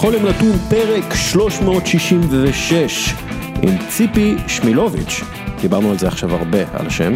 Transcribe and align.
בכל 0.00 0.14
יום 0.14 0.26
נתון 0.26 0.58
פרק 0.70 1.14
366 1.14 3.14
עם 3.62 3.88
ציפי 3.88 4.36
שמילוביץ', 4.48 5.20
דיברנו 5.60 5.90
על 5.90 5.98
זה 5.98 6.08
עכשיו 6.08 6.34
הרבה, 6.34 6.58
על 6.72 6.86
השם, 6.86 7.12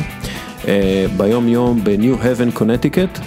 אה, 0.69 1.07
ביום 1.17 1.49
יום 1.49 1.85
בניו 1.85 2.23
האבן 2.23 2.51
קונטיקט 2.51 3.19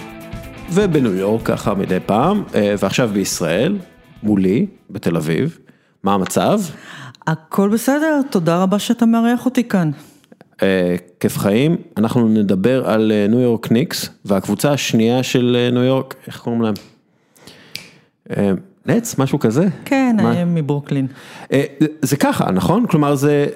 ובניו 0.72 1.14
יורק 1.14 1.46
ככה 1.46 1.74
מדי 1.74 1.98
פעם, 2.06 2.44
אה, 2.54 2.74
ועכשיו 2.78 3.10
בישראל, 3.12 3.78
מולי, 4.22 4.66
בתל 4.90 5.16
אביב, 5.16 5.58
מה 6.02 6.14
המצב? 6.14 6.60
הכל 7.26 7.68
בסדר, 7.68 8.20
תודה 8.30 8.62
רבה 8.62 8.78
שאתה 8.78 9.06
מארח 9.06 9.44
אותי 9.44 9.68
כאן. 9.68 9.90
אה, 10.62 10.96
כיף 11.20 11.38
חיים, 11.38 11.76
אנחנו 11.96 12.28
נדבר 12.28 12.88
על 12.88 13.12
ניו 13.28 13.40
יורק 13.40 13.72
ניקס 13.72 14.08
והקבוצה 14.24 14.72
השנייה 14.72 15.22
של 15.22 15.68
ניו 15.72 15.82
יורק, 15.82 16.14
איך 16.26 16.40
קוראים 16.40 16.62
להם? 16.62 16.74
אה, 18.88 18.94
נץ, 18.94 19.18
משהו 19.18 19.38
כזה? 19.38 19.68
כן, 19.84 20.16
מה? 20.22 20.32
הם 20.32 20.54
מברוקלין. 20.54 21.06
אה, 21.52 21.64
זה 22.02 22.16
ככה, 22.16 22.50
נכון? 22.50 22.86
כלומר 22.86 23.14
זה, 23.14 23.46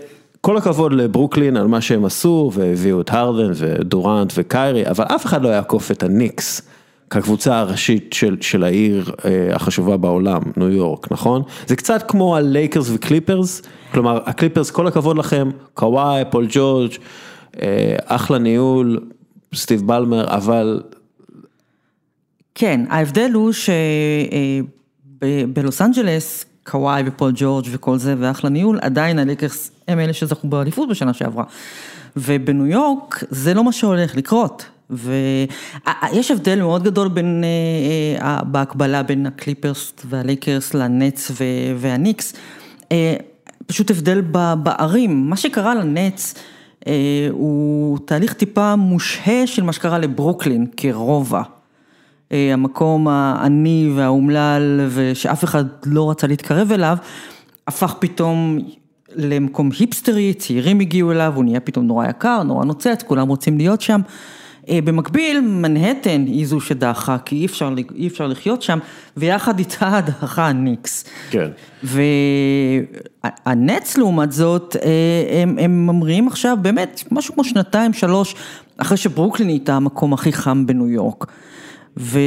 כל 0.41 0.57
הכבוד 0.57 0.93
לברוקלין 0.93 1.57
על 1.57 1.67
מה 1.67 1.81
שהם 1.81 2.05
עשו 2.05 2.51
והביאו 2.55 3.01
את 3.01 3.11
הרדן 3.11 3.53
ודורנט 3.57 4.33
וקיירי, 4.37 4.87
אבל 4.87 5.05
אף 5.05 5.27
אחד 5.27 5.43
לא 5.43 5.49
יעקוף 5.49 5.91
את 5.91 6.03
הניקס 6.03 6.63
כקבוצה 7.11 7.59
הראשית 7.59 8.13
של, 8.13 8.37
של 8.41 8.65
העיר 8.65 9.13
אה, 9.25 9.55
החשובה 9.55 9.97
בעולם, 9.97 10.43
ניו 10.57 10.71
יורק, 10.71 11.13
נכון? 11.13 11.43
זה 11.67 11.77
קצת 11.77 12.05
כמו 12.09 12.37
הלייקרס 12.37 12.91
וקליפרס, 12.95 13.63
כלומר 13.93 14.21
הקליפרס 14.27 14.71
כל 14.71 14.87
הכבוד 14.87 15.19
לכם, 15.19 15.51
קוואי, 15.75 16.23
פול 16.31 16.47
ג'ורג', 16.51 16.93
אה, 17.63 17.97
אחלה 18.07 18.39
ניהול, 18.39 19.01
סטיב 19.55 19.87
בלמר, 19.87 20.25
אבל 20.29 20.83
כן, 22.55 22.81
ההבדל 22.91 23.31
הוא 23.35 23.53
שבלוס 25.25 25.83
אנג'לס, 25.83 26.45
קוואי 26.65 27.03
ופול 27.07 27.33
ג'ורג' 27.35 27.67
וכל 27.71 27.99
זה 27.99 28.15
ואחלה 28.19 28.51
ניהול, 28.51 28.79
עדיין 28.83 29.19
הליקרס 29.19 29.71
הם 29.89 29.99
אלה 29.99 30.13
שזכו 30.13 30.49
באליפות 30.49 30.89
בשנה 30.89 31.13
שעברה. 31.13 31.45
ובניו 32.17 32.67
יורק 32.67 33.25
זה 33.31 33.55
לא 33.55 33.65
מה 33.65 33.73
שהולך 33.73 34.17
לקרות. 34.17 34.65
ויש 34.91 36.31
הבדל 36.31 36.61
מאוד 36.61 36.83
גדול 36.83 37.09
בין, 37.09 37.45
אה, 37.45 38.27
אה, 38.27 38.45
בהקבלה 38.45 39.03
בין 39.03 39.27
הקליפרס 39.27 39.93
והלייקרס 40.05 40.75
לנץ 40.75 41.31
והניקס. 41.77 42.35
אה, 42.93 43.17
פשוט 43.67 43.91
הבדל 43.91 44.21
בערים, 44.63 45.31
מה 45.31 45.37
שקרה 45.37 45.75
לנץ 45.75 46.35
הוא 47.31 47.99
תהליך 48.05 48.33
טיפה 48.33 48.77
מושהה 48.77 49.47
של 49.47 49.63
מה 49.63 49.73
שקרה 49.73 49.99
לברוקלין 49.99 50.67
כרובע. 50.77 51.43
המקום 52.53 53.09
העני 53.09 53.93
והאומלל 53.97 54.87
ושאף 54.91 55.45
אחד 55.45 55.65
לא 55.87 56.11
רצה 56.11 56.27
להתקרב 56.27 56.73
אליו, 56.73 56.97
הפך 57.67 57.95
פתאום 57.99 58.59
למקום 59.17 59.71
היפסטרי, 59.79 60.35
צעירים 60.35 60.81
הגיעו 60.81 61.13
אליו, 61.13 61.33
הוא 61.37 61.45
נהיה 61.45 61.61
פתאום 61.61 61.87
נורא 61.87 62.09
יקר, 62.09 62.43
נורא 62.43 62.65
נוצץ, 62.65 63.03
כולם 63.07 63.29
רוצים 63.29 63.59
להיות 63.59 63.81
שם. 63.81 64.01
במקביל, 64.71 65.41
מנהטן 65.41 66.25
היא 66.27 66.47
זו 66.47 66.61
שדעכה, 66.61 67.17
כי 67.25 67.37
אי 67.37 67.47
אפשר, 67.47 67.75
אי 67.97 68.07
אפשר 68.07 68.27
לחיות 68.27 68.63
שם, 68.63 68.79
ויחד 69.17 69.59
איתה 69.59 70.01
דעכה 70.07 70.49
הניקס. 70.49 71.05
כן. 71.31 71.49
והנץ 73.45 73.97
לעומת 73.97 74.33
זאת, 74.33 74.77
הם, 75.43 75.59
הם 75.59 75.87
ממריאים 75.87 76.29
עכשיו 76.29 76.57
באמת 76.63 77.03
משהו 77.11 77.35
כמו 77.35 77.45
שנתיים, 77.45 77.93
שלוש, 77.93 78.35
אחרי 78.77 78.97
שברוקלין 78.97 79.49
הייתה 79.49 79.75
המקום 79.75 80.13
הכי 80.13 80.33
חם 80.33 80.67
בניו 80.67 80.89
יורק. 80.89 81.27
ו, 81.97 82.19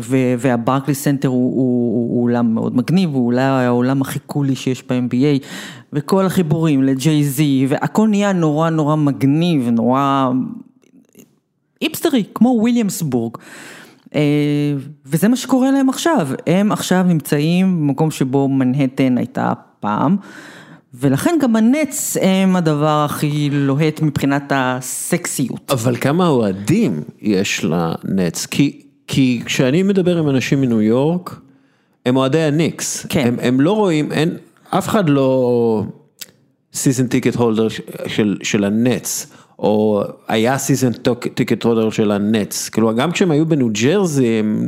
ו, 0.00 0.16
והברקלי 0.38 0.94
סנטר 0.94 1.28
הוא, 1.28 1.56
הוא, 1.56 2.14
הוא 2.14 2.22
אולם 2.22 2.54
מאוד 2.54 2.76
מגניב, 2.76 3.14
הוא 3.14 3.26
אולי 3.26 3.42
האולם 3.42 4.02
הכי 4.02 4.18
קולי 4.18 4.56
שיש 4.56 4.84
ב-NBA, 4.88 5.44
וכל 5.92 6.26
החיבורים 6.26 6.82
לג'יי 6.82 7.24
זי, 7.24 7.66
והכל 7.68 8.08
נהיה 8.08 8.32
נורא 8.32 8.70
נורא 8.70 8.96
מגניב, 8.96 9.68
נורא 9.68 10.30
היפסטרי, 11.80 12.24
כמו 12.34 12.48
וויליאמסבורג. 12.60 13.36
וזה 15.06 15.28
מה 15.28 15.36
שקורה 15.36 15.70
להם 15.70 15.88
עכשיו, 15.88 16.28
הם 16.46 16.72
עכשיו 16.72 17.04
נמצאים 17.08 17.80
במקום 17.80 18.10
שבו 18.10 18.48
מנהטן 18.48 19.18
הייתה 19.18 19.52
פעם. 19.80 20.16
ולכן 21.00 21.34
גם 21.40 21.56
הנץ 21.56 22.16
הם 22.20 22.56
הדבר 22.56 23.04
הכי 23.04 23.48
לוהט 23.52 24.00
מבחינת 24.02 24.52
הסקסיות. 24.54 25.70
אבל 25.70 25.96
כמה 25.96 26.28
אוהדים 26.28 27.02
יש 27.20 27.64
לנץ? 27.64 28.46
כי, 28.46 28.82
כי 29.06 29.42
כשאני 29.44 29.82
מדבר 29.82 30.18
עם 30.18 30.28
אנשים 30.28 30.60
מניו 30.60 30.82
יורק, 30.82 31.40
הם 32.06 32.16
אוהדי 32.16 32.40
הניקס. 32.40 33.06
כן. 33.08 33.26
הם, 33.26 33.36
הם 33.42 33.60
לא 33.60 33.72
רואים, 33.72 34.12
אין, 34.12 34.36
אף 34.70 34.88
אחד 34.88 35.08
לא 35.08 35.84
season 36.74 37.06
ticket 37.06 37.36
holder 37.36 37.68
של, 38.06 38.38
של 38.42 38.64
הנץ. 38.64 39.26
או 39.58 40.02
היה 40.28 40.58
season 40.58 40.92
ticket 41.34 41.62
holder 41.62 41.90
של 41.90 42.10
הנץ, 42.10 42.68
כאילו 42.68 42.94
גם 42.94 43.12
כשהם 43.12 43.30
היו 43.30 43.46
בניו 43.46 43.68
ג'רזי, 43.82 44.26
הם, 44.26 44.66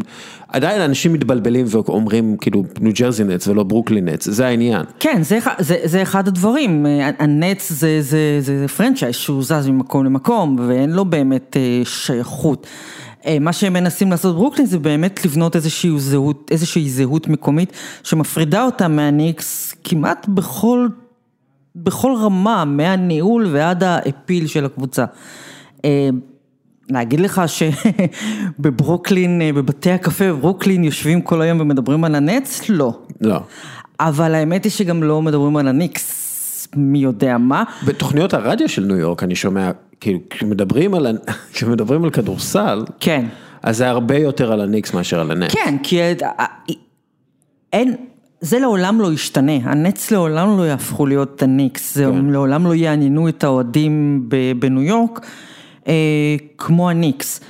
עדיין 0.49 0.81
אנשים 0.81 1.13
מתבלבלים 1.13 1.67
ואומרים 1.69 2.37
כאילו 2.37 2.65
ניו 2.81 2.93
ג'רזי 2.99 3.25
נץ 3.25 3.49
ולא 3.49 3.63
ברוקלין 3.63 4.09
נץ, 4.09 4.29
זה 4.29 4.47
העניין. 4.47 4.83
כן, 5.01 5.23
זה, 5.23 5.39
זה, 5.59 5.77
זה 5.85 6.03
אחד 6.03 6.29
הדברים, 6.29 6.87
הנץ 7.19 7.73
זה, 7.73 7.99
זה, 8.03 8.39
זה, 8.41 8.59
זה 8.59 8.69
franchise 8.69 9.17
שהוא 9.17 9.43
זז 9.43 9.69
ממקום 9.69 10.05
למקום 10.05 10.57
ואין 10.69 10.91
לו 10.91 11.05
באמת 11.05 11.57
שייכות. 11.85 12.67
מה 13.41 13.53
שהם 13.53 13.73
מנסים 13.73 14.11
לעשות 14.11 14.37
ברוקלין 14.37 14.67
זה 14.67 14.79
באמת 14.79 15.25
לבנות 15.25 15.57
איזושהי 15.57 15.91
זהות, 15.99 16.49
איזושהי 16.51 16.91
זהות 16.91 17.29
מקומית 17.29 17.73
שמפרידה 18.03 18.65
אותה 18.65 18.89
מהניקס 18.89 19.75
כמעט 19.85 20.27
בכל 20.29 20.89
בכל 21.77 22.13
רמה, 22.17 22.65
מהניהול 22.65 23.47
ועד 23.53 23.83
ה 23.83 23.92
appeal 23.92 24.47
של 24.47 24.65
הקבוצה. 24.65 25.05
להגיד 26.91 27.21
לך 27.21 27.43
שבברוקלין, 28.59 29.43
בבתי 29.57 29.91
הקפה 29.91 30.33
בברוקלין 30.33 30.85
יושבים 30.85 31.23
כל 31.23 31.43
היום 31.43 31.61
ומדברים 31.61 32.05
על 32.05 32.15
הנץ? 32.15 32.61
לא. 32.69 32.99
לא. 33.21 33.41
אבל 34.01 34.35
האמת 34.35 34.65
היא 34.65 34.73
שגם 34.73 35.03
לא 35.03 35.23
מדברים 35.23 35.57
על 35.57 35.69
הניקס, 35.69 36.69
מי 36.77 36.99
יודע 36.99 37.39
מה. 37.39 37.65
בתוכניות 37.87 38.35
הרדיו 38.35 38.69
של 38.69 38.85
ניו 38.85 38.97
יורק 38.97 39.23
אני 39.23 39.35
שומע, 39.35 39.71
כאילו 40.01 40.19
כשמדברים 40.31 40.95
על, 40.95 41.19
כשמדברים 41.53 42.05
על 42.05 42.11
כדורסל, 42.11 42.85
כן. 43.01 43.25
אז 43.63 43.77
זה 43.77 43.89
הרבה 43.89 44.19
יותר 44.19 44.53
על 44.53 44.61
הניקס 44.61 44.95
מאשר 44.95 45.21
על 45.21 45.31
הנץ. 45.31 45.53
כן, 45.53 45.77
כי 45.83 46.01
אין... 47.73 47.97
זה 48.41 48.59
לעולם 48.59 49.01
לא 49.01 49.13
ישתנה, 49.13 49.53
הנץ 49.63 50.11
לעולם 50.11 50.59
לא 50.59 50.63
יהפכו 50.63 51.07
להיות 51.07 51.43
הניקס, 51.43 51.95
זה 51.95 52.05
כן. 52.05 52.27
לעולם 52.27 52.67
לא 52.67 52.75
יעניינו 52.75 53.29
את 53.29 53.45
האוהדים 53.45 54.25
בניו 54.59 54.83
יורק 54.83 55.21
אה, 55.23 55.29
כמו 56.59 56.91
הניקס, 56.91 57.41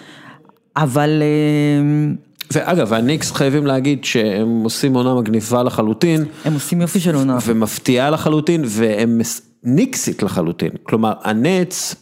אבל... 0.76 1.22
אה, 1.22 2.14
ואגב, 2.52 2.92
הניקס 2.92 3.32
חייבים 3.32 3.66
להגיד 3.66 4.04
שהם 4.04 4.62
עושים 4.62 4.94
עונה 4.94 5.14
מגניבה 5.14 5.62
לחלוטין. 5.62 6.24
הם 6.44 6.54
עושים 6.54 6.80
יופי 6.80 7.00
של 7.00 7.14
עונה. 7.14 7.38
ומפתיעה 7.46 8.10
לחלוטין, 8.10 8.64
והם 8.66 9.20
ניקסית 9.64 10.22
לחלוטין. 10.22 10.70
כלומר, 10.82 11.12
הנץ, 11.22 11.94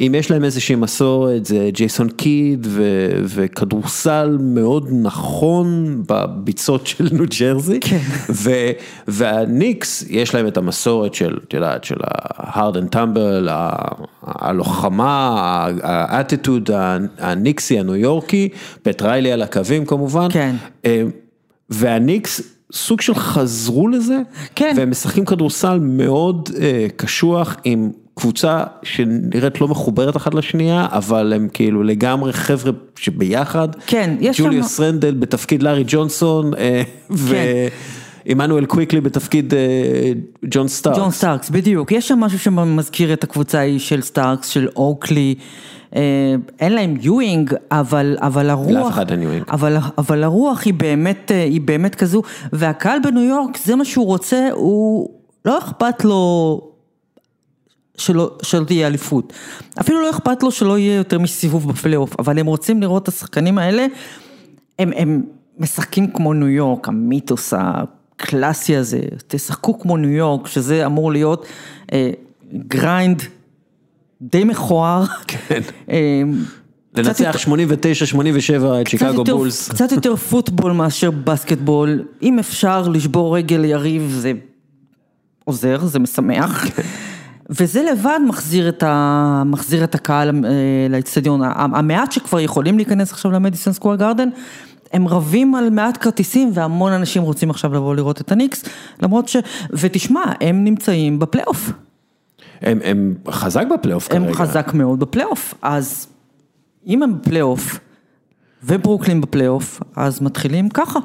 אם 0.00 0.14
יש 0.18 0.30
להם 0.30 0.44
איזושהי 0.44 0.74
מסורת, 0.74 1.46
זה 1.46 1.70
ג'ייסון 1.72 2.08
קיד 2.08 2.66
ו- 2.70 3.22
וכדורסל 3.24 4.38
מאוד 4.40 4.88
נכון 5.02 6.02
בביצות 6.08 6.86
של 6.90 7.08
ניו 7.12 7.24
ג'רזי. 7.40 7.80
כן. 7.80 7.98
ו- 8.30 8.70
והניקס, 9.08 10.04
יש 10.10 10.34
להם 10.34 10.46
את 10.46 10.56
המסורת 10.56 11.14
של, 11.14 11.38
את 11.48 11.54
יודעת, 11.54 11.84
של 11.84 11.96
ה-hard 12.04 12.74
and 12.74 12.94
tumble, 12.94 13.50
הלוחמה, 14.22 15.68
האטיטוד 15.82 16.70
הניקסי 17.18 17.78
הניו 17.78 17.96
יורקי, 17.96 18.48
פט 18.82 18.96
ריילי 18.96 19.32
על 19.32 19.42
הקווים 19.42 19.86
כמובן. 19.86 20.28
כן. 20.30 20.56
והניקס 21.70 22.40
סוג 22.72 23.00
של 23.00 23.14
חזרו 23.14 23.88
לזה, 23.88 24.18
כן. 24.54 24.74
והם 24.76 24.90
משחקים 24.90 25.24
כדורסל 25.24 25.78
מאוד 25.78 26.48
אה, 26.60 26.86
קשוח 26.96 27.56
עם 27.64 27.90
קבוצה 28.14 28.64
שנראית 28.82 29.60
לא 29.60 29.68
מחוברת 29.68 30.16
אחת 30.16 30.34
לשנייה, 30.34 30.86
אבל 30.90 31.32
הם 31.32 31.48
כאילו 31.52 31.82
לגמרי 31.82 32.32
חבר'ה 32.32 32.72
שביחד. 32.96 33.68
כן, 33.86 34.16
יש 34.20 34.36
שם... 34.36 34.44
ג'וליוס 34.44 34.80
רנדל 34.80 35.14
בתפקיד 35.14 35.62
לארי 35.62 35.84
ג'ונסון, 35.86 36.54
אה, 36.54 36.82
ועמנואל 37.10 38.66
קוויקלי 38.66 39.00
בתפקיד 39.00 39.54
אה, 39.54 39.58
ג'ון 40.44 40.68
סטארקס. 40.68 40.98
ג'ון 40.98 41.10
סטארקס, 41.10 41.50
בדיוק. 41.50 41.92
יש 41.92 42.08
שם 42.08 42.18
משהו 42.18 42.38
שמזכיר 42.38 43.12
את 43.12 43.24
הקבוצה 43.24 43.58
ההיא 43.58 43.78
של 43.78 44.02
סטארקס, 44.02 44.48
של 44.48 44.68
אוקלי. 44.76 45.34
אין 46.60 46.72
להם 46.72 46.94
יואינג, 47.00 47.54
אבל, 47.70 48.16
אבל 48.20 48.50
הרוח, 48.50 48.70
לאף 48.70 48.92
אחד 48.92 49.10
אין 49.10 49.22
יואינג. 49.22 49.44
אבל, 49.50 49.76
אבל 49.98 50.24
הרוח 50.24 50.62
היא 50.64 50.74
באמת, 50.74 51.30
היא 51.34 51.60
באמת 51.60 51.94
כזו, 51.94 52.22
והקהל 52.52 52.98
בניו 53.02 53.22
יורק, 53.22 53.58
זה 53.64 53.76
מה 53.76 53.84
שהוא 53.84 54.06
רוצה, 54.06 54.48
הוא 54.52 55.08
לא 55.44 55.58
אכפת 55.58 56.04
לו 56.04 56.60
שלא, 57.98 58.30
שלא 58.42 58.64
תהיה 58.64 58.86
אליפות. 58.86 59.32
אפילו 59.80 60.00
לא 60.02 60.10
אכפת 60.10 60.42
לו 60.42 60.50
שלא 60.50 60.78
יהיה 60.78 60.94
יותר 60.96 61.18
מסיבוב 61.18 61.68
בפלייאוף, 61.72 62.14
אבל 62.18 62.38
הם 62.38 62.46
רוצים 62.46 62.80
לראות 62.82 63.02
את 63.02 63.08
השחקנים 63.08 63.58
האלה, 63.58 63.86
הם, 64.78 64.92
הם 64.96 65.22
משחקים 65.58 66.10
כמו 66.12 66.32
ניו 66.34 66.48
יורק, 66.48 66.88
המיתוס 66.88 67.54
הקלאסי 67.56 68.76
הזה, 68.76 69.00
תשחקו 69.28 69.78
כמו 69.78 69.96
ניו 69.96 70.10
יורק, 70.10 70.46
שזה 70.46 70.86
אמור 70.86 71.12
להיות 71.12 71.46
אה, 71.92 72.10
grind 72.54 73.22
די 74.22 74.44
מכוער. 74.44 75.04
כן. 75.26 75.60
אה, 75.90 76.22
לנצח 76.96 77.20
יותר- 77.20 77.38
89-87 77.38 78.80
את 78.80 78.86
שיקגו 78.86 79.06
יותר- 79.12 79.36
בולס. 79.36 79.68
קצת 79.68 79.92
יותר 79.92 80.16
פוטבול 80.16 80.72
מאשר 80.72 81.10
basketball, 81.10 82.04
אם 82.22 82.38
אפשר 82.38 82.88
לשבור 82.88 83.36
רגל 83.36 83.56
ליריב 83.56 84.16
זה 84.20 84.32
עוזר, 85.44 85.84
זה 85.86 85.98
משמח. 85.98 86.64
וזה 87.50 87.82
לבד 87.92 88.20
מחזיר 88.28 88.68
את, 88.68 88.82
ה... 88.82 89.42
מחזיר 89.46 89.84
את 89.84 89.94
הקהל 89.94 90.28
אה, 90.28 90.50
לאצטדיון. 90.90 91.40
המעט 91.54 92.12
שכבר 92.12 92.40
יכולים 92.40 92.76
להיכנס 92.76 93.12
עכשיו 93.12 93.32
למדיסון 93.32 93.72
סקוואר 93.72 93.96
גרדן, 93.96 94.28
הם 94.92 95.08
רבים 95.08 95.54
על 95.54 95.70
מעט 95.70 96.02
כרטיסים 96.02 96.50
והמון 96.54 96.92
אנשים 96.92 97.22
רוצים 97.22 97.50
עכשיו 97.50 97.74
לבוא 97.74 97.94
לראות 97.94 98.20
את 98.20 98.32
הניקס, 98.32 98.64
למרות 99.02 99.28
ש... 99.28 99.36
ותשמע, 99.70 100.22
הם 100.40 100.64
נמצאים 100.64 101.18
בפלייאוף. 101.18 101.70
הם, 102.60 102.78
הם 102.84 103.14
חזק 103.30 103.64
בפלייאוף 103.74 104.08
כרגע. 104.08 104.26
הם 104.26 104.34
חזק 104.34 104.70
מאוד 104.74 105.00
בפלייאוף, 105.00 105.54
אז 105.62 106.06
אם 106.86 107.02
הם 107.02 107.18
בפלייאוף 107.18 107.78
וברוקלין 108.64 109.20
בפלייאוף, 109.20 109.80
אז 109.96 110.22
מתחילים 110.22 110.68
ככה. 110.68 110.98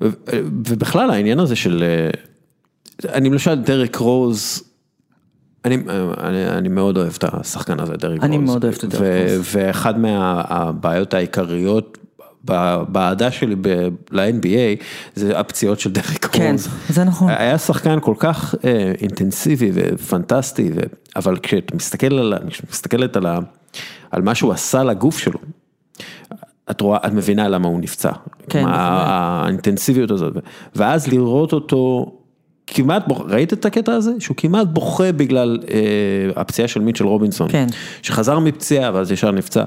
ובכלל 0.00 1.10
העניין 1.10 1.38
הזה 1.38 1.56
של, 1.56 1.84
אה, 1.86 3.12
אני 3.12 3.30
למשל 3.30 3.54
דרק 3.54 3.96
רוז, 3.96 4.69
אני, 5.64 5.76
אני, 6.20 6.48
אני 6.48 6.68
מאוד 6.68 6.96
אוהב 6.96 7.12
את 7.18 7.24
השחקן 7.32 7.80
הזה, 7.80 7.92
דרק 7.92 8.22
אני 8.22 8.36
רוז. 8.36 8.46
מאוד 8.46 8.64
אוהבת 8.64 8.84
את 8.84 8.88
דרק 8.88 9.00
ו- 9.02 9.34
רוז. 9.36 9.48
ואחד 9.56 9.98
מהבעיות 9.98 11.14
העיקריות 11.14 11.98
באהדה 12.88 13.30
שלי 13.30 13.54
ב- 13.60 13.88
ל-NBA 14.10 14.82
זה 15.14 15.38
הפציעות 15.38 15.80
של 15.80 15.92
דרק 15.92 16.26
כן, 16.26 16.50
רוז. 16.52 16.68
זה 16.88 17.04
נכון. 17.04 17.30
היה 17.30 17.58
שחקן 17.58 17.98
כל 18.00 18.14
כך 18.18 18.54
אה, 18.64 18.92
אינטנסיבי 19.00 19.70
ופנטסטי, 19.74 20.70
ו... 20.74 20.80
אבל 21.16 21.36
כשאת 21.42 21.74
מסתכל 21.74 22.14
על, 22.14 22.34
מסתכלת 22.70 23.16
על, 23.16 23.26
ה... 23.26 23.38
על 24.10 24.22
מה 24.22 24.34
שהוא 24.34 24.52
עשה 24.52 24.84
לגוף 24.84 25.18
שלו, 25.18 25.38
את 26.70 26.80
רואה, 26.80 26.98
את 27.06 27.12
מבינה 27.12 27.48
למה 27.48 27.68
הוא 27.68 27.80
נפצע. 27.80 28.10
כן, 28.48 28.62
בוודאי. 28.62 28.78
האינטנסיביות 28.78 30.10
הזאת, 30.10 30.32
ואז 30.76 31.06
לראות 31.08 31.52
אותו, 31.52 32.12
כמעט, 32.74 33.08
בוח- 33.08 33.22
ראית 33.28 33.52
את 33.52 33.64
הקטע 33.64 33.92
הזה? 33.92 34.10
שהוא 34.18 34.36
כמעט 34.36 34.66
בוכה 34.66 35.12
בגלל 35.12 35.58
אה, 35.70 35.78
הפציעה 36.40 36.68
של 36.68 36.80
מיטשל 36.80 37.06
רובינסון. 37.06 37.48
כן. 37.50 37.66
שחזר 38.02 38.38
מפציעה 38.38 38.90
ואז 38.94 39.12
ישר 39.12 39.30
נפצע. 39.30 39.64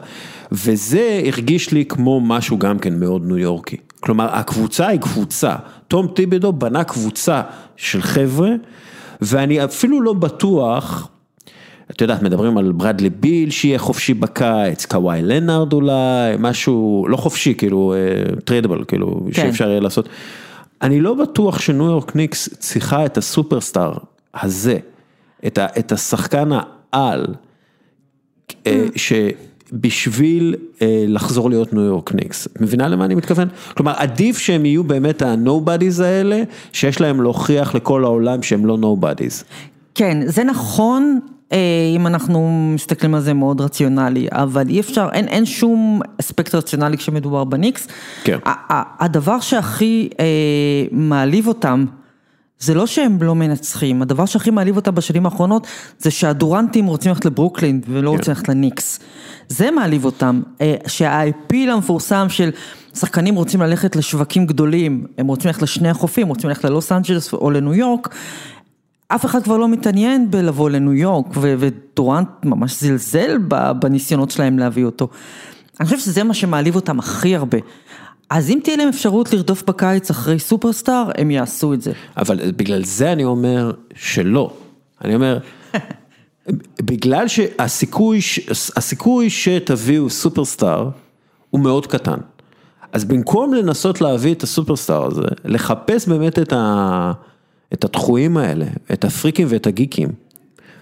וזה 0.51 1.21
הרגיש 1.25 1.71
לי 1.71 1.85
כמו 1.85 2.21
משהו 2.21 2.57
גם 2.57 2.79
כן 2.79 2.99
מאוד 2.99 3.25
ניו 3.25 3.37
יורקי. 3.37 3.77
כלומר, 3.99 4.27
הקבוצה 4.35 4.87
היא 4.87 4.99
קבוצה. 4.99 5.55
תום 5.87 6.07
טיבודו 6.07 6.51
בנה 6.53 6.83
קבוצה 6.83 7.41
של 7.75 8.01
חבר'ה, 8.01 8.49
ואני 9.21 9.63
אפילו 9.63 10.01
לא 10.01 10.13
בטוח, 10.13 11.07
את 11.91 12.01
יודעת, 12.01 12.21
מדברים 12.21 12.57
על 12.57 12.71
ברדלי 12.71 13.09
ביל 13.09 13.49
שיהיה 13.49 13.79
חופשי 13.79 14.13
בקיץ, 14.13 14.85
קוואי 14.85 15.21
לנארד 15.21 15.73
אולי, 15.73 15.93
משהו 16.39 17.05
לא 17.09 17.17
חופשי, 17.17 17.53
כאילו 17.57 17.93
tradeable, 18.45 18.83
כאילו, 18.87 19.21
כן. 19.25 19.31
שאפשר 19.33 19.69
יהיה 19.69 19.79
לעשות. 19.79 20.09
אני 20.83 21.01
לא 21.01 21.13
בטוח 21.13 21.59
שניו 21.59 21.85
יורק 21.85 22.15
ניקס 22.15 22.49
צריכה 22.59 23.05
את 23.05 23.17
הסופרסטאר 23.17 23.93
הזה, 24.33 24.77
את, 25.47 25.57
ה, 25.57 25.65
את 25.79 25.91
השחקן 25.91 26.49
העל, 26.91 27.25
אה, 28.67 28.85
שבשביל 28.95 30.55
אה, 30.81 31.05
לחזור 31.07 31.49
להיות 31.49 31.73
ניו 31.73 31.83
יורק 31.83 32.15
ניקס, 32.15 32.47
את 32.47 32.61
מבינה 32.61 32.87
למה 32.87 33.05
אני 33.05 33.15
מתכוון? 33.15 33.47
כלומר, 33.73 33.93
עדיף 33.95 34.37
שהם 34.37 34.65
יהיו 34.65 34.83
באמת 34.83 35.21
ה-nobodies 35.21 36.03
האלה, 36.03 36.43
שיש 36.73 37.01
להם 37.01 37.21
להוכיח 37.21 37.75
לכל 37.75 38.03
העולם 38.03 38.43
שהם 38.43 38.65
לא 38.65 38.77
nobodies. 38.81 39.43
כן, 39.95 40.17
זה 40.25 40.43
נכון, 40.43 41.19
אם 41.95 42.07
אנחנו 42.07 42.69
מסתכלים 42.75 43.15
על 43.15 43.21
זה 43.21 43.33
מאוד 43.33 43.61
רציונלי, 43.61 44.27
אבל 44.31 44.69
אי 44.69 44.79
אפשר, 44.79 45.09
אין, 45.13 45.27
אין 45.27 45.45
שום 45.45 46.01
אספקט 46.19 46.55
רציונלי 46.55 46.97
כשמדובר 46.97 47.43
בניקס. 47.43 47.87
כן. 48.23 48.37
הדבר 48.99 49.39
שהכי 49.39 50.09
אה, 50.19 50.25
מעליב 50.91 51.47
אותם, 51.47 51.85
זה 52.59 52.73
לא 52.73 52.87
שהם 52.87 53.17
לא 53.21 53.35
מנצחים, 53.35 54.01
הדבר 54.01 54.25
שהכי 54.25 54.51
מעליב 54.51 54.75
אותם 54.75 54.95
בשנים 54.95 55.25
האחרונות, 55.25 55.67
זה 55.99 56.11
שהדורנטים 56.11 56.85
רוצים 56.85 57.11
ללכת 57.11 57.25
לברוקלין 57.25 57.81
ולא 57.87 58.11
כן. 58.11 58.17
רוצים 58.17 58.33
ללכת 58.33 58.49
לניקס. 58.49 58.99
זה 59.47 59.71
מעליב 59.71 60.05
אותם, 60.05 60.41
אה, 60.61 60.75
שהאפיל 60.87 61.69
המפורסם 61.69 62.29
של 62.29 62.49
שחקנים 62.95 63.35
רוצים 63.35 63.61
ללכת 63.61 63.95
לשווקים 63.95 64.45
גדולים, 64.45 65.05
הם 65.17 65.27
רוצים 65.27 65.47
ללכת 65.47 65.61
לשני 65.61 65.89
החופים, 65.89 66.27
רוצים 66.27 66.49
ללכת 66.49 66.63
ללוס 66.63 66.91
אנג'לס 66.91 67.33
או 67.33 67.51
לניו 67.51 67.73
יורק, 67.73 68.15
אף 69.07 69.25
אחד 69.25 69.43
כבר 69.43 69.57
לא 69.57 69.67
מתעניין 69.67 70.31
בלבוא 70.31 70.69
לניו 70.69 70.93
יורק, 70.93 71.25
ו- 71.35 71.55
ודורנט 71.59 72.27
ממש 72.45 72.83
זלזל 72.83 73.37
בניסיונות 73.79 74.31
שלהם 74.31 74.59
להביא 74.59 74.85
אותו. 74.85 75.07
אני 75.79 75.85
חושב 75.85 75.99
שזה 75.99 76.23
מה 76.23 76.33
שמעליב 76.33 76.75
אותם 76.75 76.99
הכי 76.99 77.35
הרבה. 77.35 77.57
אז 78.29 78.49
אם 78.49 78.59
תהיה 78.63 78.77
להם 78.77 78.87
אפשרות 78.87 79.33
לרדוף 79.33 79.63
בקיץ 79.63 80.09
אחרי 80.09 80.39
סופרסטאר, 80.39 81.09
הם 81.17 81.31
יעשו 81.31 81.73
את 81.73 81.81
זה. 81.81 81.91
אבל 82.17 82.51
בגלל 82.51 82.83
זה 82.83 83.11
אני 83.11 83.23
אומר 83.23 83.71
שלא. 83.95 84.53
אני 85.03 85.15
אומר, 85.15 85.39
בגלל 86.81 87.27
שהסיכוי, 87.27 88.19
הסיכוי 88.75 89.29
שתביאו 89.29 90.09
סופרסטאר 90.09 90.89
הוא 91.49 91.61
מאוד 91.61 91.87
קטן. 91.87 92.17
אז 92.91 93.05
במקום 93.05 93.53
לנסות 93.53 94.01
להביא 94.01 94.33
את 94.33 94.43
הסופרסטאר 94.43 95.05
הזה, 95.05 95.21
לחפש 95.45 96.07
באמת 96.07 96.39
את, 96.39 96.53
ה, 96.53 97.11
את 97.73 97.83
התחויים 97.83 98.37
האלה, 98.37 98.65
את 98.93 99.05
הפריקים 99.05 99.47
ואת 99.49 99.67
הגיקים, 99.67 100.09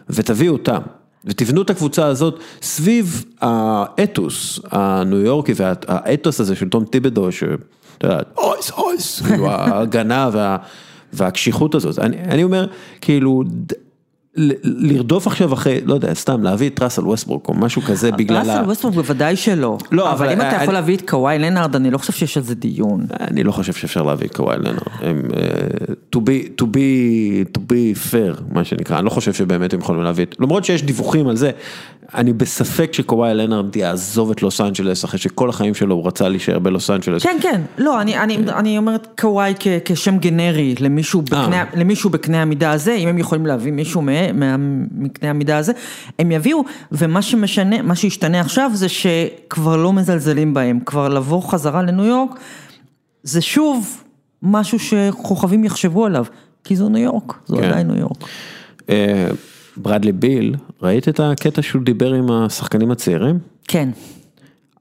ותביאו 0.09 0.53
אותם. 0.53 0.79
ותבנו 1.25 1.61
את 1.61 1.69
הקבוצה 1.69 2.05
הזאת 2.05 2.39
סביב 2.61 3.25
האתוס 3.41 4.59
הניו 4.71 5.19
יורקי 5.19 5.53
והאתוס 5.55 6.39
הזה 6.39 6.55
של 6.55 6.69
תום 6.69 6.85
טיבדו, 6.85 7.31
שאתה 7.31 7.55
יודע, 8.03 8.19
אויס 8.37 8.71
אויס, 8.71 9.21
כאילו 9.21 9.49
ההגנה 9.51 10.29
וה, 10.33 10.57
והקשיחות 11.13 11.75
הזאת. 11.75 11.99
אני, 11.99 12.17
אני 12.23 12.43
אומר, 12.43 12.67
כאילו, 13.01 13.43
לרדוף 14.63 15.27
עכשיו 15.27 15.53
אחרי, 15.53 15.81
לא 15.85 15.93
יודע, 15.93 16.13
סתם 16.13 16.43
להביא 16.43 16.69
את 16.69 16.81
ראסל 16.83 17.01
ווסטברוק 17.05 17.49
או 17.49 17.53
משהו 17.53 17.81
כזה 17.81 18.11
בגלל 18.11 18.37
ה... 18.37 18.39
ראסל 18.59 18.65
ווסטברוק 18.67 18.95
בוודאי 18.95 19.35
שלא. 19.35 19.77
לא, 19.91 20.11
אבל 20.11 20.25
אבל 20.25 20.33
אם 20.33 20.41
אתה 20.41 20.55
אני- 20.55 20.61
יכול 20.63 20.73
להביא 20.73 20.95
את 20.97 21.09
קוואי 21.09 21.39
לנארד, 21.39 21.75
אני 21.75 21.91
לא 21.91 21.97
חושב 21.97 22.13
שיש 22.13 22.37
על 22.37 22.43
זה 22.43 22.55
דיון. 22.55 23.05
אני 23.21 23.43
לא 23.43 23.51
חושב 23.51 23.73
שאפשר 23.73 24.03
להביא 24.03 24.27
את 24.27 24.35
קוואי 24.35 24.57
לנארד, 24.57 24.77
אה, 25.03 25.11
to 26.15 26.19
be, 26.19 26.61
to 26.61 26.65
be, 26.65 26.77
to 27.57 27.71
be 27.71 28.11
fair, 28.11 28.41
מה 28.53 28.63
שנקרא, 28.63 28.97
אני 28.97 29.05
לא 29.05 29.09
חושב 29.09 29.33
שבאמת 29.33 29.73
הם 29.73 29.79
יכולים 29.79 30.03
להביא, 30.03 30.23
את- 30.25 30.35
למרות 30.39 30.65
שיש 30.65 30.83
דיווחים 30.83 31.27
על 31.27 31.35
זה, 31.37 31.51
אני 32.15 32.33
בספק 32.33 32.93
שקוואי 32.93 33.33
לנארד 33.33 33.75
יעזוב 33.75 34.31
את 34.31 34.41
לוס 34.41 34.61
אנג'לס 34.61 35.05
אחרי 35.05 35.19
שכל 35.19 35.49
החיים 35.49 35.73
שלו 35.73 35.95
הוא 35.95 36.07
רצה 36.07 36.29
להישאר 36.29 36.59
בלוס 36.59 36.89
אנג'לס. 36.89 37.23
כן, 37.23 37.37
כן, 37.41 37.61
לא, 37.77 38.01
אני, 38.01 38.17
אני, 38.17 38.37
אני 38.37 38.77
אומרת 38.77 39.07
קוואי 39.21 39.53
כ- 39.59 39.67
כשם 39.85 40.17
גנרי 40.17 40.75
למישהו 40.79 41.21
בקנה, 41.21 41.65
למישהו 41.73 42.09
בקנה 42.09 42.41
המידה 42.41 42.71
הזה, 42.71 42.93
אם 42.93 43.07
הם 43.07 43.17
יכולים 43.17 43.45
להביא 43.45 43.71
מישהו 43.71 44.01
מה, 44.01 44.31
מה, 44.31 44.55
מקנה 44.91 45.29
המידה 45.29 45.57
הזה, 45.57 45.71
הם 46.19 46.31
יביאו, 46.31 46.63
ומה 46.91 47.21
שמשנה, 47.21 47.81
מה 47.81 47.95
שישתנה 47.95 48.39
עכשיו 48.39 48.71
זה 48.73 48.89
שכבר 48.89 49.77
לא 49.77 49.93
מזלזלים 49.93 50.53
בהם, 50.53 50.79
כבר 50.85 51.09
לבוא 51.09 51.41
חזרה 51.41 51.81
לניו 51.81 52.05
יורק, 52.05 52.39
זה 53.23 53.41
שוב 53.41 54.03
משהו 54.43 54.79
שכוכבים 54.79 55.63
יחשבו 55.63 56.05
עליו, 56.05 56.25
כי 56.63 56.75
זו 56.75 56.89
ניו 56.89 57.03
יורק, 57.03 57.33
זו 57.45 57.57
כן. 57.57 57.63
עדיין 57.63 57.87
ניו 57.87 57.97
יורק. 57.99 58.17
ברדלי 59.77 60.11
ביל, 60.11 60.55
ראית 60.81 61.09
את 61.09 61.19
הקטע 61.19 61.61
שהוא 61.61 61.81
דיבר 61.83 62.13
עם 62.13 62.31
השחקנים 62.31 62.91
הצעירים? 62.91 63.39
כן, 63.67 63.89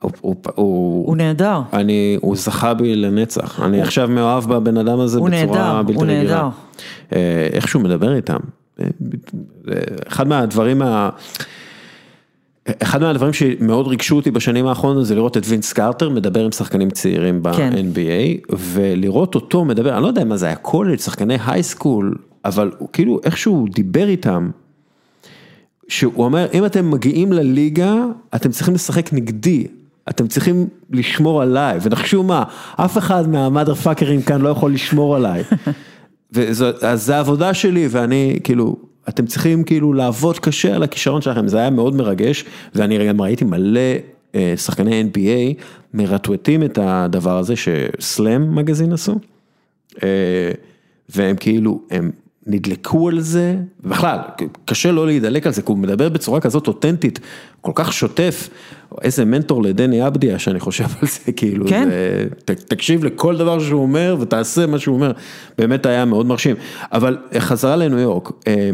הוא, 0.03 0.11
הוא, 0.21 0.37
הוא, 0.55 1.07
הוא 1.07 1.17
נהדר. 1.17 1.61
אני, 1.73 2.19
הוא 2.21 2.37
זכה 2.37 2.75
בי 2.75 2.97
לנצח, 2.97 3.61
אני 3.61 3.83
עכשיו 3.83 4.09
מאוהב 4.09 4.45
בבן 4.55 4.77
אדם 4.77 5.01
הזה 5.01 5.19
הוא 5.19 5.29
בצורה 5.29 5.47
נהדר, 5.47 5.83
בלתי 5.83 5.95
הוא 5.95 6.03
רגילה. 6.03 6.23
נהדר. 6.23 6.49
אה, 7.13 7.49
איך 7.53 7.69
שהוא 7.69 7.83
מדבר 7.83 8.17
איתם, 8.17 8.39
אה, 8.81 8.85
אחד 10.07 10.29
מהדברים, 10.29 10.83
ה... 10.83 11.11
אחד 12.83 13.01
מהדברים 13.03 13.33
שמאוד 13.33 13.87
ריגשו 13.87 14.17
אותי 14.17 14.31
בשנים 14.31 14.67
האחרונות 14.67 15.07
זה 15.07 15.15
לראות 15.15 15.37
את 15.37 15.43
וינס 15.47 15.73
קרטר 15.73 16.09
מדבר 16.09 16.45
עם 16.45 16.53
שחקנים 16.53 16.91
צעירים 16.91 17.43
כן. 17.57 17.71
ב-NBA 17.73 18.55
ולראות 18.59 19.35
אותו 19.35 19.65
מדבר, 19.65 19.95
אני 19.95 20.03
לא 20.03 20.09
יודע 20.09 20.25
מה 20.25 20.37
זה 20.37 20.47
היה 20.47 20.57
קולג', 20.57 20.99
שחקני 20.99 21.37
הייסקול, 21.47 22.15
אבל 22.45 22.71
הוא 22.79 22.89
כאילו 22.93 23.21
איכשהו 23.25 23.55
הוא 23.55 23.69
דיבר 23.75 24.09
איתם. 24.09 24.51
שהוא 25.91 26.25
אומר, 26.25 26.47
אם 26.55 26.65
אתם 26.65 26.91
מגיעים 26.91 27.33
לליגה, 27.33 27.95
אתם 28.35 28.51
צריכים 28.51 28.75
לשחק 28.75 29.13
נגדי, 29.13 29.67
אתם 30.09 30.29
צריכים 30.29 30.69
לשמור 30.91 31.43
עליי, 31.43 31.79
ונחשו 31.83 32.23
מה, 32.23 32.45
אף 32.77 32.99
אחד 32.99 33.29
מהמאדר 33.29 33.75
פאקרים 33.75 34.23
כאן 34.23 34.41
לא 34.41 34.49
יכול 34.49 34.73
לשמור 34.73 35.17
עליי. 35.17 35.43
וזו, 36.33 36.67
אז 36.83 37.07
זה 37.07 37.17
העבודה 37.17 37.55
שלי, 37.55 37.89
ואני, 37.91 38.39
כאילו, 38.45 38.77
אתם 39.09 39.27
צריכים 39.27 39.65
כאילו 39.65 39.93
לעבוד 39.93 40.39
קשה 40.39 40.75
על 40.75 40.83
הכישרון 40.83 41.23
שלכם, 41.23 41.49
זה 41.49 41.59
היה 41.59 41.71
מאוד 41.71 41.95
מרגש, 41.95 42.45
ואני 42.75 43.09
גם 43.09 43.21
ראיתי 43.21 43.45
מלא 43.45 43.81
אה, 44.35 44.55
שחקני 44.57 45.05
NBA 45.13 45.63
מרטווטים 45.95 46.63
את 46.63 46.79
הדבר 46.83 47.39
הזה 47.39 47.55
שסלאם 47.57 48.55
מגזין 48.55 48.93
עשו. 48.93 49.19
אה, 50.03 50.09
והם 51.09 51.37
כאילו, 51.37 51.81
הם 51.91 52.11
נדלקו 52.47 53.09
על 53.09 53.21
זה, 53.21 53.57
בכלל, 53.85 54.19
קשה 54.65 54.93
לא 54.93 55.07
להידלק 55.07 55.47
על 55.47 55.53
זה, 55.53 55.63
כי 55.63 55.73
הוא 55.73 55.79
מדבר 55.79 56.09
בצורה 56.09 56.41
כזאת 56.41 56.69
אותנטית, 56.69 57.19
כל 57.61 57.73
כך 57.75 57.93
שוטף, 57.93 58.49
איזה 59.03 59.25
מנטור 59.25 59.63
לדני 59.63 60.07
אבדיה 60.07 60.39
שאני 60.39 60.61
חושב 60.61 60.85
על 61.03 61.09
זה, 61.09 61.33
כאילו, 61.33 61.67
כן. 61.69 61.89
זה, 61.91 62.27
ת, 62.45 62.51
תקשיב 62.51 63.05
לכל 63.05 63.37
דבר 63.37 63.61
שהוא 63.61 63.83
אומר 63.83 64.17
ותעשה 64.21 64.67
מה 64.67 64.79
שהוא 64.79 64.95
אומר, 64.97 65.13
באמת 65.59 65.87
היה 65.87 66.05
מאוד 66.05 66.27
מרשים. 66.27 66.57
אבל 66.93 67.19
חזרה 67.39 67.77
לניו 67.77 67.99
יורק, 67.99 68.31
אה, 68.47 68.71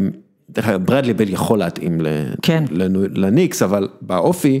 דרך 0.49 0.67
אגב, 0.67 0.85
ברדלי 0.85 1.13
בל 1.13 1.29
יכול 1.29 1.59
להתאים 1.59 2.01
כן. 2.41 2.63
לנו- 2.71 3.03
לניקס, 3.13 3.61
אבל 3.61 3.87
באופי, 4.01 4.59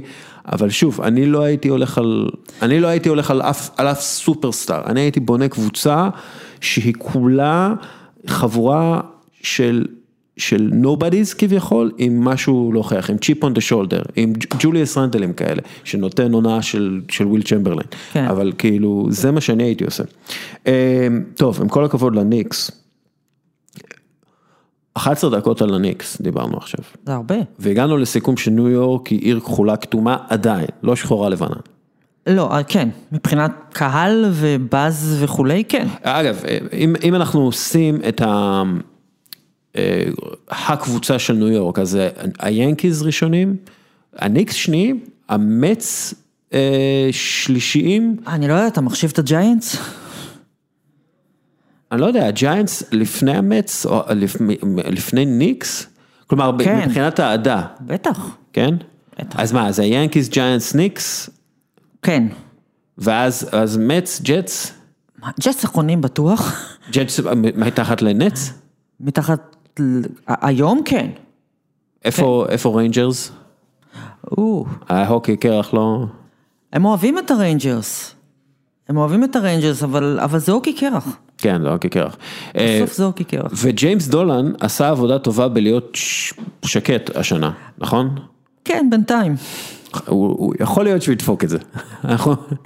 אבל 0.51 0.69
שוב, 0.69 1.01
אני 1.01 1.25
לא 1.25 1.41
הייתי 1.43 1.67
הולך 1.67 1.97
על, 1.97 2.29
אני 2.61 2.79
לא 2.79 2.87
הייתי 2.87 3.09
הולך 3.09 3.31
על 3.31 3.41
אף, 3.41 3.69
על 3.77 3.87
אף 3.87 4.01
סופרסטאר, 4.01 4.81
אני 4.85 5.01
הייתי 5.01 5.19
בונה 5.19 5.47
קבוצה 5.47 6.09
שהיא 6.61 6.93
כולה 6.97 7.73
חבורה 8.29 9.01
של, 9.41 9.85
של 10.37 10.71
nobodies 10.83 11.35
כביכול, 11.37 11.91
עם 11.97 12.23
משהו 12.23 12.71
לא 12.73 12.79
הוכח, 12.79 13.09
עם 13.09 13.17
chip 13.17 13.43
on 13.43 13.53
the 13.53 13.61
shoulder, 13.61 14.01
עם 14.15 14.33
ג'וליאס 14.59 14.97
רנדלים 14.97 15.33
כאלה, 15.33 15.61
שנותן 15.83 16.33
עונה 16.33 16.61
של, 16.61 17.01
של 17.09 17.27
וויל 17.27 17.43
צ'מברלין, 17.43 17.87
כן. 18.11 18.25
אבל 18.25 18.51
כאילו, 18.57 19.07
זה 19.09 19.31
מה 19.31 19.41
שאני 19.41 19.63
הייתי 19.63 19.83
עושה. 19.83 20.03
אה, 20.67 21.07
טוב, 21.35 21.61
עם 21.61 21.69
כל 21.69 21.85
הכבוד 21.85 22.15
לניקס, 22.15 22.71
11 24.97 25.29
דקות 25.29 25.61
על 25.61 25.73
הניקס 25.73 26.21
דיברנו 26.21 26.57
עכשיו. 26.57 26.83
זה 27.05 27.13
הרבה. 27.13 27.35
והגענו 27.59 27.97
לסיכום 27.97 28.37
שניו 28.37 28.69
יורק 28.69 29.07
היא 29.07 29.19
עיר 29.19 29.39
כחולה 29.39 29.77
כתומה 29.77 30.17
עדיין, 30.29 30.67
לא 30.83 30.95
שחורה 30.95 31.29
לבנה. 31.29 31.55
לא, 32.27 32.51
אה, 32.51 32.63
כן, 32.63 32.89
מבחינת 33.11 33.51
קהל 33.73 34.25
ובאז 34.33 35.17
וכולי, 35.19 35.63
כן. 35.63 35.87
אגב, 36.01 36.43
אם, 36.73 36.95
אם 37.03 37.15
אנחנו 37.15 37.41
עושים 37.41 37.99
את 38.07 38.21
ה... 38.21 38.63
אה, 39.77 40.03
הקבוצה 40.49 41.19
של 41.19 41.33
ניו 41.33 41.47
יורק, 41.47 41.79
אז 41.79 41.95
אה, 41.95 42.09
היאנקיז 42.39 43.01
ראשונים, 43.01 43.55
הניקס 44.15 44.53
שניים, 44.53 44.99
המץ 45.29 46.13
אה, 46.53 47.09
שלישיים, 47.11 48.17
אני 48.27 48.47
לא 48.47 48.53
יודעת, 48.53 48.71
אתה 48.71 48.81
מחשיב 48.81 49.09
את 49.13 49.19
הג'יינטס? 49.19 49.77
אני 51.91 52.01
לא 52.01 52.05
יודע, 52.05 52.27
הג'יינטס 52.27 52.83
לפני 52.91 53.37
המץ, 53.37 53.85
או 53.85 54.01
לפ, 54.15 54.35
לפני 54.85 55.25
ניקס, 55.25 55.87
כלומר 56.27 56.51
כן. 56.59 56.79
מבחינת 56.85 57.19
האהדה, 57.19 57.61
בטח. 57.81 58.37
כן? 58.53 58.75
בטח. 59.19 59.39
אז 59.39 59.51
מה, 59.53 59.67
אז 59.67 59.79
היאנקיז, 59.79 60.29
ג'יינטס, 60.29 60.75
ניקס, 60.75 61.29
כן. 62.07 62.23
ואז 62.97 63.49
אז 63.51 63.77
מטס, 63.77 64.21
ג'טס, 64.23 64.73
מה, 65.21 65.29
ג'יינטס 65.39 65.65
אחרונים 65.65 66.01
בטוח? 66.01 66.55
ג'טס 66.91 67.19
מתחת 67.55 68.01
לנץ? 68.01 68.53
מתחת, 68.99 69.55
היום 70.27 70.81
כן. 70.85 71.09
איפה, 72.05 72.45
איפה 72.49 72.77
ריינג'רס? 72.77 73.31
או, 74.37 74.65
ההוקי 74.89 75.37
קרח 75.37 75.73
לא... 75.73 76.05
הם 76.73 76.85
אוהבים 76.85 77.17
את 77.17 77.31
הריינג'רס. 77.31 78.15
הם 78.89 78.97
אוהבים 78.97 79.23
את 79.23 79.35
הריינג'רס, 79.35 79.83
אבל, 79.83 80.19
אבל 80.19 80.39
זה 80.39 80.51
הוקי 80.51 80.73
קרח. 80.73 81.17
כן, 81.37 81.61
זה 81.61 81.69
הוקי 81.69 81.89
קרח. 81.89 82.17
אה, 82.57 82.79
בסוף 82.83 82.97
זה 82.97 83.03
הוקי 83.05 83.23
קרח. 83.23 83.51
וג'יימס 83.55 84.07
דולן 84.07 84.51
עשה 84.59 84.89
עבודה 84.89 85.19
טובה 85.19 85.47
בלהיות 85.47 85.97
שקט 86.65 87.15
השנה, 87.15 87.51
נכון? 87.77 88.15
כן, 88.67 88.87
בינתיים. 88.89 89.35
הוא, 90.05 90.35
הוא 90.37 90.53
יכול 90.59 90.83
להיות 90.83 91.01
שהוא 91.01 91.13
ידפוק 91.13 91.43
את 91.43 91.49
זה. 91.49 91.57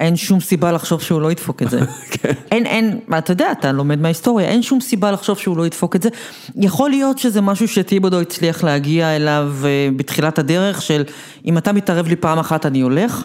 אין 0.00 0.16
שום 0.16 0.40
סיבה 0.40 0.72
לחשוב 0.72 1.02
שהוא 1.02 1.20
לא 1.20 1.32
ידפוק 1.32 1.62
את 1.62 1.70
זה. 1.70 1.80
כן. 2.12 2.32
אין, 2.50 2.66
אין, 2.66 3.00
אתה 3.18 3.32
יודע, 3.32 3.52
אתה 3.52 3.72
לומד 3.72 4.00
מההיסטוריה, 4.00 4.48
אין 4.48 4.62
שום 4.62 4.80
סיבה 4.80 5.10
לחשוב 5.10 5.38
שהוא 5.38 5.56
לא 5.56 5.66
ידפוק 5.66 5.96
את 5.96 6.02
זה. 6.02 6.08
יכול 6.56 6.90
להיות 6.90 7.18
שזה 7.18 7.40
משהו 7.40 7.68
שטיבודו 7.68 8.20
הצליח 8.20 8.64
להגיע 8.64 9.16
אליו 9.16 9.52
אה, 9.64 9.88
בתחילת 9.96 10.38
הדרך, 10.38 10.82
של 10.82 11.04
אם 11.44 11.58
אתה 11.58 11.72
מתערב 11.72 12.08
לי 12.08 12.16
פעם 12.16 12.38
אחת 12.38 12.66
אני 12.66 12.80
הולך, 12.80 13.24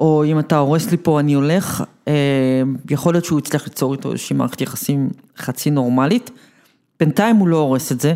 או 0.00 0.24
אם 0.24 0.38
אתה 0.38 0.58
הורס 0.58 0.90
לי 0.90 0.96
פה 0.96 1.20
אני 1.20 1.32
הולך, 1.32 1.84
אה, 2.08 2.12
יכול 2.90 3.14
להיות 3.14 3.24
שהוא 3.24 3.38
הצליח 3.38 3.64
ליצור 3.64 3.92
איתו 3.92 4.12
איזושהי 4.12 4.36
מערכת 4.36 4.60
יחסים 4.60 5.10
חצי 5.38 5.70
נורמלית. 5.70 6.30
בינתיים 7.00 7.36
הוא 7.36 7.48
לא 7.48 7.56
הורס 7.56 7.92
את 7.92 8.00
זה. 8.00 8.14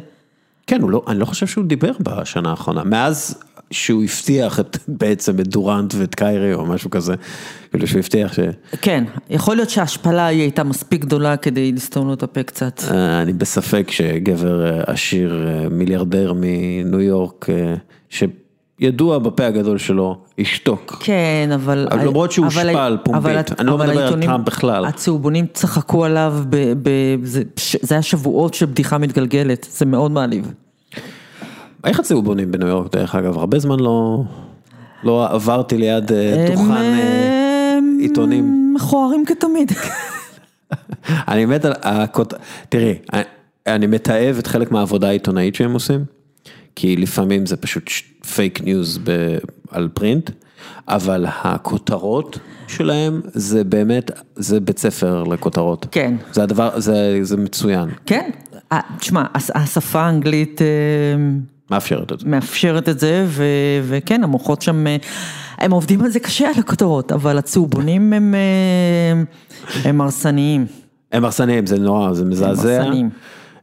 כן, 0.66 0.80
לא, 0.80 1.02
אני 1.08 1.18
לא 1.18 1.24
חושב 1.24 1.46
שהוא 1.46 1.64
דיבר 1.64 1.92
בשנה 2.00 2.50
האחרונה, 2.50 2.84
מאז 2.84 3.38
שהוא 3.74 4.04
הבטיח 4.04 4.60
את, 4.60 4.76
בעצם 5.00 5.40
את 5.40 5.48
דורנט 5.48 5.94
ואת 5.98 6.14
קיירי 6.14 6.54
או 6.54 6.66
משהו 6.66 6.90
כזה, 6.90 7.14
כאילו 7.70 7.86
שהוא 7.86 7.98
הבטיח 7.98 8.32
ש... 8.32 8.38
כן, 8.82 9.04
יכול 9.30 9.56
להיות 9.56 9.70
שההשפלה 9.70 10.26
היא 10.26 10.40
הייתה 10.40 10.64
מספיק 10.64 11.00
גדולה 11.00 11.36
כדי 11.36 11.72
לסתום 11.72 12.06
לו 12.06 12.14
את 12.14 12.22
הפה 12.22 12.42
קצת. 12.42 12.80
אה, 12.90 13.22
אני 13.22 13.32
בספק 13.32 13.86
שגבר 13.90 14.66
אה, 14.66 14.82
עשיר 14.86 15.46
אה, 15.48 15.68
מיליארדר 15.68 16.32
מניו 16.36 17.00
יורק, 17.00 17.46
שידוע 18.10 19.18
בפה 19.18 19.46
הגדול 19.46 19.78
שלו, 19.78 20.18
ישתוק. 20.38 20.96
כן, 21.00 21.50
אבל... 21.54 21.88
אבל 21.90 22.06
למרות 22.06 22.32
שהוא 22.32 22.46
אבל- 22.46 22.68
הושפל 22.68 22.96
פומבית, 23.04 23.50
אבל- 23.50 23.56
אני 23.58 23.66
לא 23.66 23.78
מדבר 23.78 24.06
על 24.06 24.22
טראמפ 24.22 24.46
בכלל. 24.46 24.84
הצהובונים 24.84 25.46
צחקו 25.52 26.04
עליו, 26.04 26.34
ב, 26.50 26.56
ב, 26.82 26.90
זה, 27.22 27.42
זה 27.82 27.94
היה 27.94 28.02
שבועות 28.02 28.54
של 28.54 28.66
בדיחה 28.66 28.98
מתגלגלת, 28.98 29.66
זה 29.70 29.86
מאוד 29.86 30.10
מעליב. 30.10 30.52
איך 31.84 32.00
הצהובונים 32.00 32.52
בניו 32.52 32.68
יורק 32.68 32.96
דרך 32.96 33.14
אגב? 33.14 33.38
הרבה 33.38 33.58
זמן 33.58 33.80
לא, 33.80 34.22
לא 35.02 35.26
עברתי 35.30 35.76
ליד 35.78 36.12
אה, 36.12 36.46
דוכן 36.50 36.70
אה, 36.72 37.78
עיתונים. 38.00 38.74
מכוערים 38.76 39.24
כתמיד. 39.26 39.72
אני 41.28 41.46
מת 41.46 41.64
על 41.64 41.72
הכות... 41.82 42.34
תראי, 42.68 42.94
אני- 43.12 43.22
אני 43.66 43.86
מתעב 43.86 44.36
את 44.38 44.46
חלק 44.46 44.72
מהעבודה 44.72 45.08
העיתונאית 45.08 45.54
שהם 45.54 45.72
עושים, 45.72 46.04
כי 46.76 46.96
לפעמים 46.96 47.46
זה 47.46 47.56
פשוט 47.56 47.88
fake 48.34 48.60
news 48.62 48.98
על 49.70 49.88
print, 49.94 50.30
אבל 50.88 51.26
הכותרות 51.28 52.38
שלהם 52.66 53.20
זה 53.34 53.64
באמת, 53.64 54.10
זה 54.36 54.60
בית 54.60 54.78
ספר 54.78 55.22
לכותרות. 55.22 55.86
כן. 55.90 56.14
זה 56.32 56.42
הדבר, 56.42 56.80
זה, 56.80 57.18
זה 57.22 57.36
מצוין, 57.36 57.88
כן, 58.06 58.30
אה, 58.72 58.80
תשמע, 58.98 59.24
הש- 59.34 59.50
השפה 59.54 60.00
האנגלית 60.00 60.62
אה, 60.62 60.66
מאפשרת 61.70 62.12
את 62.12 62.20
זה. 62.20 62.28
מאפשרת 62.28 62.88
את 62.88 62.98
זה, 62.98 63.24
ו, 63.28 63.44
וכן, 63.82 64.24
המוחות 64.24 64.62
שם, 64.62 64.86
אה, 64.86 64.96
הם 65.58 65.70
עובדים 65.70 66.00
על 66.00 66.10
זה 66.10 66.20
קשה 66.20 66.48
על 66.48 66.54
הכותרות, 66.58 67.12
אבל 67.12 67.38
הצהובונים 67.38 68.12
הם, 68.12 68.34
אה, 68.34 69.22
הם 69.84 70.00
הרסניים. 70.00 70.66
הם 71.12 71.24
הרסניים, 71.24 71.66
זה 71.66 71.78
נורא, 71.78 72.12
זה 72.12 72.24
מזעזע. 72.24 72.76
הרסניים. 72.76 73.10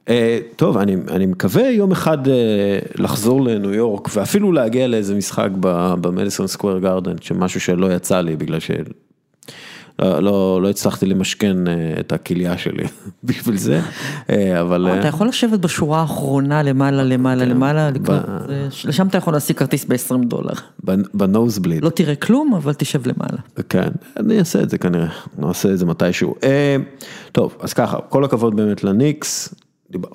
אה, 0.10 0.40
טוב, 0.56 0.78
אני, 0.78 0.96
אני 1.12 1.26
מקווה 1.26 1.70
יום 1.72 1.92
אחד 1.92 2.28
אה, 2.28 2.80
לחזור 2.96 3.42
לניו 3.42 3.74
יורק 3.74 4.10
ואפילו 4.16 4.52
להגיע 4.52 4.88
לאיזה 4.88 5.16
משחק 5.16 5.50
במדיסון 6.02 6.48
סקוויר 6.48 6.80
גארדן, 6.80 7.16
שמשהו 7.22 7.60
שלא 7.60 7.94
יצא 7.94 8.22
לי 8.22 8.36
בגלל 8.36 8.60
שלא 8.60 8.84
לא, 10.02 10.62
לא 10.62 10.70
הצלחתי 10.70 11.06
למשכן 11.06 11.68
אה, 11.68 11.74
את 12.00 12.12
הכליה 12.12 12.58
שלי 12.58 12.84
בשביל 13.24 13.58
זה, 13.58 13.82
אה, 14.30 14.62
אבל... 14.62 14.88
אה, 14.88 15.00
אתה 15.00 15.08
יכול 15.08 15.28
לשבת 15.28 15.60
בשורה 15.60 16.02
האחרונה 16.02 16.64
למעלה, 16.64 17.04
למעלה, 17.04 17.46
למעלה, 17.46 17.92
לקנות, 17.92 18.26
אה, 18.50 18.68
לשם 18.86 19.08
אתה 19.08 19.18
יכול 19.18 19.34
להשיג 19.34 19.58
כרטיס 19.58 19.86
ב-20 19.86 20.26
דולר. 20.26 20.54
בנוזבליד. 21.14 21.84
לא 21.84 21.90
תראה 21.90 22.16
כלום, 22.16 22.54
אבל 22.54 22.74
תשב 22.74 23.08
למעלה. 23.08 23.38
כן, 23.70 23.90
אני 24.18 24.40
אעשה 24.40 24.62
את 24.62 24.70
זה 24.70 24.78
כנראה, 24.78 25.10
נעשה 25.38 25.72
את 25.72 25.78
זה 25.78 25.86
מתישהו. 25.86 26.36
טוב, 27.32 27.56
אז 27.60 27.74
ככה, 27.74 27.98
כל 28.10 28.24
הכבוד 28.24 28.56
באמת 28.56 28.84
לניקס, 28.84 29.56
דיבר, 29.92 30.10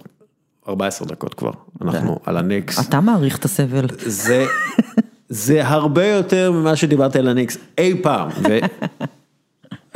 14 0.69 1.09
דקות 1.09 1.35
כבר, 1.35 1.51
אנחנו 1.83 2.19
על 2.25 2.37
הניקס. 2.37 2.89
אתה 2.89 3.01
מעריך 3.01 3.39
את 3.39 3.45
הסבל. 3.45 3.87
זה, 4.07 4.47
זה 5.29 5.69
הרבה 5.69 6.07
יותר 6.07 6.53
ממה 6.53 6.77
שדיברתי 6.77 7.19
על 7.19 7.29
הניקס 7.29 7.59
אי 7.79 8.03
פעם. 8.03 8.29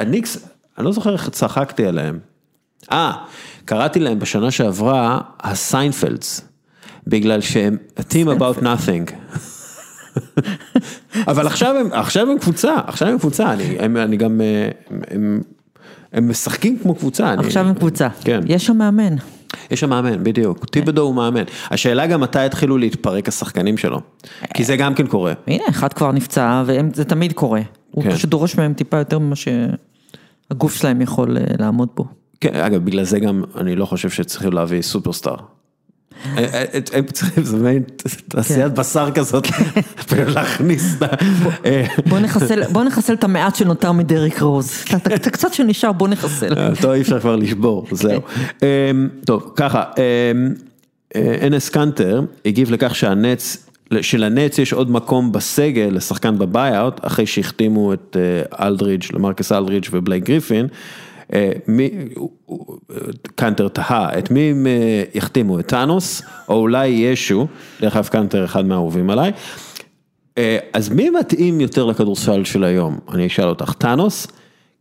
והניקס, 0.05 0.49
אני 0.79 0.85
לא 0.87 0.93
זוכר 0.93 1.13
איך 1.13 1.29
צחקתי 1.29 1.87
עליהם. 1.87 2.19
אה, 2.93 3.13
קראתי 3.65 4.01
להם 4.01 4.19
בשנה 4.19 4.51
שעברה 4.51 5.21
הסיינפלדס, 5.41 6.41
בגלל 7.07 7.41
שהם 7.41 7.77
a 7.99 8.03
team 8.03 8.39
about 8.39 8.63
nothing. 8.63 9.13
אבל 11.29 11.47
עכשיו 11.47 11.77
הם, 11.77 11.89
עכשיו 11.93 12.31
הם 12.31 12.39
קבוצה, 12.39 12.75
עכשיו 12.87 13.09
הם 13.09 13.19
קבוצה, 13.19 13.53
אני, 13.53 13.77
הם, 13.79 13.97
אני 13.97 14.17
גם, 14.17 14.41
אה, 14.41 14.69
הם, 14.91 15.01
הם, 15.11 15.41
הם 16.13 16.29
משחקים 16.31 16.79
כמו 16.83 16.95
קבוצה. 16.95 17.33
אני- 17.33 17.47
עכשיו 17.47 17.67
הם 17.69 17.75
קבוצה. 17.75 18.09
כן. 18.25 18.41
יש 18.47 18.67
שם 18.67 18.77
מאמן. 18.77 19.15
יש 19.71 19.81
שם 19.81 19.91
מאמן, 19.91 20.25
בדיוק, 20.25 20.65
טיבדו 20.65 21.03
הוא 21.03 21.15
מאמן. 21.15 21.43
השאלה 21.71 22.07
גם 22.07 22.21
מתי 22.21 22.39
התחילו 22.39 22.79
להתפרק 22.79 23.29
השחקנים 23.29 23.77
שלו, 23.79 24.01
כי 24.55 24.65
זה 24.65 24.77
גם 24.77 24.95
כן 24.95 25.07
קורה. 25.07 25.33
הנה, 25.47 25.65
אחד 25.71 25.93
כבר 25.93 26.13
נפצע, 26.13 26.63
וזה 26.67 27.05
תמיד 27.05 27.33
קורה. 27.33 27.61
הוא 27.91 28.05
כן. 28.05 28.11
פשוט 28.15 28.31
דורש 28.31 28.57
מהם 28.57 28.73
טיפה 28.75 28.97
יותר 28.97 29.19
ממה 29.19 29.35
שהגוף 30.51 30.75
שלהם 30.75 31.01
יכול 31.01 31.37
אה, 31.37 31.43
לעמוד 31.59 31.89
בו. 31.97 32.05
כן, 32.41 32.55
אגב, 32.55 32.85
בגלל 32.85 33.05
זה 33.05 33.19
גם 33.19 33.43
אני 33.57 33.77
לא 33.77 33.87
חושב 33.87 34.11
שצריכים 34.11 34.53
להביא 34.53 34.83
סופרסטאר. 34.83 35.37
הם 36.93 37.05
צריכים, 37.13 37.45
זה 37.45 37.57
מעין 37.57 37.83
תעשיית 38.29 38.73
בשר 38.73 39.11
כזאת, 39.11 39.47
ולהכניס 40.11 40.95
את 40.99 41.03
ה... 41.03 41.07
בוא 42.73 42.83
נחסל 42.85 43.15
את 43.15 43.25
המעט 43.25 43.55
שנותר 43.55 43.93
מדריק 43.93 44.43
רוז, 44.43 44.85
את 44.97 45.27
הקצת 45.27 45.55
שנשאר 45.55 45.93
בוא 45.93 46.09
נחסל. 46.09 46.53
אותו 46.71 46.93
אי 46.93 47.01
אפשר 47.01 47.21
כבר 47.21 47.37
לשבור, 47.37 47.87
זהו. 47.93 48.21
טוב, 49.27 49.53
ככה, 49.57 49.85
אנס 51.17 51.69
קאנטר 51.69 52.23
הגיב 52.45 52.71
לכך 52.71 52.95
שהנץ, 52.95 53.70
שלנץ 54.01 54.59
יש 54.59 54.73
עוד 54.73 54.91
מקום 54.91 55.33
בסגל 55.33 55.91
לשחקן 55.93 56.39
ב 56.39 56.47
buyout, 56.47 57.07
אחרי 57.07 57.27
שהחתימו 57.27 57.93
את 57.93 58.17
אלדרידג', 58.61 59.05
למרקוס 59.13 59.53
אלדרידג' 59.53 59.89
ובלייק 59.93 60.25
גריפין. 60.25 60.67
מי, 61.69 61.91
קאנטר 63.35 63.69
תהה, 63.69 64.19
את 64.19 64.31
מי 64.31 64.41
הם 64.41 64.67
יחתימו, 65.15 65.61
את 65.61 65.67
טאנוס, 65.67 66.23
או 66.49 66.55
אולי 66.55 66.87
ישו, 66.87 67.47
דרך 67.81 67.97
אגב 67.97 68.07
קאנטר 68.09 68.45
אחד 68.45 68.67
מהאהובים 68.67 69.11
עליי, 69.11 69.33
אז 70.73 70.89
מי 70.89 71.11
מתאים 71.11 71.61
יותר 71.61 71.85
לכדורסל 71.85 72.45
של 72.45 72.65
היום? 72.65 72.99
אני 73.13 73.27
אשאל 73.27 73.49
אותך, 73.49 73.73
טאנוס? 73.79 74.27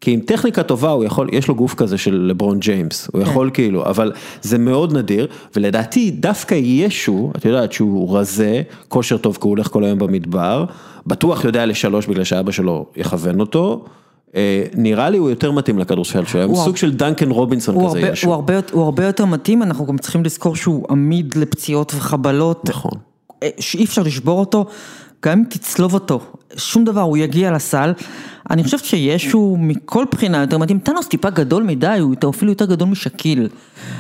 כי 0.02 0.12
עם 0.12 0.20
טכניקה 0.20 0.64
טובה 0.64 0.90
הוא 0.90 1.04
יכול, 1.04 1.30
יש 1.32 1.48
לו 1.48 1.56
גוף 1.56 1.74
כזה 1.74 1.98
של 1.98 2.16
לברון 2.16 2.60
ג'יימס, 2.60 3.10
הוא 3.14 3.22
יכול 3.22 3.50
כאילו, 3.54 3.86
אבל 3.86 4.12
זה 4.42 4.58
מאוד 4.58 4.98
נדיר, 4.98 5.28
ולדעתי 5.56 6.12
דווקא 6.12 6.56
ישו, 6.56 7.32
את 7.38 7.46
יודעת 7.46 7.74
שהוא 7.74 8.18
רזה, 8.18 8.62
כושר 8.88 9.18
טוב 9.18 9.36
כי 9.36 9.42
הוא 9.44 9.50
הולך 9.50 9.68
כל 9.68 9.84
היום 9.84 10.00
במדבר, 10.00 10.66
בטוח 11.08 11.46
יודע 11.46 11.66
לשלוש 11.66 12.06
בגלל 12.06 12.24
שאבא 12.24 12.52
שלו 12.52 12.86
יכוון 12.96 13.40
אותו. 13.40 13.86
נראה 14.76 15.10
לי 15.10 15.18
הוא 15.18 15.30
יותר 15.30 15.52
מתאים 15.52 15.80
לכדורסל 15.80 16.26
שלהם, 16.26 16.56
סוג 16.56 16.78
של 16.78 16.92
דנקן 16.94 17.32
רובינסון 17.32 17.88
כזה 17.90 18.00
יש. 18.00 18.24
הוא 18.24 18.84
הרבה 18.84 19.06
יותר 19.06 19.26
מתאים, 19.26 19.64
אנחנו 19.64 19.86
גם 19.86 19.98
צריכים 19.98 20.24
לזכור 20.24 20.56
שהוא 20.56 20.86
עמיד 20.90 21.36
לפציעות 21.36 21.94
וחבלות. 21.96 22.70
נכון. 22.70 22.92
שאי 23.60 23.86
אפשר 23.86 24.02
לשבור 24.02 24.40
אותו, 24.40 24.66
גם 25.26 25.38
אם 25.38 25.44
תצלוב 25.50 25.94
אותו, 25.94 26.20
שום 26.58 26.86
דבר, 26.86 27.02
הוא 27.02 27.18
יגיע 27.18 27.52
לסל. 27.52 27.94
אני 28.50 28.64
חושבת 28.64 28.86
שישו 28.86 29.56
מכל 29.60 30.06
בחינה 30.12 30.42
יותר 30.42 30.58
מתאים, 30.58 30.80
טאנוס 30.80 31.08
טיפה 31.08 31.30
גדול 31.30 31.64
מדי, 31.64 31.98
הוא 32.00 32.16
אפילו 32.30 32.52
יותר 32.52 32.66
גדול 32.66 32.88
משאקיל. 32.88 33.48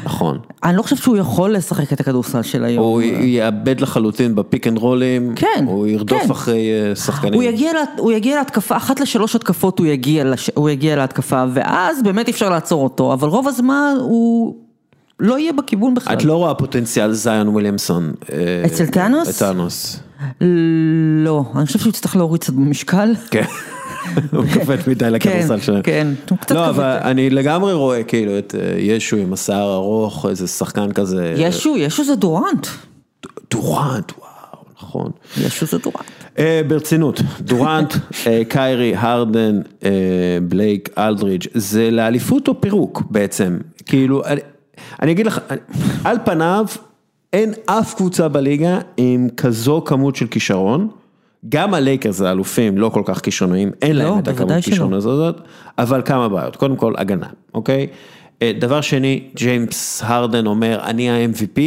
נכון. 0.03 0.38
אני 0.63 0.77
לא 0.77 0.81
חושבת 0.81 0.99
שהוא 0.99 1.17
יכול 1.17 1.53
לשחק 1.53 1.93
את 1.93 1.99
הכדורסל 1.99 2.41
של 2.41 2.63
היום. 2.63 2.83
הוא 2.83 3.01
יאבד 3.01 3.81
לחלוטין 3.81 4.35
בפיק 4.35 4.67
אנד 4.67 4.77
רולים, 4.77 5.33
כן, 5.35 5.65
הוא 5.67 5.88
ירדוף 5.88 6.21
כן. 6.21 6.31
אחרי 6.31 6.69
שחקנים. 6.95 7.33
הוא 7.97 8.11
יגיע 8.11 8.38
להתקפה, 8.38 8.77
אחת 8.77 8.99
לשלוש 8.99 9.35
התקפות 9.35 9.79
הוא 9.79 9.88
יגיע, 9.88 10.25
הוא 10.53 10.69
יגיע 10.69 10.95
להתקפה, 10.95 11.43
ואז 11.53 12.03
באמת 12.03 12.29
אפשר 12.29 12.49
לעצור 12.49 12.83
אותו, 12.83 13.13
אבל 13.13 13.27
רוב 13.27 13.47
הזמן 13.47 13.95
הוא 13.99 14.55
לא 15.19 15.39
יהיה 15.39 15.53
בכיוון 15.53 15.93
בכלל. 15.93 16.13
את 16.13 16.23
לא 16.23 16.35
רואה 16.35 16.53
פוטנציאל 16.53 17.13
זיון 17.13 17.47
וויליאמסון. 17.47 18.13
אצל 18.65 18.85
טאנוס? 18.85 19.29
את 19.29 19.35
טאנוס. 19.39 19.99
לא, 21.23 21.43
אני 21.55 21.65
חושבת 21.65 21.81
שהוא 21.81 21.89
יצטרך 21.89 22.15
להוריד 22.15 22.41
קצת 22.41 22.53
במשקל. 22.53 23.13
כן. 23.31 23.43
הוא 24.31 24.45
כבד 24.45 24.77
מדי 24.88 25.09
לכדורסל 25.09 25.59
שלהם. 25.59 25.81
כן, 25.81 26.07
הוא 26.29 26.38
קצת 26.38 26.55
לא, 26.55 26.61
כבד. 26.61 26.69
אבל 26.69 26.97
אני 27.03 27.29
לגמרי 27.29 27.73
רואה 27.73 28.03
כאילו 28.03 28.38
את 28.38 28.55
ישו 28.77 29.17
עם 29.17 29.33
השיער 29.33 29.73
ארוך, 29.73 30.25
איזה 30.29 30.47
שחקן 30.47 30.91
כזה. 30.91 31.33
ישו, 31.38 31.77
ישו 31.77 32.03
זה 32.03 32.15
דורנט. 32.15 32.67
דורנט, 33.51 34.11
וואו, 34.19 34.63
נכון. 34.81 35.11
ישו 35.38 35.65
זה 35.65 35.77
דורנט. 35.77 36.05
ברצינות, 36.67 37.21
דורנט, 37.41 37.93
קיירי, 38.47 38.95
הרדן, 38.95 39.61
בלייק, 40.41 40.89
אלדרידג', 40.97 41.45
זה 41.53 41.91
לאליפות 41.91 42.47
או 42.47 42.61
פירוק 42.61 43.03
בעצם? 43.09 43.57
כאילו, 43.85 44.21
אני 45.01 45.11
אגיד 45.11 45.27
לך, 45.27 45.39
על 46.03 46.17
פניו, 46.25 46.65
אין 47.33 47.53
אף 47.65 47.93
קבוצה 47.93 48.27
בליגה 48.27 48.79
עם 48.97 49.27
כזו 49.37 49.81
כמות 49.85 50.15
של 50.15 50.27
כישרון. 50.27 50.87
גם 51.49 51.73
הלייקרס 51.73 52.21
האלופים 52.21 52.77
לא 52.77 52.89
כל 52.89 53.01
כך 53.05 53.19
כישרוניים, 53.21 53.71
אין 53.81 53.95
לא, 53.95 54.03
להם 54.03 54.19
את 54.19 54.27
הכמות. 54.27 54.63
כישרון 54.63 54.93
הזאת, 54.93 55.35
אבל 55.77 56.01
כמה 56.05 56.29
בעיות, 56.29 56.55
קודם 56.55 56.75
כל 56.75 56.93
הגנה, 56.97 57.27
אוקיי? 57.53 57.88
דבר 58.43 58.81
שני, 58.81 59.23
ג'יימס 59.35 60.01
הרדן 60.05 60.45
אומר, 60.45 60.79
אני 60.83 61.09
ה-MVP, 61.09 61.59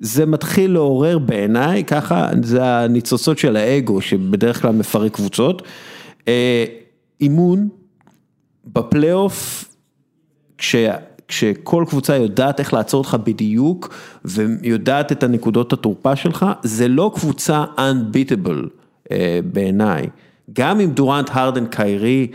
זה 0.00 0.26
מתחיל 0.26 0.72
לעורר 0.72 1.18
בעיניי, 1.18 1.84
ככה, 1.84 2.28
זה 2.42 2.64
הניצוצות 2.64 3.38
של 3.38 3.56
האגו 3.56 4.00
שבדרך 4.00 4.62
כלל 4.62 4.72
מפרק 4.72 5.12
קבוצות. 5.12 5.62
אימון 7.20 7.68
בפלייאוף, 8.66 9.64
כש... 10.58 10.76
כשכל 11.28 11.84
קבוצה 11.88 12.16
יודעת 12.16 12.60
איך 12.60 12.74
לעצור 12.74 12.98
אותך 12.98 13.16
בדיוק 13.24 13.94
ויודעת 14.24 15.12
את 15.12 15.22
הנקודות 15.22 15.72
התורפה 15.72 16.16
שלך, 16.16 16.46
זה 16.62 16.88
לא 16.88 17.10
קבוצה 17.14 17.64
unbeatable 17.76 18.68
בעיניי. 19.52 20.06
גם 20.52 20.80
עם 20.80 20.90
דורנט, 20.90 21.30
הרדן, 21.32 21.66
קיירי, 21.66 22.26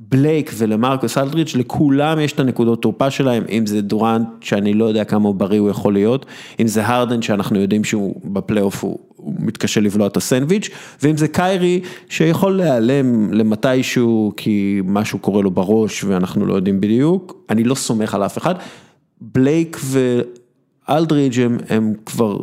בלייק 0.00 0.50
ולמרקוס 0.56 1.18
אלדריץ', 1.18 1.54
לכולם 1.54 2.20
יש 2.20 2.32
את 2.32 2.40
הנקודות 2.40 2.82
תורפה 2.82 3.10
שלהם, 3.10 3.44
אם 3.50 3.66
זה 3.66 3.80
דורנט 3.80 4.28
שאני 4.40 4.74
לא 4.74 4.84
יודע 4.84 5.04
כמה 5.04 5.32
בריא 5.32 5.60
הוא 5.60 5.70
יכול 5.70 5.92
להיות, 5.92 6.26
אם 6.60 6.66
זה 6.66 6.86
הרדן 6.86 7.22
שאנחנו 7.22 7.60
יודעים 7.60 7.84
שהוא 7.84 8.20
בפלייאוף 8.24 8.84
הוא, 8.84 8.98
הוא 9.22 9.34
מתקשה 9.38 9.80
לבלוע 9.80 10.06
את 10.06 10.16
הסנדוויץ', 10.16 10.68
ואם 11.02 11.16
זה 11.16 11.28
קיירי 11.28 11.80
שיכול 12.08 12.56
להיעלם 12.56 13.32
למתישהו 13.32 14.32
כי 14.36 14.80
משהו 14.84 15.18
קורה 15.18 15.42
לו 15.42 15.50
בראש 15.50 16.04
ואנחנו 16.04 16.46
לא 16.46 16.54
יודעים 16.54 16.80
בדיוק, 16.80 17.44
אני 17.50 17.64
לא 17.64 17.74
סומך 17.74 18.14
על 18.14 18.24
אף 18.24 18.38
אחד. 18.38 18.54
בלייק 19.20 19.80
ואלדריץ' 20.88 21.38
הם, 21.38 21.58
הם 21.68 21.94
כבר... 22.06 22.38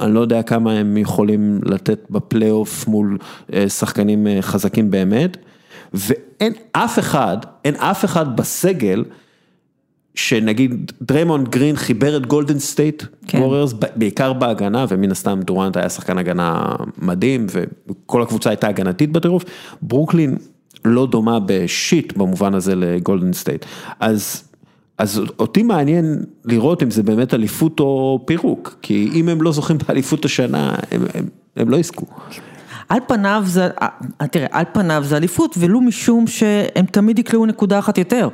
אני 0.00 0.14
לא 0.14 0.20
יודע 0.20 0.42
כמה 0.42 0.72
הם 0.72 0.96
יכולים 0.96 1.60
לתת 1.64 2.06
בפלייאוף 2.10 2.88
מול 2.88 3.18
שחקנים 3.68 4.26
חזקים 4.40 4.90
באמת, 4.90 5.36
ואין 5.94 6.52
אף 6.72 6.98
אחד, 6.98 7.36
אין 7.64 7.74
אף 7.74 8.04
אחד 8.04 8.36
בסגל, 8.36 9.04
שנגיד 10.16 10.92
דריימונד 11.02 11.48
גרין 11.48 11.76
חיבר 11.76 12.16
את 12.16 12.26
גולדן 12.26 12.58
סטייט 12.58 13.02
ווריירס, 13.34 13.72
בעיקר 13.96 14.32
בהגנה, 14.32 14.84
ומן 14.88 15.10
הסתם 15.10 15.40
דורנט 15.44 15.76
היה 15.76 15.88
שחקן 15.88 16.18
הגנה 16.18 16.66
מדהים, 16.98 17.46
וכל 17.48 18.22
הקבוצה 18.22 18.50
הייתה 18.50 18.68
הגנתית 18.68 19.12
בטירוף, 19.12 19.44
ברוקלין 19.82 20.36
לא 20.84 21.06
דומה 21.06 21.38
בשיט 21.46 22.16
במובן 22.16 22.54
הזה 22.54 22.74
לגולדן 22.74 23.32
סטייט, 23.32 23.64
אז... 24.00 24.42
אז 24.98 25.22
אותי 25.38 25.62
מעניין 25.62 26.24
לראות 26.44 26.82
אם 26.82 26.90
זה 26.90 27.02
באמת 27.02 27.34
אליפות 27.34 27.80
או 27.80 28.20
פירוק, 28.26 28.76
כי 28.82 29.10
אם 29.14 29.28
הם 29.28 29.42
לא 29.42 29.52
זוכים 29.52 29.78
באליפות 29.78 30.24
השנה, 30.24 30.74
הם, 30.90 31.02
הם, 31.14 31.24
הם 31.56 31.68
לא 31.68 31.76
יזכו. 31.76 32.06
על 32.88 33.00
פניו 33.08 33.42
זה, 33.46 33.68
תראה, 34.30 34.46
על 34.50 34.64
פניו 34.72 35.02
זה 35.04 35.16
אליפות, 35.16 35.54
ולו 35.58 35.80
משום 35.80 36.26
שהם 36.26 36.86
תמיד 36.86 37.18
יקלעו 37.18 37.46
נקודה 37.46 37.78
אחת 37.78 37.98
יותר. 37.98 38.28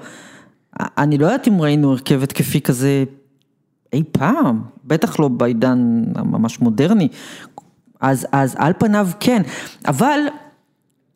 אני 0.81 1.19
לא 1.19 1.27
יודעת 1.27 1.49
אם 1.49 1.61
ראינו 1.61 1.91
הרכב 1.91 2.23
התקפי 2.23 2.61
כזה 2.61 3.05
אי 3.93 4.03
פעם, 4.13 4.63
בטח 4.85 5.21
לא 5.21 5.29
בעידן 5.29 6.03
הממש 6.15 6.61
מודרני, 6.61 7.09
אז, 8.01 8.27
אז 8.33 8.55
על 8.59 8.73
פניו 8.79 9.09
כן, 9.21 9.43
אבל 9.87 10.19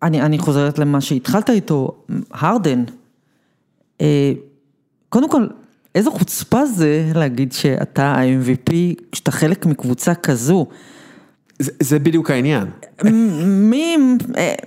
אני, 0.03 0.23
אני 0.23 0.39
חוזרת 0.39 0.79
למה 0.79 1.01
שהתחלת 1.01 1.51
איתו, 1.51 2.05
הרדן, 2.31 2.85
קודם 5.09 5.31
כל, 5.31 5.47
איזו 5.95 6.11
חוצפה 6.11 6.67
זה 6.67 7.11
להגיד 7.15 7.53
שאתה 7.53 8.05
ה-MVP, 8.05 8.73
כשאתה 9.13 9.31
חלק 9.31 9.67
מקבוצה 9.67 10.15
כזו. 10.15 10.67
זה, 11.59 11.73
זה 11.81 11.99
בדיוק 11.99 12.31
העניין. 12.31 12.67
מי, 13.45 13.97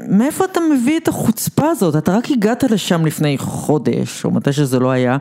מאיפה 0.10 0.46
אתה 0.46 0.60
מביא 0.60 1.00
את 1.00 1.08
החוצפה 1.08 1.70
הזאת? 1.70 1.96
אתה 1.96 2.18
רק 2.18 2.32
הגעת 2.32 2.64
לשם 2.64 3.06
לפני 3.06 3.38
חודש, 3.38 4.26
או 4.26 4.32
מתי 4.32 4.54
שזה 4.54 4.80
לא 4.80 4.92
היה, 4.92 5.18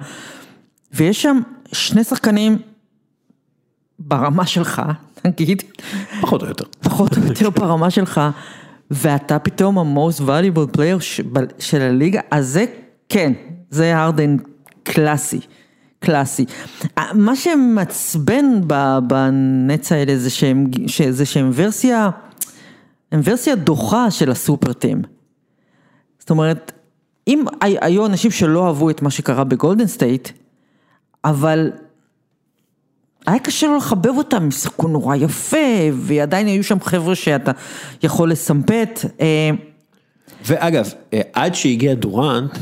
ויש 0.92 1.22
שם 1.22 1.40
שני 1.72 2.04
שחקנים 2.04 2.59
ברמה 3.98 4.46
שלך, 4.46 4.83
נגיד. 5.24 5.62
פחות 6.20 6.42
או 6.42 6.48
יותר. 6.48 6.64
פחות 6.81 7.18
או 7.18 7.22
יותר 7.22 7.50
ברמה 7.61 7.90
שלך, 7.90 8.20
ואתה 8.90 9.38
פתאום 9.38 9.78
ה-most 9.78 10.20
valuable 10.20 10.76
player 10.76 11.00
של 11.59 11.81
הליגה, 11.81 12.20
אז 12.31 12.48
זה 12.48 12.64
כן, 13.09 13.33
זה 13.70 13.96
הרדן 13.96 14.37
קלאסי. 14.83 15.40
קלאסי. 16.00 16.44
מה 17.14 17.37
שמעצבן 17.37 18.61
בנץ 19.06 19.92
האלה 19.92 20.18
זה 20.18 20.30
שהם, 20.30 20.66
זה 21.11 21.26
שהם 21.26 21.50
ורסיה, 21.54 22.11
הם 23.12 23.20
ורסיה 23.24 23.54
דוחה 23.54 24.11
של 24.11 24.30
ה 24.31 24.38
super 24.38 24.72
team. 24.72 25.02
זאת 26.18 26.30
אומרת, 26.30 26.72
אם 27.28 27.44
היו 27.61 28.06
אנשים 28.06 28.30
שלא 28.30 28.66
אהבו 28.66 28.90
את 28.90 29.02
מה 29.02 29.11
שקרה 29.11 29.44
בגולדן 29.44 29.87
סטייט, 29.87 30.28
אבל 31.24 31.70
היה 33.26 33.38
קשה 33.38 33.66
לו 33.66 33.76
לחבב 33.76 34.16
אותם, 34.16 34.37
הם 34.37 34.50
שיחקו 34.50 34.88
נורא 34.88 35.16
יפה, 35.16 35.56
ועדיין 35.92 36.46
היו 36.46 36.64
שם 36.64 36.80
חבר'ה 36.80 37.14
שאתה 37.14 37.52
יכול 38.02 38.30
לסמפת. 38.30 39.00
ואגב, 40.46 40.92
עד 41.32 41.54
שהגיע 41.54 41.94
דורנט, 41.94 42.58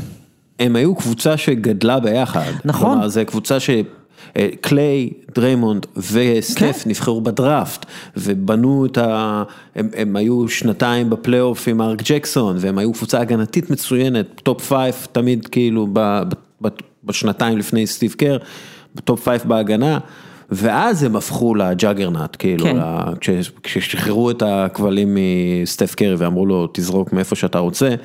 הם 0.59 0.75
היו 0.75 0.95
קבוצה 0.95 1.37
שגדלה 1.37 1.99
ביחד. 1.99 2.51
נכון. 2.65 2.91
כלומר, 2.91 3.07
זו 3.07 3.21
קבוצה 3.27 3.59
ש... 3.59 3.69
אה, 4.37 4.49
קליי, 4.61 5.09
דריימונד 5.35 5.85
וסטף 5.97 6.81
כן. 6.83 6.89
נבחרו 6.89 7.21
בדראפט, 7.21 7.85
ובנו 8.17 8.85
את 8.85 8.97
ה... 8.97 9.43
הם, 9.75 9.89
הם 9.95 10.15
היו 10.15 10.49
שנתיים 10.49 11.09
בפלייאוף 11.09 11.67
עם 11.67 11.81
מארק 11.81 12.01
ג'קסון, 12.03 12.55
והם 12.59 12.77
היו 12.77 12.93
קבוצה 12.93 13.19
הגנתית 13.19 13.69
מצוינת, 13.69 14.25
top 14.43 14.61
five 14.61 15.07
תמיד 15.11 15.47
כאילו 15.47 15.87
ב, 15.93 16.21
ב, 16.61 16.67
בשנתיים 17.03 17.57
לפני 17.57 17.87
סטיב 17.87 18.13
קר, 18.17 18.37
ב 18.95 19.02
top 19.02 19.23
five 19.23 19.41
בהגנה. 19.45 19.99
ואז 20.51 21.03
הם 21.03 21.15
הפכו 21.15 21.55
ל 21.55 21.62
juggernaut, 21.62 22.35
כאילו, 22.39 22.65
כן. 22.65 22.77
ל- 22.77 23.15
כש- 23.21 23.51
כששחררו 23.63 24.31
את 24.31 24.43
הכבלים 24.45 25.17
מסטף 25.63 25.95
קרי 25.95 26.15
ואמרו 26.15 26.45
לו, 26.45 26.67
תזרוק 26.73 27.13
מאיפה 27.13 27.35
שאתה 27.35 27.59
רוצה, 27.59 27.95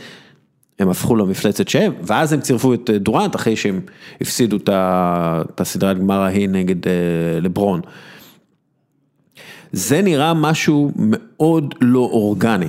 הם 0.79 0.89
הפכו 0.89 1.17
למפלצת 1.17 1.69
שהם, 1.69 1.93
ואז 2.03 2.33
הם 2.33 2.41
צירפו 2.41 2.75
את 2.75 2.91
אה, 2.91 2.99
דורנט 2.99 3.37
אחרי 3.37 3.57
שהם 3.57 3.81
הפסידו 4.21 4.57
את 4.57 5.61
הסדרת 5.61 5.99
גמר 5.99 6.21
ההיא 6.21 6.49
נגד 6.49 6.89
אה, 6.89 6.93
לברון. 7.41 7.81
זה 9.73 10.03
נראה 10.03 10.35
משהו 10.35 10.93
מאוד 10.97 11.75
לא 11.81 12.01
אורגני. 12.01 12.69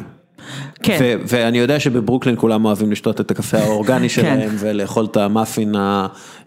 כן. 0.83 1.17
ואני 1.27 1.57
יודע 1.57 1.79
שבברוקלין 1.79 2.35
כולם 2.37 2.65
אוהבים 2.65 2.91
לשתות 2.91 3.21
את 3.21 3.31
הקפה 3.31 3.57
האורגני 3.57 4.09
שלהם 4.09 4.49
ולאכול 4.59 5.05
את 5.05 5.17
המאפין 5.17 5.75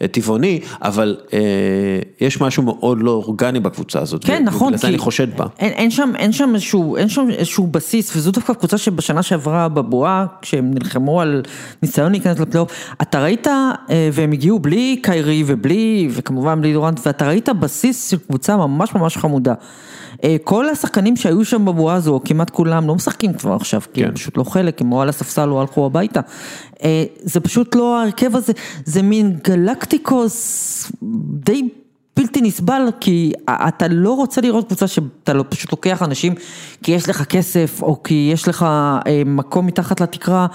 הטבעוני, 0.01 0.61
אבל 0.83 1.17
אה, 1.33 1.39
יש 2.21 2.41
משהו 2.41 2.63
מאוד 2.63 2.99
לא 3.03 3.11
אורגני 3.11 3.61
בקבוצה 3.61 4.01
הזאת. 4.01 4.25
כן, 4.25 4.45
נכון. 4.45 4.63
ובגלל 4.63 4.79
זה 4.79 4.87
כי 4.87 4.89
אני 4.89 4.99
חושד 4.99 5.37
בה. 5.37 5.47
אין, 5.59 5.73
אין, 5.73 5.91
שם, 5.91 6.13
אין, 6.17 6.33
שם 6.33 6.51
איזשהו, 6.55 6.97
אין 6.97 7.09
שם 7.09 7.27
איזשהו 7.31 7.67
בסיס, 7.67 8.17
וזו 8.17 8.31
דווקא 8.31 8.53
קבוצה 8.53 8.79
שבשנה 8.79 9.23
שעברה 9.23 9.69
בבועה, 9.69 10.27
כשהם 10.43 10.71
נלחמו 10.75 11.21
על 11.21 11.43
ניסיון 11.83 12.13
להיכנס 12.13 12.41
לפלייאוף, 12.41 12.73
אתה 13.03 13.23
ראית, 13.23 13.47
אה, 13.47 14.09
והם 14.13 14.33
הגיעו 14.33 14.59
בלי 14.59 15.01
קיירי 15.03 15.45
ובלי, 15.47 16.09
וכמובן 16.11 16.61
בלי 16.61 16.73
דורנט, 16.73 17.01
ואתה 17.07 17.29
ראית 17.29 17.49
בסיס 17.49 18.11
של 18.11 18.17
קבוצה 18.19 18.57
ממש 18.57 18.95
ממש 18.95 19.17
חמודה. 19.17 19.55
אה, 20.25 20.37
כל 20.45 20.69
השחקנים 20.69 21.17
שהיו 21.17 21.45
שם 21.45 21.65
בבועה 21.65 21.95
הזו, 21.95 22.21
כמעט 22.25 22.51
כולם, 22.51 22.87
לא 22.87 22.95
משחקים 22.95 23.35
כבר 23.35 23.53
עכשיו, 23.53 23.81
כי 23.93 24.03
כן. 24.03 24.11
פשוט 24.27 24.37
לא 24.37 24.45
חלק, 24.45 24.81
הם 24.81 24.93
או 24.93 25.03
על 25.03 25.09
הספסל 25.09 25.49
או 25.49 25.61
הלכו 25.61 25.87
הביתה. 25.87 26.21
אה, 26.83 27.05
זה 27.23 27.41
פשוט 27.41 27.75
לא 27.75 27.99
ההרכב 27.99 28.37
הזה, 28.37 28.53
זה 28.85 29.03
מין 29.03 29.39
גלקטיקוס 29.45 30.93
די 31.45 31.69
בלתי 32.17 32.41
נסבל, 32.41 32.89
כי 33.01 33.33
אתה 33.51 33.89
לא 33.89 34.13
רוצה 34.13 34.41
לראות 34.41 34.67
קבוצה 34.67 34.87
שאתה 34.87 35.33
לא, 35.33 35.45
פשוט 35.49 35.73
לוקח 35.73 36.03
אנשים 36.03 36.35
כי 36.83 36.93
יש 36.93 37.09
לך 37.09 37.25
כסף, 37.25 37.83
או 37.83 38.03
כי 38.03 38.31
יש 38.33 38.49
לך 38.49 38.63
אה, 38.63 39.23
מקום 39.27 39.67
מתחת 39.67 40.01
לתקרה, 40.01 40.47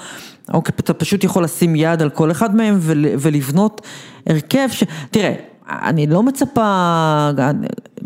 או 0.53 0.63
כי 0.63 0.71
אתה 0.79 0.93
פשוט 0.93 1.23
יכול 1.23 1.43
לשים 1.43 1.75
יד 1.75 2.01
על 2.01 2.09
כל 2.09 2.31
אחד 2.31 2.55
מהם 2.55 2.77
ול, 2.79 3.05
ולבנות 3.19 3.81
הרכב 4.27 4.67
ש... 4.71 4.83
תראה, 5.11 5.33
אני 5.69 6.07
לא 6.07 6.23
מצפה, 6.23 7.29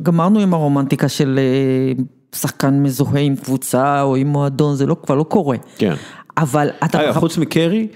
גמרנו 0.04 0.39
עם 0.39 0.54
הרומנטיקה 0.54 1.10
של 1.10 1.39
אה, 1.39 2.04
שחקן 2.35 2.83
מזוהה 2.83 3.19
עם 3.19 3.35
קבוצה 3.35 4.01
או 4.01 4.15
עם 4.15 4.27
מועדון, 4.27 4.75
זה 4.75 4.85
לא, 4.85 4.95
כבר 5.05 5.15
לא 5.15 5.23
קורה. 5.23 5.57
כן. 5.77 5.93
אבל 6.37 6.69
אתה... 6.85 7.03
אגב, 7.03 7.19
חוץ 7.19 7.37
מקרי, 7.37 7.87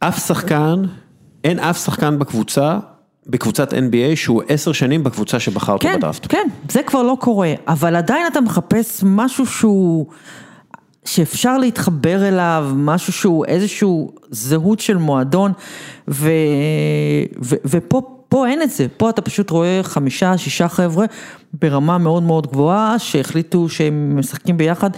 אף 0.00 0.26
שחקן, 0.26 0.82
אין 1.44 1.58
אף 1.58 1.84
שחקן 1.84 2.18
בקבוצה, 2.18 2.78
בקבוצת 3.26 3.72
NBA 3.72 4.16
שהוא 4.16 4.42
עשר 4.48 4.72
שנים 4.72 5.04
בקבוצה 5.04 5.40
שבחר 5.40 5.72
אותו 5.72 5.88
כן, 5.88 5.96
בדראפט. 5.96 6.26
כן, 6.28 6.48
זה 6.68 6.82
כבר 6.82 7.02
לא 7.02 7.16
קורה, 7.20 7.52
אבל 7.68 7.96
עדיין 7.96 8.26
אתה 8.26 8.40
מחפש 8.40 9.02
משהו 9.06 9.46
שהוא, 9.46 10.06
שאפשר 11.04 11.58
להתחבר 11.58 12.28
אליו, 12.28 12.70
משהו 12.76 13.12
שהוא 13.12 13.44
איזשהו 13.44 14.12
זהות 14.30 14.80
של 14.80 14.96
מועדון, 14.96 15.52
ו, 16.08 16.30
ו, 17.42 17.56
ופה 17.64 18.17
פה 18.28 18.48
אין 18.48 18.62
את 18.62 18.70
זה, 18.70 18.86
פה 18.96 19.10
אתה 19.10 19.22
פשוט 19.22 19.50
רואה 19.50 19.80
חמישה, 19.82 20.38
שישה 20.38 20.68
חבר'ה 20.68 21.06
ברמה 21.52 21.98
מאוד 21.98 22.22
מאוד 22.22 22.46
גבוהה, 22.46 22.98
שהחליטו 22.98 23.68
שהם 23.68 24.16
משחקים 24.18 24.56
ביחד. 24.56 24.90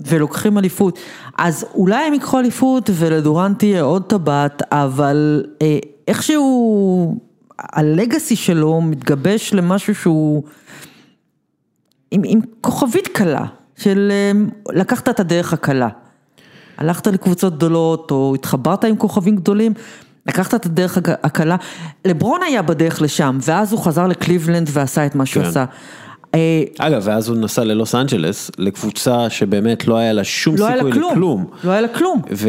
ולוקחים 0.00 0.58
אליפות, 0.58 0.98
אז 1.38 1.66
אולי 1.74 2.06
הם 2.06 2.12
ייקחו 2.12 2.38
אליפות 2.38 2.90
ולדורנט 2.94 3.58
תהיה 3.58 3.82
עוד 3.82 4.02
טבעת, 4.02 4.62
אבל 4.72 5.44
אה, 5.62 5.78
איכשהו 6.08 7.18
הלגאסי 7.58 8.36
שלו 8.36 8.80
מתגבש 8.80 9.54
למשהו 9.54 9.94
שהוא 9.94 10.42
עם, 12.10 12.22
עם 12.24 12.40
כוכבית 12.60 13.08
קלה, 13.08 13.44
של 13.76 14.12
אה, 14.12 14.32
לקחת 14.74 15.08
את 15.08 15.20
הדרך 15.20 15.52
הקלה. 15.52 15.88
הלכת 16.76 17.06
לקבוצות 17.06 17.56
גדולות 17.56 18.10
או 18.10 18.34
התחברת 18.34 18.84
עם 18.84 18.96
כוכבים 18.96 19.36
גדולים, 19.36 19.72
לקחת 20.26 20.54
את 20.54 20.66
הדרך 20.66 20.96
הק- 20.98 21.24
הקלה. 21.24 21.56
לברון 22.04 22.40
היה 22.46 22.62
בדרך 22.62 23.02
לשם, 23.02 23.38
ואז 23.42 23.72
הוא 23.72 23.80
חזר 23.80 24.06
לקליבלנד 24.06 24.68
ועשה 24.72 25.06
את 25.06 25.14
מה 25.14 25.26
שהוא 25.26 25.42
כן. 25.42 25.48
עשה. 25.48 25.64
אה, 26.34 26.62
אגב, 26.78 27.02
ואז 27.04 27.28
הוא 27.28 27.36
נסע 27.36 27.64
ללוס 27.64 27.94
אנג'לס, 27.94 28.50
לקבוצה 28.58 29.30
שבאמת 29.30 29.86
לא 29.86 29.96
היה 29.96 30.12
לה 30.12 30.24
שום 30.24 30.56
לא 30.56 30.66
סיכוי 30.66 30.90
לה 30.90 30.92
כלום, 30.96 31.12
לכלום. 31.12 31.46
לא 31.64 31.70
היה 31.72 31.80
לה 31.80 31.88
כלום. 31.88 32.22
ו... 32.32 32.48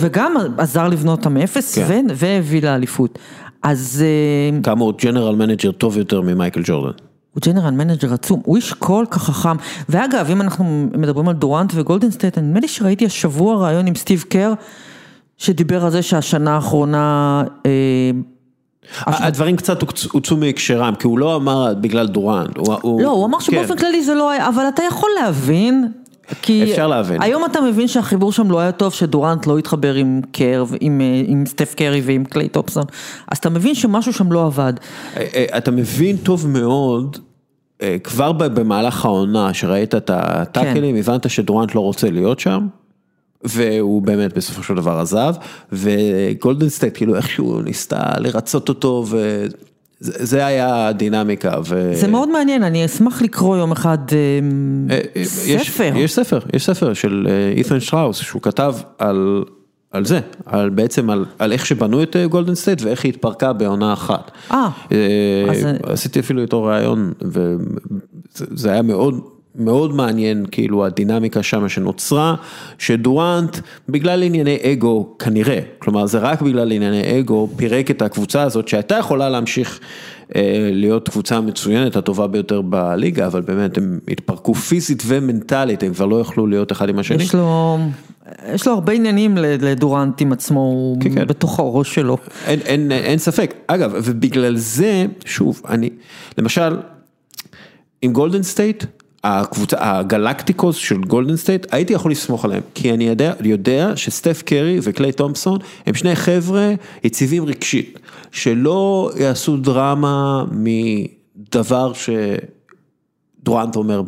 וגם 0.00 0.34
עזר 0.58 0.88
לבנות 0.88 1.18
אותם 1.18 1.34
מאפס 1.34 1.74
כן. 1.74 1.84
ו- 1.88 2.14
והביא 2.14 2.62
לאליפות. 2.62 3.18
אז 3.62 4.04
כאמור, 4.62 4.92
general 5.02 5.34
manager 5.34 5.72
טוב 5.72 5.98
יותר 5.98 6.20
ממייקל 6.20 6.60
ג'ורדן. 6.64 6.92
הוא 7.34 7.40
general 7.46 7.70
manager 7.70 8.14
עצום, 8.14 8.42
הוא 8.44 8.56
איש 8.56 8.72
כל 8.72 9.04
כך 9.10 9.22
חכם. 9.22 9.56
ואגב, 9.88 10.30
אם 10.30 10.40
אנחנו 10.40 10.88
מדברים 10.94 11.28
על 11.28 11.34
דורנט 11.34 11.72
וגולדן 11.74 12.10
סטייט, 12.10 12.38
נדמה 12.38 12.60
לי 12.60 12.68
שראיתי 12.68 13.06
השבוע 13.06 13.56
ראיון 13.66 13.86
עם 13.86 13.94
סטיב 13.94 14.24
קר, 14.28 14.52
שדיבר 15.38 15.84
על 15.84 15.90
זה 15.90 16.02
שהשנה 16.02 16.54
האחרונה... 16.54 17.42
אה, 17.66 18.10
הדברים 19.06 19.56
קצת 19.56 19.82
הוצ- 19.82 20.08
הוצאו 20.12 20.36
מהקשרם, 20.36 20.94
כי 20.94 21.06
הוא 21.06 21.18
לא 21.18 21.36
אמר 21.36 21.74
בגלל 21.80 22.06
דורנט. 22.06 22.56
הוא, 22.56 23.02
לא, 23.02 23.10
הוא 23.10 23.26
אמר 23.26 23.38
שבאופן 23.38 23.76
כן. 23.76 23.76
כללי 23.76 24.04
זה 24.04 24.14
לא 24.14 24.30
היה, 24.30 24.48
אבל 24.48 24.64
אתה 24.68 24.82
יכול 24.82 25.10
להבין. 25.22 25.88
כי 26.42 26.62
אפשר 26.70 26.86
להבין. 26.86 27.22
היום 27.22 27.44
אתה 27.44 27.60
מבין 27.60 27.88
שהחיבור 27.88 28.32
שם 28.32 28.50
לא 28.50 28.60
היה 28.60 28.72
טוב, 28.72 28.92
שדורנט 28.92 29.46
לא 29.46 29.58
התחבר 29.58 29.94
עם 29.94 30.20
קר, 30.32 30.64
עם, 30.80 31.00
אה, 31.00 31.22
עם 31.26 31.46
סטף 31.46 31.74
קרי 31.74 32.00
ועם 32.04 32.24
קליי 32.24 32.48
תומפסון, 32.48 32.84
אז 33.32 33.38
אתה 33.38 33.50
מבין 33.50 33.74
שמשהו 33.74 34.12
שם 34.12 34.32
לא 34.32 34.46
עבד. 34.46 34.72
אה, 35.16 35.44
אתה 35.58 35.70
מבין 35.70 36.16
טוב 36.16 36.48
מאוד, 36.48 37.18
כבר 38.04 38.32
במהלך 38.32 39.04
העונה 39.04 39.54
שראית 39.54 39.94
את 39.94 40.10
הטאקלים, 40.14 40.94
כן. 40.94 41.00
הבנת 41.00 41.30
שדורנט 41.30 41.74
לא 41.74 41.80
רוצה 41.80 42.10
להיות 42.10 42.40
שם. 42.40 42.66
והוא 43.44 44.02
באמת 44.02 44.36
בסופו 44.36 44.62
של 44.62 44.74
דבר 44.74 44.98
עזב, 44.98 45.34
וגולדן 45.72 46.68
סטייט 46.68 46.96
כאילו 46.96 47.16
איכשהו 47.16 47.60
ניסתה 47.62 48.02
לרצות 48.18 48.68
אותו, 48.68 49.04
וזה 49.08 49.46
זה 50.00 50.46
היה 50.46 50.88
הדינמיקה. 50.88 51.54
ו... 51.64 51.90
זה 51.94 52.08
מאוד 52.08 52.28
מעניין, 52.28 52.62
אני 52.62 52.84
אשמח 52.84 53.22
לקרוא 53.22 53.56
יום 53.56 53.72
אחד 53.72 53.98
אה, 54.12 54.16
אה, 54.90 55.00
אה, 55.16 55.22
יש- 55.46 55.68
ספר. 55.70 55.92
יש 55.96 56.14
ספר, 56.14 56.38
יש 56.52 56.66
ספר 56.66 56.94
של 56.94 57.26
אית'ן 57.56 57.80
שטראוס, 57.80 58.16
שהוא 58.16 58.42
כתב 58.42 58.74
על, 58.98 59.44
על 59.90 60.04
זה, 60.04 60.20
על 60.46 60.70
בעצם 60.70 61.10
על, 61.10 61.24
על 61.38 61.52
איך 61.52 61.66
שבנו 61.66 62.02
את 62.02 62.16
גולדן 62.30 62.54
סטייט 62.54 62.82
ואיך 62.82 63.04
היא 63.04 63.12
התפרקה 63.12 63.52
בעונה 63.52 63.92
אחת. 63.92 64.30
אה, 64.50 64.68
אה, 64.92 65.50
אז- 65.50 65.64
עשיתי 65.82 66.20
אפילו 66.20 66.42
איתו 66.42 66.62
ראיון, 66.64 67.12
וזה 67.22 68.72
היה 68.72 68.82
מאוד... 68.82 69.20
מאוד 69.58 69.94
מעניין 69.94 70.46
כאילו 70.50 70.86
הדינמיקה 70.86 71.42
שם 71.42 71.68
שנוצרה, 71.68 72.34
שדורנט 72.78 73.58
בגלל 73.88 74.22
ענייני 74.22 74.58
אגו 74.62 75.08
כנראה, 75.18 75.60
כלומר 75.78 76.06
זה 76.06 76.18
רק 76.18 76.42
בגלל 76.42 76.72
ענייני 76.72 77.20
אגו 77.20 77.48
פירק 77.56 77.90
את 77.90 78.02
הקבוצה 78.02 78.42
הזאת 78.42 78.68
שהייתה 78.68 78.94
יכולה 78.94 79.28
להמשיך 79.28 79.80
אה, 80.36 80.68
להיות 80.72 81.08
קבוצה 81.08 81.40
מצוינת, 81.40 81.96
הטובה 81.96 82.26
ביותר 82.26 82.60
בליגה, 82.60 83.26
אבל 83.26 83.40
באמת 83.40 83.78
הם 83.78 83.98
התפרקו 84.08 84.54
פיזית 84.54 85.02
ומנטלית, 85.06 85.82
הם 85.82 85.94
כבר 85.94 86.06
לא 86.06 86.20
יכלו 86.20 86.46
להיות 86.46 86.72
אחד 86.72 86.88
עם 86.88 86.98
השני. 86.98 87.22
יש 87.22 87.34
לו, 87.34 87.78
יש 88.54 88.66
לו 88.66 88.72
הרבה 88.72 88.92
עניינים 88.92 89.36
לדורנט 89.38 90.20
עם 90.20 90.32
עצמו, 90.32 90.96
כן, 91.00 91.14
כן. 91.14 91.26
בתוך 91.26 91.58
הראש 91.58 91.94
שלו. 91.94 92.16
אין, 92.46 92.60
אין, 92.64 92.92
אין 92.92 93.18
ספק, 93.18 93.54
אגב, 93.66 93.92
ובגלל 93.94 94.56
זה, 94.56 95.06
שוב, 95.24 95.62
אני, 95.68 95.90
למשל, 96.38 96.76
עם 98.02 98.12
גולדן 98.12 98.42
סטייט, 98.42 98.84
הקבוצה, 99.24 99.76
הגלקטיקוס 99.80 100.76
של 100.76 100.96
גולדן 100.96 101.36
סטייט, 101.36 101.66
הייתי 101.70 101.92
יכול 101.92 102.10
לסמוך 102.10 102.44
עליהם, 102.44 102.62
כי 102.74 102.94
אני 102.94 103.04
יודע, 103.04 103.32
יודע 103.42 103.92
שסטף 103.96 104.42
קרי 104.42 104.78
וקליי 104.82 105.12
תומפסון 105.12 105.58
הם 105.86 105.94
שני 105.94 106.16
חבר'ה 106.16 106.72
יציבים 107.04 107.44
רגשית, 107.44 107.98
שלא 108.32 109.10
יעשו 109.20 109.56
דרמה 109.56 110.44
מדבר 110.52 111.92
שדורנט 113.42 113.76
אומר 113.76 114.02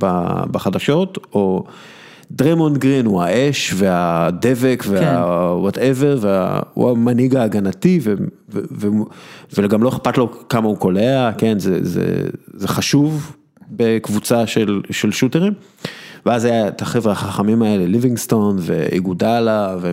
בחדשות, 0.51 1.18
או 1.33 1.64
דרמונד 2.31 2.79
גרין 2.79 3.07
הוא 3.07 3.23
האש 3.23 3.75
והדבק 3.77 4.85
וה 4.88 5.12
whatever, 5.12 6.19
והוא 6.21 6.90
המנהיג 6.90 7.37
ההגנתי, 7.37 8.01
ו, 8.03 8.14
ו, 8.51 8.61
ו, 8.73 8.88
וגם 9.53 9.83
לא 9.83 9.88
אכפת 9.88 10.18
לו 10.18 10.49
כמה 10.49 10.68
הוא 10.68 10.77
קולע, 10.77 11.31
כן, 11.38 11.59
זה, 11.59 11.79
זה, 11.85 12.23
זה 12.55 12.68
חשוב 12.68 13.37
בקבוצה 13.71 14.47
של, 14.47 14.81
של 14.91 15.13
שוטרים. 15.13 15.53
ואז 16.27 16.45
היה 16.45 16.69
את 16.69 16.83
החבר'ה 16.83 17.13
החכמים 17.13 17.63
האלה, 17.63 17.87
ליבינגסטון 17.87 18.57
ואיגודלה, 18.61 19.77
ו... 19.81 19.93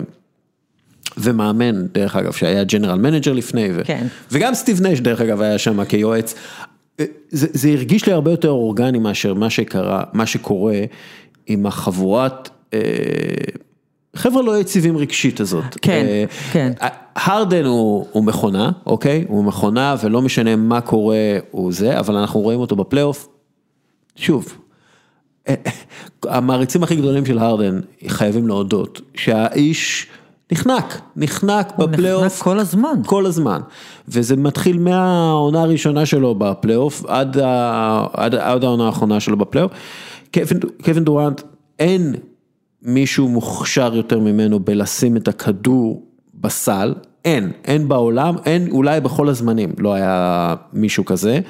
ומאמן, 1.16 1.86
דרך 1.86 2.16
אגב, 2.16 2.32
שהיה 2.32 2.64
general 2.64 2.98
manager 2.98 3.32
לפני, 3.32 3.68
ו... 3.74 3.80
כן. 3.84 4.06
וגם 4.32 4.54
סטיב 4.54 4.86
נש, 4.86 5.00
דרך 5.00 5.20
אגב, 5.20 5.40
היה 5.40 5.58
שם 5.58 5.84
כיועץ. 5.84 6.34
זה, 7.30 7.46
זה 7.52 7.68
הרגיש 7.68 8.06
לי 8.06 8.12
הרבה 8.12 8.30
יותר 8.30 8.50
אורגני 8.50 8.98
מאשר 8.98 9.34
מה 9.34 9.50
שקרה, 9.50 10.02
מה 10.12 10.26
שקורה 10.26 10.80
עם 11.46 11.66
החבורת, 11.66 12.48
אה, 12.74 12.80
חבר'ה 14.16 14.42
לא 14.42 14.60
יציבים 14.60 14.96
רגשית 14.96 15.40
הזאת. 15.40 15.64
כן, 15.82 16.04
אה, 16.08 16.24
כן. 16.52 16.72
הרדן 17.16 17.64
הוא, 17.64 18.06
הוא 18.12 18.24
מכונה, 18.24 18.70
אוקיי? 18.86 19.24
הוא 19.28 19.44
מכונה 19.44 19.96
ולא 20.02 20.22
משנה 20.22 20.56
מה 20.56 20.80
קורה 20.80 21.38
הוא 21.50 21.72
זה, 21.72 21.98
אבל 21.98 22.16
אנחנו 22.16 22.40
רואים 22.40 22.60
אותו 22.60 22.76
בפלייאוף, 22.76 23.28
שוב, 24.16 24.58
המעריצים 26.24 26.82
הכי 26.82 26.96
גדולים 26.96 27.26
של 27.26 27.38
הרדן 27.38 27.80
חייבים 28.08 28.48
להודות 28.48 29.00
שהאיש 29.14 30.06
נחנק, 30.52 31.00
נחנק 31.16 31.72
הוא 31.76 31.86
בפלייאוף. 31.86 32.24
נחנק 32.24 32.42
כל 32.42 32.58
הזמן. 32.58 33.00
כל 33.06 33.26
הזמן. 33.26 33.60
וזה 34.08 34.36
מתחיל 34.36 34.78
מהעונה 34.78 35.62
הראשונה 35.62 36.06
שלו 36.06 36.34
בפלייאוף 36.34 37.04
עד, 37.06 37.38
ה... 37.38 38.06
עד, 38.12 38.34
עד 38.34 38.64
העונה 38.64 38.86
האחרונה 38.86 39.20
שלו 39.20 39.36
בפלייאוף. 39.36 39.72
קווין, 40.34 40.60
קווין 40.84 41.04
דורנט, 41.04 41.42
אין 41.78 42.14
מישהו 42.82 43.28
מוכשר 43.28 43.96
יותר 43.96 44.18
ממנו 44.18 44.60
בלשים 44.60 45.16
את 45.16 45.28
הכדור 45.28 46.06
בסל, 46.34 46.94
אין, 47.24 47.52
אין 47.64 47.88
בעולם, 47.88 48.34
אין 48.44 48.70
אולי 48.70 49.00
בכל 49.00 49.28
הזמנים, 49.28 49.72
לא 49.78 49.94
היה 49.94 50.54
מישהו 50.72 51.04
כזה. 51.04 51.40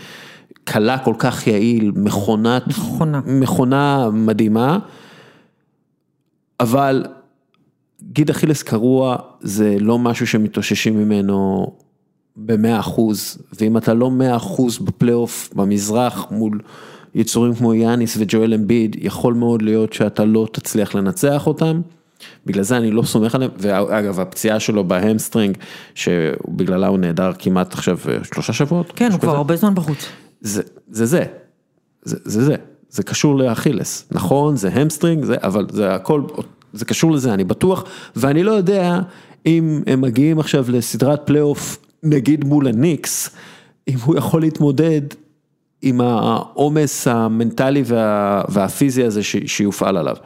קלה 0.66 0.98
כל 0.98 1.14
כך 1.18 1.46
יעיל, 1.46 1.92
מכונת, 1.94 2.66
מכונה. 2.66 3.20
מכונה 3.26 4.11
מדהימה, 4.12 4.79
אבל 6.61 7.05
גיד 8.02 8.31
אכילס 8.31 8.62
קרוע 8.62 9.16
זה 9.40 9.76
לא 9.81 9.98
משהו 9.98 10.26
שמתאוששים 10.26 10.98
ממנו 10.98 11.66
במאה 12.37 12.81
אחוז, 12.81 13.38
ואם 13.61 13.76
אתה 13.76 13.94
לא 13.94 14.11
מאה 14.11 14.37
אחוז 14.37 14.79
בפלייאוף 14.79 15.50
במזרח 15.55 16.26
מול 16.31 16.61
יצורים 17.14 17.55
כמו 17.55 17.74
יאניס 17.74 18.16
וג'ואל 18.20 18.55
אמביד, 18.55 18.96
יכול 19.00 19.35
מאוד 19.35 19.62
להיות 19.62 19.92
שאתה 19.92 20.24
לא 20.24 20.48
תצליח 20.52 20.94
לנצח 20.94 21.46
אותם. 21.46 21.81
בגלל 22.46 22.62
זה 22.62 22.76
אני 22.76 22.90
לא 22.90 23.02
סומך 23.02 23.35
עליהם, 23.35 23.50
ואגב 23.59 24.20
הפציעה 24.20 24.61
שלו 24.61 24.85
ב 24.85 24.91
hamstring, 24.91 25.57
שבגללה 25.94 26.87
הוא 26.87 26.98
נעדר 26.99 27.33
כמעט 27.38 27.72
עכשיו 27.72 27.98
שלושה 28.22 28.52
שבועות. 28.52 28.92
כן, 28.96 29.12
הוא 29.12 29.20
כבר. 29.20 29.37
הרבה 29.37 29.57
זמן 29.57 29.74
בחוץ. 29.74 30.09
זה 30.46 30.62
זה, 30.90 31.06
זה, 31.06 31.24
זה, 32.02 32.16
זה 32.24 32.44
זה, 32.44 32.54
זה 32.90 33.02
קשור 33.02 33.37
לאכילס, 33.38 34.09
נכון, 34.11 34.56
זה 34.56 34.68
hamstring, 34.68 35.25
זה, 35.24 35.37
אבל 35.42 35.66
זה 35.72 35.94
הכל, 35.94 36.22
זה 36.72 36.85
קשור 36.85 37.12
לזה, 37.12 37.35
אני 37.35 37.44
בטוח, 37.44 37.85
ואני 38.16 38.42
לא 38.42 38.50
יודע 38.50 39.00
אם 39.46 39.82
הם 39.87 40.00
מגיעים 40.00 40.38
עכשיו 40.38 40.64
לסדרת 40.68 41.26
פלייאוף, 41.26 41.78
נגיד 42.02 42.44
מול 42.44 42.68
הניקס, 42.68 43.30
אם 43.88 43.96
הוא 44.04 44.16
יכול 44.16 44.40
להתמודד 44.40 45.00
עם 45.82 46.00
העומס 46.00 47.09
המנטלי 47.09 47.82
וה, 47.87 48.42
והפיזי 48.48 49.04
הזה 49.04 49.22
ש, 49.22 49.37
שיופעל 49.46 49.96
עליו. 49.96 50.16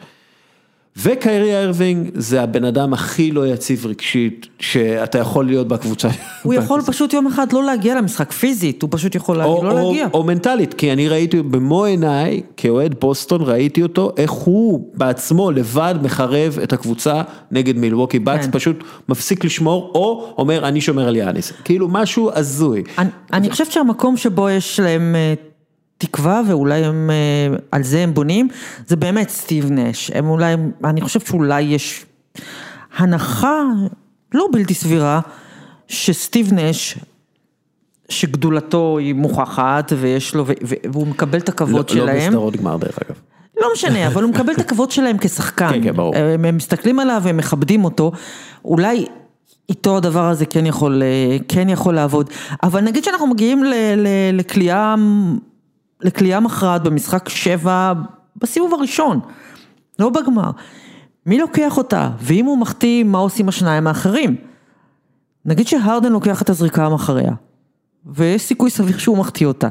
וקיירי 1.03 1.65
ארווינג 1.65 2.11
זה 2.15 2.43
הבן 2.43 2.65
אדם 2.65 2.93
הכי 2.93 3.31
לא 3.31 3.47
יציב 3.47 3.87
רגשית 3.87 4.47
שאתה 4.59 5.19
יכול 5.19 5.47
להיות 5.47 5.69
בקבוצה. 5.69 6.09
הוא 6.43 6.55
יכול 6.55 6.83
פשוט 6.83 7.13
יום 7.13 7.27
אחד 7.27 7.53
לא 7.53 7.65
להגיע 7.65 7.95
למשחק 7.95 8.33
פיזית, 8.33 8.83
הוא 8.83 8.91
פשוט 8.93 9.15
יכול 9.15 9.43
או, 9.43 9.65
לא 9.65 9.71
או, 9.71 9.77
להגיע. 9.77 10.09
או 10.15 10.25
מנטלית, 10.25 10.75
כי 10.75 10.93
אני 10.93 11.09
ראיתי 11.09 11.43
במו 11.43 11.85
עיניי, 11.85 12.41
כאוהד 12.57 12.95
בוסטון, 13.01 13.41
ראיתי 13.43 13.83
אותו, 13.83 14.13
איך 14.17 14.31
הוא 14.31 14.91
בעצמו 14.95 15.51
לבד 15.51 15.95
מחרב 16.03 16.59
את 16.63 16.73
הקבוצה 16.73 17.23
נגד 17.51 17.77
מילווקי 17.77 18.19
בקס, 18.19 18.45
כן. 18.45 18.51
פשוט 18.51 18.85
מפסיק 19.09 19.45
לשמור, 19.45 19.93
או 19.95 20.35
אומר 20.39 20.69
אני 20.69 20.81
שומר 20.81 21.09
על 21.09 21.17
יאניס, 21.17 21.53
כאילו 21.65 21.89
משהו 21.89 22.31
הזוי. 22.35 22.83
אני, 22.99 23.11
אני 23.33 23.51
חושבת 23.51 23.73
שהמקום 23.73 24.17
שבו 24.17 24.51
יש 24.51 24.81
להם 24.81 25.17
אה, 25.17 25.35
תקווה 26.01 26.43
ואולי 26.49 26.85
הם, 26.85 27.11
אה, 27.11 27.57
על 27.73 27.83
זה 27.83 28.01
הם 28.03 28.15
בונים, 28.15 28.49
זה 28.87 28.97
באמת 28.97 29.29
סטיב 29.29 29.71
נש. 29.71 30.11
הם 30.15 30.29
אולי, 30.29 30.55
אני 30.85 31.01
חושבת 31.01 31.27
שאולי 31.27 31.63
יש 31.63 32.07
הנחה 32.97 33.63
לא 34.35 34.47
בלתי 34.53 34.75
סבירה, 34.75 35.21
שסטיב 35.89 36.53
נש, 36.53 36.99
שגדולתו 38.09 38.99
היא 38.99 39.15
מוכחת 39.15 39.93
ויש 39.97 40.35
לו, 40.35 40.45
והוא 40.93 41.07
מקבל 41.07 41.39
את 41.39 41.49
לא, 41.49 41.55
הכבוד 41.55 41.91
לא 41.91 41.95
שלהם. 41.95 42.29
בסדרות 42.29 42.57
גמר 42.57 42.77
דרך 42.77 42.99
אגב. 43.07 43.17
לא 43.61 43.69
משנה, 43.75 44.07
אבל 44.09 44.23
הוא 44.23 44.31
מקבל 44.31 44.53
את 44.53 44.59
הכבוד 44.59 44.91
שלהם 44.91 45.17
כשחקן. 45.21 45.71
כן, 45.73 45.83
כן, 45.83 45.97
ברור. 45.97 46.17
הם, 46.17 46.45
הם 46.45 46.57
מסתכלים 46.57 46.99
עליו 47.01 47.21
והם 47.25 47.37
מכבדים 47.37 47.85
אותו, 47.85 48.13
אולי 48.65 49.07
איתו 49.69 49.97
הדבר 49.97 50.29
הזה 50.29 50.47
כן 50.47 50.67
יכול, 50.67 51.03
אה, 51.03 51.37
כן 51.49 51.69
יכול 51.69 51.95
לעבוד. 51.95 52.31
אבל 52.63 52.81
נגיד 52.81 53.05
שאנחנו 53.05 53.27
מגיעים 53.27 53.65
ל- 53.65 53.75
ל- 53.97 54.37
לקליעה, 56.03 56.41
מכרעת 56.41 56.83
במשחק 56.83 57.29
שבע, 57.29 57.93
בסיבוב 58.37 58.75
הראשון, 58.75 59.21
לא 59.99 60.11
בגמר. 60.11 60.51
מי 61.27 61.39
לוקח 61.39 61.79
אותה? 61.79 62.11
ואם 62.19 62.45
הוא 62.45 62.59
מחטיא, 62.59 63.05
מה 63.05 63.19
עושים 63.19 63.49
השניים 63.49 63.87
האחרים? 63.87 64.37
נגיד 65.45 65.67
שהרדן 65.67 66.13
לוקח 66.13 66.43
את 66.43 66.51
הזריקה 66.51 66.95
אחריה, 66.95 67.33
ויש 68.07 68.43
סיכוי 68.43 68.71
סביר 68.71 68.99
שהוא 68.99 69.19
מחטיא 69.19 69.47
אותה. 69.47 69.69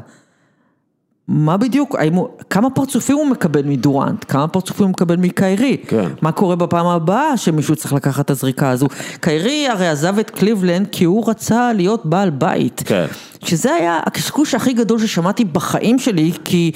מה 1.32 1.56
בדיוק, 1.56 1.96
האם 1.98 2.14
הוא, 2.14 2.28
כמה 2.50 2.70
פרצופים 2.70 3.16
הוא 3.16 3.26
מקבל 3.26 3.62
מדורנט, 3.64 4.24
כמה 4.28 4.48
פרצופים 4.48 4.84
הוא 4.84 4.90
מקבל 4.90 5.16
מקיירי, 5.16 5.76
כן. 5.86 6.08
מה 6.22 6.32
קורה 6.32 6.56
בפעם 6.56 6.86
הבאה 6.86 7.36
שמישהו 7.36 7.76
צריך 7.76 7.92
לקחת 7.92 8.24
את 8.24 8.30
הזריקה 8.30 8.70
הזו, 8.70 8.86
קיירי 9.20 9.68
הרי 9.68 9.88
עזב 9.88 10.18
את 10.18 10.30
קליבלנד 10.30 10.86
כי 10.92 11.04
הוא 11.04 11.30
רצה 11.30 11.72
להיות 11.72 12.06
בעל 12.06 12.30
בית, 12.30 12.82
כן. 12.86 13.06
שזה 13.44 13.74
היה 13.74 14.00
הקשקוש 14.06 14.54
הכי 14.54 14.72
גדול 14.72 14.98
ששמעתי 14.98 15.44
בחיים 15.44 15.98
שלי, 15.98 16.32
כי 16.44 16.72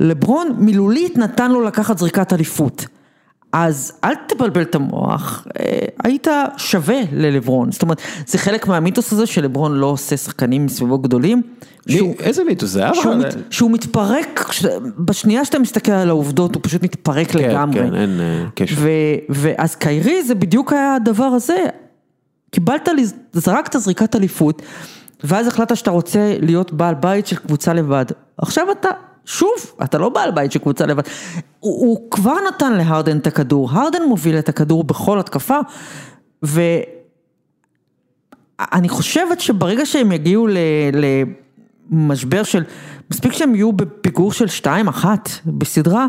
לברון 0.00 0.48
מילולית 0.58 1.18
נתן 1.18 1.50
לו 1.50 1.60
לקחת 1.60 1.98
זריקת 1.98 2.32
אליפות. 2.32 2.86
אז 3.52 3.92
אל 4.04 4.14
תבלבל 4.28 4.62
את 4.62 4.74
המוח, 4.74 5.46
אה, 5.60 5.78
היית 6.04 6.26
שווה 6.56 7.00
ללברון, 7.12 7.72
זאת 7.72 7.82
אומרת, 7.82 8.00
זה 8.26 8.38
חלק 8.38 8.66
מהמיתוס 8.66 9.12
הזה 9.12 9.26
שלברון 9.26 9.74
לא 9.74 9.86
עושה 9.86 10.16
שחקנים 10.16 10.66
מסביבו 10.66 10.98
גדולים, 10.98 11.42
שהוא, 11.88 12.14
איזה 12.20 12.44
מיתוס 12.44 12.70
זה? 12.70 12.88
אף 12.90 12.94
שהוא, 12.94 13.14
מת, 13.14 13.34
שהוא 13.50 13.70
מתפרק, 13.70 14.50
בשנייה 14.98 15.44
שאתה 15.44 15.58
מסתכל 15.58 15.92
על 15.92 16.08
העובדות 16.08 16.54
הוא 16.54 16.62
פשוט 16.64 16.82
מתפרק 16.82 17.30
כן, 17.30 17.38
לגמרי. 17.38 17.80
כן, 17.80 17.94
אין 17.94 18.20
אה, 18.20 18.44
קשר. 18.54 18.76
ו, 18.78 18.88
ואז 19.28 19.74
קיירי 19.74 20.22
זה 20.22 20.34
בדיוק 20.34 20.72
היה 20.72 20.94
הדבר 20.94 21.24
הזה, 21.24 21.56
קיבלת, 22.50 22.88
זרקת 23.32 23.76
זריקת 23.78 24.16
אליפות, 24.16 24.62
ואז 25.24 25.46
החלטת 25.46 25.76
שאתה 25.76 25.90
רוצה 25.90 26.36
להיות 26.40 26.72
בעל 26.72 26.94
בית 26.94 27.26
של 27.26 27.36
קבוצה 27.36 27.72
לבד. 27.72 28.06
עכשיו 28.38 28.66
אתה, 28.70 28.88
שוב, 29.26 29.50
אתה 29.84 29.98
לא 29.98 30.08
בעל 30.08 30.30
בית 30.30 30.52
של 30.52 30.58
קבוצה 30.58 30.86
לבד. 30.86 31.02
הוא, 31.60 31.80
הוא 31.80 32.10
כבר 32.10 32.34
נתן 32.48 32.72
להרדן 32.72 33.18
את 33.18 33.26
הכדור, 33.26 33.70
הרדן 33.70 34.02
מוביל 34.08 34.38
את 34.38 34.48
הכדור 34.48 34.84
בכל 34.84 35.18
התקפה, 35.18 35.58
ואני 36.42 36.78
חושבת 38.88 39.40
שברגע 39.40 39.86
שהם 39.86 40.12
יגיעו 40.12 40.46
ל... 40.46 40.56
למשבר 41.90 42.42
של, 42.42 42.64
מספיק 43.10 43.32
שהם 43.32 43.54
יהיו 43.54 43.72
בפיגור 43.72 44.32
של 44.32 44.46
2-1 44.62 45.04
בסדרה, 45.46 46.06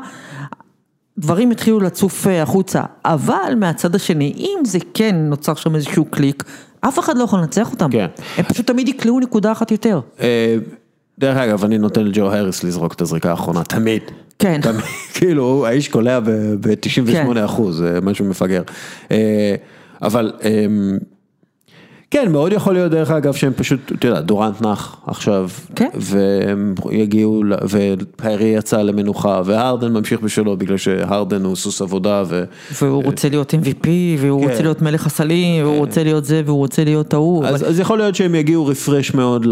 דברים 1.17 1.51
התחילו 1.51 1.79
לצוף 1.79 2.27
אה, 2.27 2.43
החוצה, 2.43 2.81
אבל 3.05 3.53
מהצד 3.57 3.95
השני, 3.95 4.33
אם 4.37 4.65
זה 4.65 4.79
כן 4.93 5.15
נוצר 5.15 5.55
שם 5.55 5.75
איזשהו 5.75 6.05
קליק, 6.05 6.43
אף 6.79 6.99
אחד 6.99 7.17
לא 7.17 7.23
יכול 7.23 7.39
לנצח 7.39 7.71
אותם. 7.71 7.91
כן. 7.91 8.07
הם 8.37 8.45
פשוט 8.45 8.67
תמיד 8.67 8.87
יקלעו 8.87 9.19
נקודה 9.19 9.51
אחת 9.51 9.71
יותר. 9.71 9.99
דרך 11.19 11.37
אגב, 11.37 11.63
אני 11.63 11.77
נותן 11.77 12.03
לג'ו 12.03 12.31
האריס 12.31 12.63
לזרוק 12.63 12.93
את 12.93 13.01
הזריקה 13.01 13.31
האחרונה, 13.31 13.63
תמיד. 13.63 14.01
כן. 14.39 14.61
תמיד, 14.61 14.81
כאילו, 15.15 15.65
האיש 15.65 15.87
קולע 15.87 16.19
ב-98 16.19 17.45
אחוז, 17.45 17.77
זה 17.77 17.99
משהו 18.01 18.25
מפגר. 18.25 18.61
אה, 19.11 19.55
אבל, 20.01 20.31
אמ, 20.43 20.97
כן, 22.13 22.31
מאוד 22.31 22.51
יכול 22.53 22.73
להיות 22.73 22.91
דרך 22.91 23.11
אגב 23.11 23.33
שהם 23.33 23.53
פשוט, 23.55 23.91
אתה 23.91 24.07
יודע, 24.07 24.21
דורנט 24.21 24.61
נח 24.61 24.97
עכשיו, 25.07 25.49
כן. 25.75 25.89
והם 25.95 26.75
יגיעו, 26.91 27.43
ופיירי 27.69 28.45
יצא 28.45 28.81
למנוחה, 28.81 29.41
והרדן 29.45 29.93
ממשיך 29.93 30.19
בשלו, 30.21 30.57
בגלל 30.57 30.77
שהרדן 30.77 31.43
הוא 31.43 31.55
סוס 31.55 31.81
עבודה, 31.81 32.23
ו... 32.27 32.43
והוא 32.81 33.03
רוצה 33.03 33.29
להיות 33.29 33.53
MVP, 33.53 33.87
והוא 34.19 34.41
כן. 34.43 34.49
רוצה 34.49 34.61
להיות 34.63 34.81
מלך 34.81 35.05
הסלים, 35.05 35.65
והוא 35.65 35.77
רוצה 35.77 36.03
להיות 36.03 36.25
זה, 36.25 36.41
והוא 36.45 36.57
רוצה 36.57 36.83
להיות 36.83 37.13
ההוא. 37.13 37.45
אבל- 37.45 37.53
אז, 37.53 37.69
אז 37.69 37.79
יכול 37.79 37.97
להיות 37.97 38.15
שהם 38.15 38.35
יגיעו 38.35 38.65
רפרש 38.65 39.13
מאוד 39.13 39.45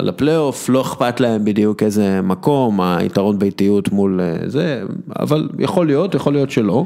לפלייאוף, 0.00 0.68
לא 0.68 0.80
אכפת 0.80 1.20
להם 1.20 1.44
בדיוק 1.44 1.82
איזה 1.82 2.20
מקום, 2.22 2.80
היתרון 2.80 3.38
ביתיות 3.38 3.92
מול 3.92 4.20
אה, 4.20 4.48
זה, 4.48 4.82
אבל 5.18 5.48
יכול 5.58 5.86
להיות, 5.86 6.14
יכול 6.14 6.32
להיות 6.32 6.50
שלא. 6.50 6.84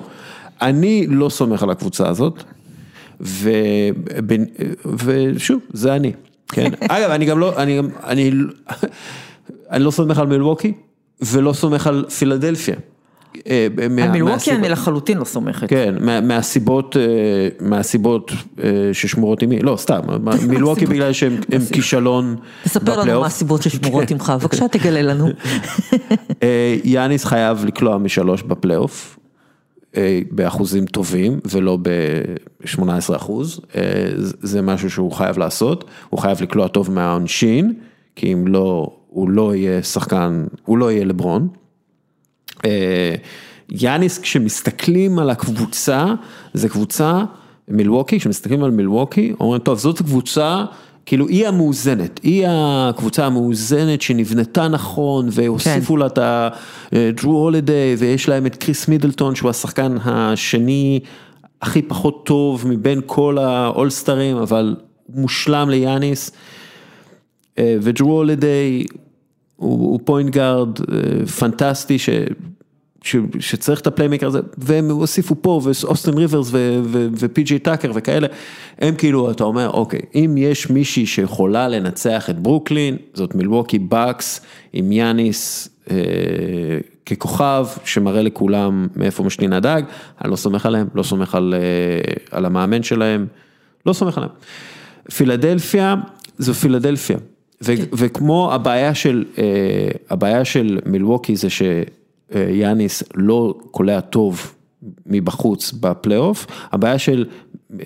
אני 0.62 1.06
לא 1.08 1.28
סומך 1.28 1.62
על 1.62 1.70
הקבוצה 1.70 2.08
הזאת, 2.08 2.42
ושוב, 5.04 5.60
זה 5.72 5.96
אני, 5.96 6.12
כן. 6.48 6.70
אגב, 6.88 7.10
אני 7.10 7.24
גם 7.24 7.38
לא, 7.38 7.62
אני 7.62 7.76
גם, 7.78 7.88
אני, 8.04 8.30
אני 9.70 9.84
לא 9.84 9.90
סומך 9.90 10.18
על 10.18 10.26
מילווקי, 10.26 10.72
ולא 11.22 11.52
סומך 11.52 11.86
על 11.86 12.04
פילדלפיה. 12.18 12.74
אה, 13.46 13.66
מה- 13.90 14.02
על 14.04 14.10
מילווקי 14.10 14.32
מהסיבות- 14.34 14.58
אני 14.58 14.68
לחלוטין 14.68 15.18
לא 15.18 15.24
סומכת. 15.24 15.68
כן, 15.68 15.94
מה- 16.00 16.20
מהסיבות, 16.20 16.96
אה, 16.96 17.02
מהסיבות 17.66 18.32
אה, 18.62 18.68
ששמורות 18.92 19.40
עימי, 19.40 19.58
לא 19.58 19.76
סתם, 19.76 20.00
מילווקי 20.48 20.86
בגלל 20.86 21.12
שהם 21.12 21.36
הם 21.52 21.60
כישלון 21.72 22.36
תספר 22.64 22.90
לנו 22.92 23.00
בפלייאוף. 23.00 23.20
מה 23.20 23.26
הסיבות 23.26 23.62
ששמורות. 23.62 24.10
עמך, 24.10 24.32
בבקשה 24.40 24.68
תגלה 24.68 25.02
לנו. 25.02 25.28
יאניס 26.84 27.24
חייב 27.24 27.64
לקלוע 27.64 27.98
משלוש 27.98 28.42
בפלייאוף, 28.42 29.18
באחוזים 30.30 30.86
טובים 30.86 31.40
ולא 31.50 31.78
ב-18 31.82 32.80
אחוז, 33.16 33.60
אה, 33.76 33.82
זה- 34.16 34.62
משהו 34.62 34.90
שהוא 34.90 35.12
חייב 35.12 35.38
לעשות, 35.38 35.84
הוא 36.10 36.20
חייב 36.20 36.42
לקלוע 36.42 36.68
טוב 36.68 36.90
מהעונשין, 36.90 37.74
כי 38.16 38.32
אם 38.32 38.46
לא, 38.46 38.96
הוא 39.08 39.30
לא 39.30 39.54
יהיה 39.54 39.82
שחקן, 39.82 40.44
הוא 40.64 40.78
לא 40.78 40.92
יהיה 40.92 41.04
לברון. 41.04 41.48
אה, 42.64 43.14
יאניס 43.68 44.18
כשמסתכלים 44.18 45.18
על 45.18 45.30
הקבוצה, 45.30 46.04
זה 46.54 46.68
קבוצה, 46.68 47.24
מילווקי, 47.68 48.18
כשמסתכלים 48.18 48.64
על 48.64 48.70
מילווקי, 48.70 49.32
אומרים 49.40 49.60
טוב 49.60 49.78
זאת 49.78 49.98
קבוצה, 50.02 50.64
כאילו 51.06 51.28
היא 51.28 51.48
המאוזנת, 51.48 52.20
היא 52.22 52.46
הקבוצה 52.48 53.26
המאוזנת 53.26 54.02
שנבנתה 54.02 54.68
נכון 54.68 55.28
והוסיפו 55.32 55.96
לה 55.96 56.06
את 56.06 56.18
הדרו 56.18 57.32
הולידיי 57.32 57.94
ויש 57.98 58.28
להם 58.28 58.46
את 58.46 58.56
קריס 58.56 58.88
מידלטון 58.88 59.34
שהוא 59.34 59.50
השחקן 59.50 59.96
השני 60.04 61.00
הכי 61.62 61.82
פחות 61.82 62.26
טוב 62.26 62.68
מבין 62.68 63.00
כל 63.06 63.38
האולסטארים 63.38 64.36
אבל 64.36 64.76
מושלם 65.08 65.70
ליאניס. 65.70 66.30
אה, 67.58 67.76
וג'רו 67.82 68.12
הולידיי 68.12 68.84
הוא, 69.56 69.78
הוא 69.78 70.00
פוינט 70.04 70.30
גארד 70.30 70.78
אה, 70.80 71.26
פנטסטי 71.26 71.98
ש, 71.98 72.08
שצריך 73.40 73.80
את 73.80 73.86
ה 73.86 73.90
playmaker 73.90 74.26
הזה 74.26 74.40
והם 74.58 74.90
הוסיפו 74.90 75.34
פה 75.42 75.60
ואוסטין 75.64 76.14
ריברס 76.14 76.48
ו- 76.50 76.80
ו- 76.84 77.08
ופי.ג'יי 77.18 77.58
טאקר 77.58 77.90
וכאלה, 77.94 78.26
הם 78.78 78.94
כאילו 78.94 79.30
אתה 79.30 79.44
אומר 79.44 79.70
אוקיי 79.70 80.00
אם 80.14 80.34
יש 80.38 80.70
מישהי 80.70 81.06
שיכולה 81.06 81.68
לנצח 81.68 82.30
את 82.30 82.38
ברוקלין 82.38 82.96
זאת 83.14 83.34
מילווקי 83.34 83.78
בקס 83.78 84.40
עם 84.72 84.92
יאניס 84.92 85.68
אה, 85.90 85.96
ככוכב 87.06 87.66
שמראה 87.84 88.22
לכולם 88.22 88.88
מאיפה 88.96 89.22
משתין 89.22 89.52
הדג, 89.52 89.82
אני 90.20 90.30
לא 90.30 90.36
סומך 90.36 90.66
עליהם, 90.66 90.86
לא 90.94 91.02
סומך 91.02 91.34
על, 91.34 91.54
אה, 91.56 92.14
על 92.30 92.44
המאמן 92.44 92.82
שלהם, 92.82 93.26
לא 93.86 93.92
סומך 93.92 94.18
עליהם. 94.18 94.32
פילדלפיה 95.16 95.94
זו 96.38 96.54
פילדלפיה. 96.54 97.16
ו- 97.64 97.72
וכמו 97.92 98.52
הבעיה 98.52 98.94
של, 98.94 99.24
אה, 99.38 99.44
הבעיה 100.10 100.44
של 100.44 100.78
מילווקי 100.86 101.36
זה 101.36 101.50
שיאניס 102.32 103.02
לא 103.14 103.54
קולע 103.70 104.00
טוב 104.00 104.54
מבחוץ 105.06 105.72
בפלייאוף, 105.72 106.46
הבעיה 106.72 106.98
של 106.98 107.24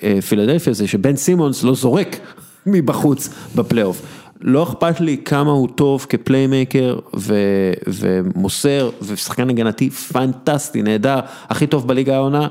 אה, 0.02 0.22
פילדלפיה 0.28 0.72
זה 0.72 0.88
שבן 0.88 1.16
סימונס 1.16 1.62
לא 1.62 1.74
זורק 1.74 2.16
מבחוץ 2.66 3.28
בפלייאוף. 3.54 4.02
לא 4.40 4.62
אכפת 4.62 5.00
לי 5.00 5.16
כמה 5.24 5.50
הוא 5.50 5.68
טוב 5.74 6.06
כ 6.08 6.25
playmaker 6.25 6.98
ו- 7.16 7.72
ומוסר 7.86 8.90
ושחקן 9.02 9.50
הגנתי 9.50 9.90
פנטסטי, 9.90 10.82
נהדר, 10.82 11.20
הכי 11.48 11.66
טוב 11.66 11.88
בליגה 11.88 12.16
העונה, 12.16 12.48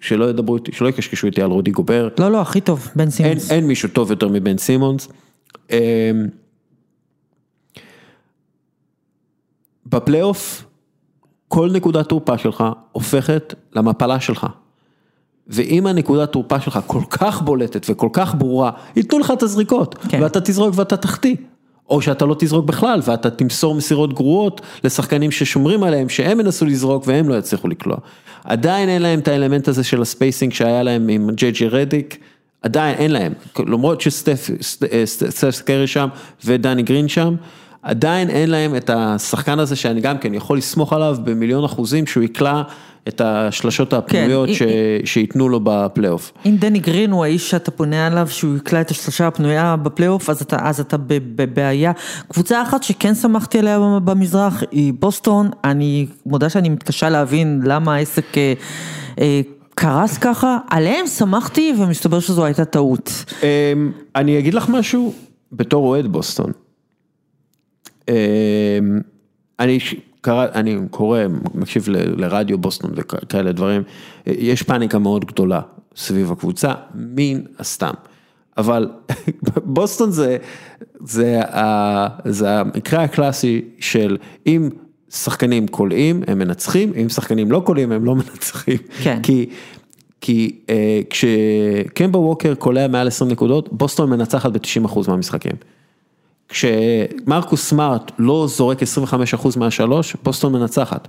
שלא 0.00 0.30
ידברו 0.30 0.56
איתי, 0.56 0.72
שלא 0.72 0.88
יקשקשו 0.88 1.26
איתי 1.26 1.42
על 1.42 1.50
רודי 1.50 1.70
גובר. 1.70 2.08
לא, 2.18 2.32
לא, 2.32 2.40
הכי 2.40 2.60
טוב, 2.60 2.88
בן 2.96 3.00
אין, 3.02 3.10
סימונס. 3.10 3.50
אין 3.50 3.66
מישהו 3.66 3.88
טוב 3.88 4.10
יותר 4.10 4.28
מבן 4.28 4.58
סימונס. 4.58 5.08
אמ, 5.70 5.76
בפלייאוף, 9.86 10.64
כל 11.48 11.70
נקודת 11.72 12.08
תורפה 12.08 12.38
שלך 12.38 12.64
הופכת 12.92 13.54
למפלה 13.74 14.20
שלך. 14.20 14.46
ואם 15.48 15.86
הנקודת 15.86 16.32
תורפה 16.32 16.60
שלך 16.60 16.78
כל 16.86 17.02
כך 17.10 17.42
בולטת 17.42 17.86
וכל 17.90 18.08
כך 18.12 18.34
ברורה, 18.38 18.70
ייתנו 18.96 19.18
לך 19.18 19.30
את 19.30 19.42
הזריקות, 19.42 19.94
כן. 20.08 20.22
ואתה 20.22 20.40
תזרוק 20.40 20.74
ואתה 20.78 20.96
תחטיא. 20.96 21.36
או 21.90 22.02
שאתה 22.02 22.24
לא 22.24 22.36
תזרוק 22.38 22.64
בכלל 22.64 23.00
ואתה 23.04 23.30
תמסור 23.30 23.74
מסירות 23.74 24.14
גרועות 24.14 24.60
לשחקנים 24.84 25.30
ששומרים 25.30 25.82
עליהם, 25.82 26.08
שהם 26.08 26.40
ינסו 26.40 26.66
לזרוק 26.66 27.04
והם 27.06 27.28
לא 27.28 27.34
יצליחו 27.34 27.68
לקלוע. 27.68 27.96
עדיין 28.44 28.88
אין 28.88 29.02
להם 29.02 29.18
את 29.18 29.28
האלמנט 29.28 29.68
הזה 29.68 29.84
של 29.84 30.02
ה 30.02 30.08
spacing 30.08 30.52
שהיה 30.52 30.82
להם 30.82 31.08
עם 31.08 31.30
ג'יי 31.30 31.50
ג'יי 31.52 31.68
רדיק, 31.68 32.18
עדיין 32.62 32.94
אין 32.98 33.10
להם, 33.10 33.32
למרות 33.66 34.00
שסת' 34.00 34.50
סט- 34.62 34.84
אה, 35.44 35.62
קרי 35.64 35.86
שם 35.86 36.08
ודני 36.44 36.82
גרין 36.82 37.08
שם, 37.08 37.34
עדיין 37.86 38.30
אין 38.30 38.50
להם 38.50 38.76
את 38.76 38.90
השחקן 38.94 39.58
הזה 39.58 39.76
שאני 39.76 40.00
גם 40.00 40.18
כן 40.18 40.34
יכול 40.34 40.58
לסמוך 40.58 40.92
עליו 40.92 41.16
במיליון 41.24 41.64
אחוזים 41.64 42.06
שהוא 42.06 42.22
יקלע 42.22 42.62
את 43.08 43.20
השלשות 43.24 43.92
הפנויות 43.92 44.48
כן, 44.48 44.54
ש... 44.54 44.62
שייתנו 45.04 45.48
לו 45.48 45.60
בפלייאוף. 45.64 46.32
אם 46.46 46.56
דני 46.58 46.78
גרין 46.78 47.10
הוא 47.10 47.24
האיש 47.24 47.50
שאתה 47.50 47.70
בונה 47.70 48.06
עליו, 48.06 48.28
שהוא 48.30 48.56
יקלע 48.56 48.80
את 48.80 48.90
השלשה 48.90 49.26
הפנויה 49.26 49.76
בפלייאוף, 49.76 50.30
אז 50.30 50.42
אתה, 50.42 50.56
אז 50.68 50.80
אתה 50.80 50.96
בבעיה. 51.08 51.92
קבוצה 52.28 52.62
אחת 52.62 52.82
שכן 52.82 53.14
שמחתי 53.14 53.58
עליה 53.58 53.78
במזרח 54.04 54.62
היא 54.70 54.92
בוסטון, 54.98 55.50
אני 55.64 56.06
מודה 56.26 56.48
שאני 56.48 56.68
מתקשה 56.68 57.08
להבין 57.08 57.60
למה 57.64 57.94
העסק 57.94 58.38
אה, 58.38 58.52
אה, 59.18 59.40
קרס 59.74 60.18
ככה, 60.18 60.58
עליהם 60.70 61.06
שמחתי 61.06 61.74
ומסתבר 61.78 62.20
שזו 62.20 62.44
הייתה 62.44 62.64
טעות. 62.64 63.24
אמ, 63.42 63.92
אני 64.16 64.38
אגיד 64.38 64.54
לך 64.54 64.68
משהו 64.68 65.14
בתור 65.52 65.86
אוהד 65.86 66.06
בוסטון. 66.06 66.52
אמ, 68.08 68.14
אני 69.60 69.78
קרא, 70.20 70.46
אני 70.54 70.76
קורא, 70.90 71.20
מקשיב 71.54 71.88
ל- 71.88 72.24
לרדיו 72.24 72.58
בוסטון 72.58 72.90
וכאלה 72.96 73.52
דברים, 73.52 73.82
יש 74.26 74.62
פאניקה 74.62 74.98
מאוד 74.98 75.24
גדולה 75.24 75.60
סביב 75.96 76.32
הקבוצה, 76.32 76.72
מן 76.94 77.40
הסתם. 77.58 77.92
אבל 78.58 78.88
בוסטון 79.64 80.10
זה, 80.10 80.36
זה, 81.04 81.40
ה- 81.44 82.30
זה 82.30 82.50
המקרה 82.60 83.02
הקלאסי 83.02 83.62
של 83.78 84.16
אם 84.46 84.68
שחקנים 85.10 85.68
קולעים 85.68 86.22
הם 86.26 86.38
מנצחים, 86.38 86.92
אם 87.02 87.08
שחקנים 87.08 87.50
לא 87.52 87.62
קולעים 87.66 87.92
הם 87.92 88.04
לא 88.04 88.14
מנצחים. 88.20 88.78
כן. 89.02 89.22
כי, 89.22 89.46
כי 90.20 90.58
אה, 90.70 91.00
כשקמבה 91.10 92.18
ווקר 92.18 92.54
קולע 92.54 92.88
מעל 92.88 93.06
20 93.06 93.30
נקודות, 93.30 93.68
בוסטון 93.72 94.10
מנצחת 94.10 94.50
ב-90% 94.52 94.98
מהמשחקים. 95.08 95.52
כשמרקוס 96.48 97.68
סמארט 97.68 98.12
לא 98.18 98.46
זורק 98.48 98.78
25% 98.82 99.58
מהשלוש, 99.58 100.16
בוסטון 100.22 100.52
מנצחת. 100.52 101.08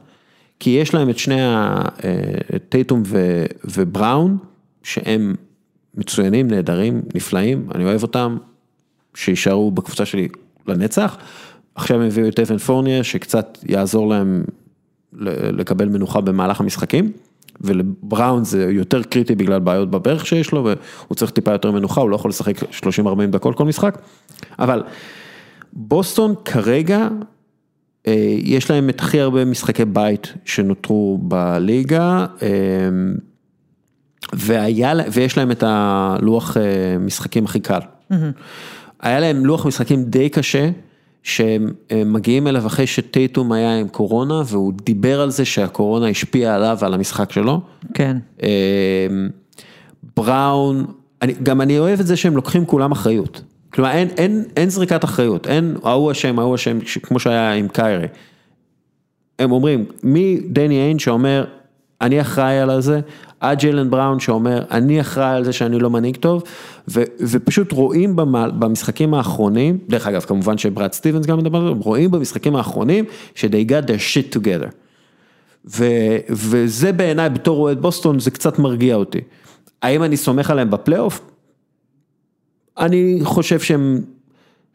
כי 0.60 0.69
יש 0.69 0.93
להם 0.93 1.10
את 1.10 1.17
שני. 1.17 1.41
אה, 1.41 1.82
טייטום 2.69 3.04
ו- 3.06 3.45
ובראון, 3.65 4.38
שהם 4.84 5.36
מצוינים, 5.95 6.47
נהדרים, 6.47 7.02
נפלאים, 7.15 7.67
אני 7.76 7.84
אוהב 7.84 8.04
אותם, 8.04 8.38
שיישארו 9.15 9.71
בקבוצה 9.71 10.06
שלי 10.06 10.28
לנצח. 10.67 11.17
עכשיו 11.76 12.02
הם 12.02 12.08
הביאו 12.08 12.28
את 12.28 12.39
אבן 12.39 12.58
פורניה, 12.58 13.04
שקצת 13.04 13.58
יעזור 13.63 14.10
להם 14.10 14.43
לקבל 15.13 15.89
מנוחה 15.89 16.21
במהלך 16.21 16.60
המשחקים. 16.60 17.12
ולבראון 17.62 18.43
זה 18.43 18.67
יותר 18.71 19.04
קריטי 19.04 19.36
בגלל 19.36 19.60
בעיות 19.60 19.91
בברך 19.91 20.26
שיש 20.26 20.52
לו, 20.52 20.63
והוא 20.63 21.15
צריך 21.15 21.32
טיפה 21.32 21.52
יותר 21.52 21.71
מנוחה, 21.71 22.02
הוא 22.02 22.10
לא 22.10 22.15
יכול 22.15 22.30
לשחק 22.30 22.63
30-40 22.63 22.65
דקות 23.30 23.58
כל 23.58 23.65
משחק. 23.65 23.97
אבל 24.60 24.84
בוסטון 25.80 26.34
כרגע, 26.46 27.08
אה, 28.08 28.36
יש 28.44 28.72
להם 28.72 28.90
את 28.90 29.00
הכי 29.00 29.20
הרבה 29.20 29.46
משחקי 29.46 29.86
בית 29.86 30.34
שנותרו 30.46 31.20
בליגה, 31.22 32.26
אה, 32.42 32.48
והיה, 34.34 34.94
ויש 35.12 35.38
להם 35.38 35.52
את 35.52 35.63
הלוח 35.68 36.58
אה, 36.58 36.98
משחקים 37.00 37.46
הכי 37.46 37.60
קל. 37.60 37.80
היה 39.02 39.20
להם 39.20 39.46
לוח 39.46 39.66
משחקים 39.66 40.04
די 40.04 40.30
קשה, 40.30 40.70
שהם 41.24 41.74
מגיעים 42.06 42.48
אליו 42.48 42.68
אחרי 42.68 42.88
שטייטום 42.88 43.52
היה 43.52 43.80
עם 43.80 43.88
קורונה, 43.88 44.42
והוא 44.46 44.74
דיבר 44.84 45.22
על 45.22 45.30
זה 45.30 45.46
שהקורונה 45.46 46.08
השפיעה 46.08 46.56
עליו 46.56 46.78
ועל 46.82 46.94
המשחק 46.94 47.32
שלו. 47.32 47.62
כן. 47.94 48.18
בראון, 50.18 50.86
אני, 51.22 51.34
גם 51.44 51.62
אני 51.62 51.80
אוהב 51.80 52.00
את 52.00 52.08
זה 52.08 52.16
שהם 52.16 52.36
לוקחים 52.36 52.66
כולם 52.66 52.92
אחריות. 52.92 53.42
כלומר 53.74 53.92
אין, 53.92 54.08
אין, 54.18 54.44
אין 54.58 54.70
זריקת 54.70 55.04
אחריות, 55.04 55.48
אין 55.48 55.76
ההוא 55.84 56.12
אשם, 56.12 56.40
ההוא 56.40 56.56
אשם, 56.56 56.80
כמו 57.04 57.20
שהיה 57.20 57.54
עם 57.54 57.68
קיירי. 57.68 58.08
הם 59.40 59.52
אומרים, 59.52 59.86
מדני 60.04 60.80
איין 60.80 61.00
שאומר, 61.00 61.46
אני 62.02 62.22
אחראי 62.22 62.60
על 62.60 62.82
זה, 62.82 63.00
עד 63.40 63.60
ג'יילן 63.60 63.90
בראון 63.90 64.20
שאומר, 64.20 64.63
אני 64.72 65.02
אחראי 65.02 65.36
על 65.36 65.44
זה 65.44 65.54
שאני 65.54 65.80
לא 65.80 65.90
מנהיג 65.90 66.15
טוב, 66.15 66.44
ו, 66.88 67.04
ופשוט 67.20 67.72
רואים 67.72 68.15
במה, 68.15 68.50
במשחקים 68.50 69.13
האחרונים, 69.13 69.78
דרך 69.90 70.08
אגב, 70.08 70.22
כמובן 70.22 70.58
שברד 70.58 70.94
סטיבנס 70.94 71.26
גם 71.26 71.38
מדבר 71.38 71.58
על 71.58 71.68
זה, 71.68 71.80
רואים 71.84 72.12
במשחקים 72.12 72.56
האחרונים, 72.56 73.06
ש-they 73.36 73.70
got 73.70 73.88
their 73.88 74.00
shit 74.13 74.38
together. 74.38 74.70
ו, 75.65 75.86
וזה 76.30 76.92
בעיניי 76.92 77.30
בתור 77.30 77.58
אוהד 77.58 77.82
בוסטון 77.82 78.20
זה 78.20 78.32
קצת 78.32 78.60
מרגיע 78.60 78.96
אותי. 78.96 79.22
האם 79.82 80.04
אני 80.04 80.18
סומך 80.18 80.50
עליהם 80.52 80.72
בפלייאוף? 80.72 81.22
אני 82.80 83.19
חושב 83.23 83.60
שהם 83.60 84.02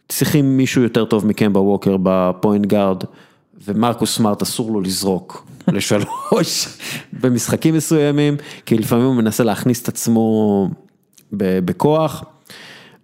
צריכים 0.09 0.57
מישהו 0.57 0.83
יותר 0.83 1.05
טוב 1.05 1.27
מקמבה 1.27 1.61
ווקר 1.61 1.97
בפוינט 2.03 2.67
גארד, 2.67 3.05
ומרקוס 3.65 4.17
סמארט 4.17 4.43
אסור 4.43 4.73
לו 4.73 4.81
לזרוק 4.81 5.47
לשלוש 5.69 6.69
במשחקים 7.21 7.75
מסוימים, 7.75 8.37
כי 8.67 8.79
לפעמים 8.79 9.07
הוא 9.07 9.15
מנסה 9.15 9.45
להכניס 9.45 9.83
את 9.83 9.89
עצמו 9.89 10.69
בכוח, 11.33 12.25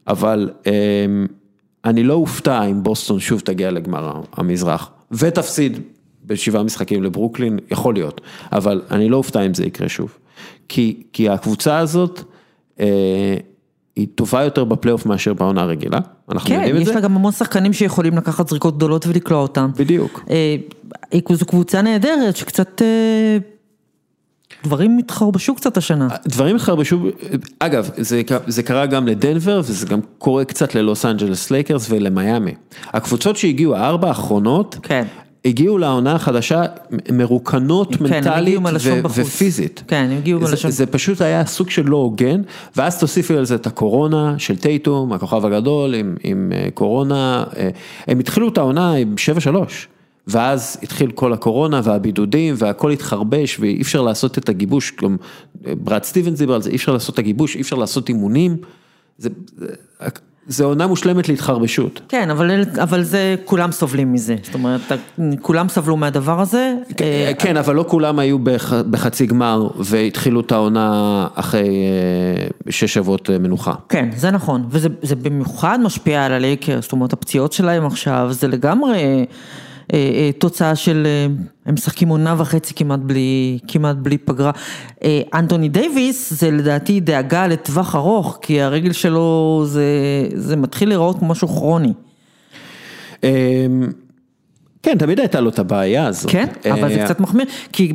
אבל 0.06 0.50
אמ, 0.66 1.26
אני 1.84 2.02
לא 2.02 2.14
אופתע 2.14 2.64
אם 2.64 2.82
בוסטון 2.82 3.20
שוב 3.20 3.40
תגיע 3.40 3.70
לגמר 3.70 4.20
המזרח, 4.32 4.90
ותפסיד 5.10 5.80
בשבעה 6.24 6.62
משחקים 6.62 7.02
לברוקלין, 7.02 7.58
יכול 7.70 7.94
להיות, 7.94 8.20
אבל 8.52 8.82
אני 8.90 9.08
לא 9.08 9.16
אופתע 9.16 9.46
אם 9.46 9.54
זה 9.54 9.66
יקרה 9.66 9.88
שוב. 9.88 10.18
כי, 10.68 11.02
כי 11.12 11.28
הקבוצה 11.28 11.78
הזאת, 11.78 12.20
אה, 12.80 13.36
היא 13.98 14.06
טובה 14.14 14.42
יותר 14.42 14.64
בפלייאוף 14.64 15.06
מאשר 15.06 15.34
בעונה 15.34 15.62
הרגילה, 15.62 15.98
אנחנו 16.32 16.48
כן, 16.48 16.54
יודעים 16.54 16.76
את 16.76 16.80
זה. 16.80 16.84
כן, 16.84 16.90
יש 16.90 16.96
לה 16.96 17.00
גם 17.00 17.16
המון 17.16 17.32
שחקנים 17.32 17.72
שיכולים 17.72 18.16
לקחת 18.16 18.48
זריקות 18.48 18.76
גדולות 18.76 19.06
ולקלוע 19.06 19.42
אותם. 19.42 19.70
בדיוק. 19.76 20.24
אה, 20.30 20.56
זו 21.32 21.46
קבוצה 21.46 21.82
נהדרת 21.82 22.36
שקצת... 22.36 22.82
אה, 22.82 23.38
דברים 24.64 24.98
התחרבשו 24.98 25.54
קצת 25.54 25.76
השנה. 25.76 26.08
דברים 26.26 26.56
התחרבשו, 26.56 26.98
אגב, 27.58 27.90
זה, 27.96 28.22
זה 28.46 28.62
קרה 28.62 28.86
גם 28.86 29.06
לדנבר 29.06 29.60
וזה 29.64 29.86
גם 29.86 30.00
קורה 30.18 30.44
קצת 30.44 30.74
ללוס 30.74 31.04
אנג'לס 31.04 31.50
לייקרס 31.50 31.86
ולמיאמי. 31.90 32.54
הקבוצות 32.86 33.36
שהגיעו, 33.36 33.76
הארבע 33.76 34.08
האחרונות, 34.08 34.76
כן. 34.82 35.04
הגיעו 35.44 35.78
לעונה 35.78 36.14
החדשה 36.14 36.62
מרוקנות 37.12 37.96
כן, 37.96 38.04
מנטלית 38.04 38.58
ו- 38.82 39.02
ופיזית. 39.14 39.82
כן, 39.88 40.08
הם 40.10 40.18
הגיעו 40.18 40.40
זה, 40.40 40.50
בלשון. 40.50 40.70
זה 40.70 40.86
פשוט 40.86 41.20
היה 41.20 41.46
סוג 41.46 41.70
של 41.70 41.86
לא 41.86 41.96
הוגן, 41.96 42.42
ואז 42.76 43.00
תוסיפי 43.00 43.36
על 43.36 43.44
זה 43.44 43.54
את 43.54 43.66
הקורונה 43.66 44.34
של 44.38 44.56
טייטום, 44.56 45.12
הכוכב 45.12 45.46
הגדול 45.46 45.94
עם, 45.94 46.16
עם 46.24 46.52
אה, 46.54 46.68
קורונה, 46.74 47.44
אה, 47.56 47.68
הם 48.06 48.18
התחילו 48.18 48.48
את 48.48 48.58
העונה 48.58 48.92
עם 48.92 49.14
7-3. 49.52 49.56
ואז 50.26 50.78
התחיל 50.82 51.10
כל 51.10 51.32
הקורונה 51.32 51.80
והבידודים 51.84 52.54
והכל 52.58 52.90
התחרבש 52.90 53.60
ואי 53.60 53.82
אפשר 53.82 54.02
לעשות 54.02 54.38
את 54.38 54.48
הגיבוש, 54.48 54.92
אה, 55.02 55.08
ברד 55.74 56.04
סטיבנס 56.04 56.38
דיבר 56.38 56.54
על 56.54 56.62
זה, 56.62 56.70
אי 56.70 56.76
אפשר 56.76 56.92
לעשות 56.92 57.14
את 57.14 57.18
הגיבוש, 57.18 57.56
אי 57.56 57.60
אפשר 57.60 57.76
לעשות 57.76 58.08
אימונים. 58.08 58.56
זה, 59.18 59.28
זה, 60.48 60.56
זה 60.56 60.64
עונה 60.64 60.86
מושלמת 60.86 61.28
להתחרבשות. 61.28 62.00
כן, 62.08 62.30
אבל, 62.30 62.62
אבל 62.82 63.02
זה, 63.02 63.36
כולם 63.44 63.72
סובלים 63.72 64.12
מזה, 64.12 64.36
זאת 64.42 64.54
אומרת, 64.54 64.80
כולם 65.42 65.68
סבלו 65.68 65.96
מהדבר 65.96 66.40
הזה. 66.40 66.74
כן, 66.96 67.32
כן 67.38 67.56
אבל 67.56 67.74
לא 67.74 67.84
כולם 67.88 68.18
היו 68.18 68.38
בח, 68.38 68.72
בחצי 68.72 69.26
גמר 69.26 69.68
והתחילו 69.76 70.40
את 70.40 70.52
העונה 70.52 71.26
אחרי 71.34 71.68
אה, 71.68 72.46
שש 72.70 72.94
שבועות 72.94 73.30
אה, 73.30 73.38
מנוחה. 73.38 73.72
כן, 73.88 74.08
זה 74.16 74.30
נכון, 74.30 74.66
וזה 74.70 75.16
במיוחד 75.22 75.78
משפיע 75.82 76.24
על 76.24 76.32
הלייקר, 76.32 76.80
זאת 76.82 76.92
אומרת, 76.92 77.12
הפציעות 77.12 77.52
שלהם 77.52 77.86
עכשיו, 77.86 78.28
זה 78.30 78.48
לגמרי... 78.48 79.24
תוצאה 80.38 80.76
של, 80.76 81.06
הם 81.66 81.74
משחקים 81.74 82.08
עונה 82.08 82.34
וחצי 82.38 82.74
כמעט 82.74 83.00
בלי, 83.00 83.58
כמעט 83.68 83.96
בלי 83.96 84.18
פגרה. 84.18 84.50
אנטוני 85.34 85.68
דייוויס 85.68 86.32
זה 86.32 86.50
לדעתי 86.50 87.00
דאגה 87.00 87.46
לטווח 87.46 87.94
ארוך, 87.94 88.38
כי 88.42 88.62
הרגל 88.62 88.92
שלו 88.92 89.62
זה, 89.66 89.84
זה 90.34 90.56
מתחיל 90.56 90.88
להיראות 90.88 91.18
כמו 91.18 91.28
משהו 91.28 91.48
כרוני. 91.48 91.92
כן, 94.82 94.98
תמיד 94.98 95.20
הייתה 95.20 95.40
לו 95.40 95.50
את 95.50 95.58
הבעיה 95.58 96.06
הזאת. 96.06 96.30
כן, 96.30 96.46
אבל 96.72 96.88
זה 96.88 97.02
קצת 97.04 97.20
מחמיר, 97.20 97.46
כי 97.72 97.92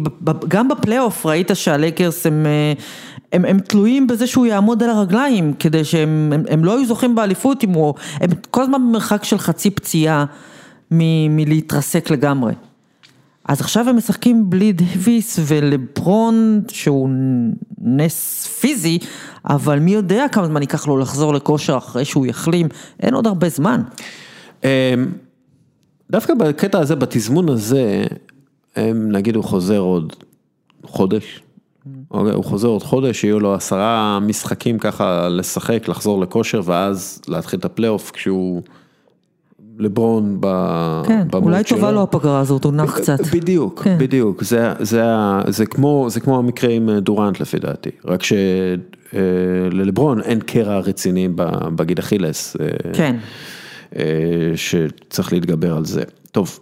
גם 0.48 0.70
בפלייאוף 0.70 1.26
ראית 1.26 1.52
שהלייקרס 1.54 2.26
הם... 2.26 2.46
הם, 3.34 3.46
הם 3.46 3.60
תלויים 3.60 4.08
בזה 4.08 4.28
שהוא 4.28 4.46
יעמוד 4.46 4.84
על 4.84 4.89
הרגליים, 4.89 5.54
כדי 5.60 5.84
שהם 5.84 6.32
הם, 6.34 6.44
הם 6.50 6.66
לא 6.66 6.78
היו 6.78 6.86
זוכים 6.86 7.16
באליפות 7.16 7.64
אם 7.64 7.70
הוא, 7.70 7.94
הם 8.22 8.30
כל 8.52 8.62
הזמן 8.62 8.82
במרחק 8.82 9.24
של 9.24 9.38
חצי 9.38 9.70
פציעה. 9.70 10.26
מלהתרסק 11.30 12.10
לגמרי. 12.10 12.54
אז 13.46 13.62
עכשיו 13.62 13.89
הם 13.89 13.98
משחקים 13.98 14.50
בלי 14.50 14.74
דוויס 14.74 15.39
ולברון 15.48 16.62
שהוא 16.68 17.10
נס 17.82 18.48
פיזי, 18.48 19.00
אבל 19.46 19.80
מי 19.80 19.91
יודע 19.91 20.26
כמה 20.32 20.48
זמן 20.48 20.62
ייקח 20.62 20.88
לו 20.88 20.98
לחזור 20.98 21.34
לכושר 21.34 21.78
אחרי 21.78 22.06
שהוא 22.06 22.26
יחלים, 22.26 22.68
אין 23.00 23.14
עוד 23.14 23.28
הרבה 23.28 23.50
זמן. 23.50 23.82
אמ, 24.64 24.70
דווקא 26.12 26.34
בקטע 26.34 26.80
הזה, 26.80 26.96
בתזמון 26.96 27.50
הזה, 27.50 28.06
נגיד 28.94 29.36
הוא 29.36 29.44
חוזר 29.44 29.80
עוד 29.80 30.14
חודש, 30.84 31.41
אוקיי, 32.12 32.34
הוא 32.34 32.44
חוזר 32.44 32.68
עוד 32.68 32.84
חודש, 32.84 33.24
יהיו 33.24 33.39
לו 33.39 33.54
עשרה 33.54 34.20
משחקים 34.20 34.80
ככה 34.80 35.30
לשחק, 35.30 35.88
לחזור 35.88 36.22
לכושר 36.22 36.62
ואז 36.66 37.22
להתחיל 37.28 37.60
את 37.60 37.66
הפלייאוף 37.66 38.12
כשהוא... 38.12 38.62
לברון 39.80 40.39
שלו. 40.41 41.03
כן, 41.07 41.28
אולי 41.34 41.63
טובה 41.63 41.91
לו 41.91 42.03
הפגרה 42.03 42.39
הזאת, 42.39 42.63
הוא 42.63 42.74
נח 42.74 42.97
קצת. 42.97 43.19
בדיוק, 43.34 43.84
כן. 43.84 43.97
בדיוק, 43.99 44.43
זה, 44.43 44.74
זה, 44.80 45.03
זה, 45.47 45.65
כמו, 45.65 46.07
זה 46.09 46.19
כמו 46.19 46.38
המקרה 46.38 46.69
עם 46.71 46.89
דורנט 46.99 47.39
לפי 47.39 47.59
דעתי, 47.59 47.89
רק 48.05 48.21
שללברון 49.13 50.21
אין 50.21 50.39
קרע 50.39 50.80
רציני 50.80 51.30
בגיד 51.76 51.99
אכילס. 51.99 52.55
אה, 52.61 52.67
כן. 52.93 53.15
שצריך 54.55 55.34
להתגבר 55.34 55.78
על 55.78 55.86
זה. 55.86 56.03
טוב, 56.32 56.59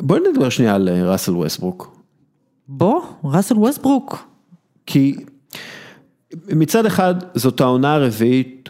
בואי 0.00 0.20
נדבר 0.30 0.48
שנייה 0.48 0.74
על 0.74 0.88
ראסל 0.88 1.36
ווסטברוק. 1.36 1.96
בוא, 2.68 3.00
ראסל 3.24 3.58
ווסטברוק. 3.58 4.18
כי 4.86 5.16
מצד 6.48 6.86
אחד 6.86 7.14
זאת 7.34 7.60
העונה 7.60 7.94
הרביעית 7.94 8.61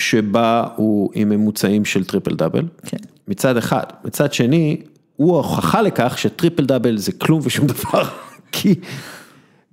שבה 0.00 0.64
הוא 0.76 1.10
עם 1.14 1.28
ממוצעים 1.28 1.84
של 1.84 2.04
טריפל 2.04 2.34
דאבל, 2.34 2.68
כן. 2.86 2.96
מצד 3.28 3.56
אחד, 3.56 3.84
מצד 4.04 4.32
שני, 4.32 4.82
הוא 5.16 5.34
ההוכחה 5.34 5.82
לכך 5.82 6.18
שטריפל 6.18 6.64
דאבל 6.64 6.98
זה 6.98 7.12
כלום 7.12 7.40
ושום 7.44 7.66
דבר, 7.66 8.08
כי, 8.52 8.74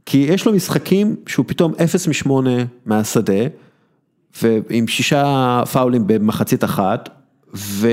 כי 0.06 0.18
יש 0.18 0.46
לו 0.46 0.54
משחקים 0.54 1.16
שהוא 1.28 1.46
פתאום 1.48 1.74
0 1.84 2.08
מ-8 2.08 2.32
מהשדה, 2.86 3.44
ועם 4.42 4.88
שישה 4.88 5.64
פאולים 5.72 6.08
במחצית 6.08 6.64
אחת, 6.64 7.10
ו, 7.56 7.88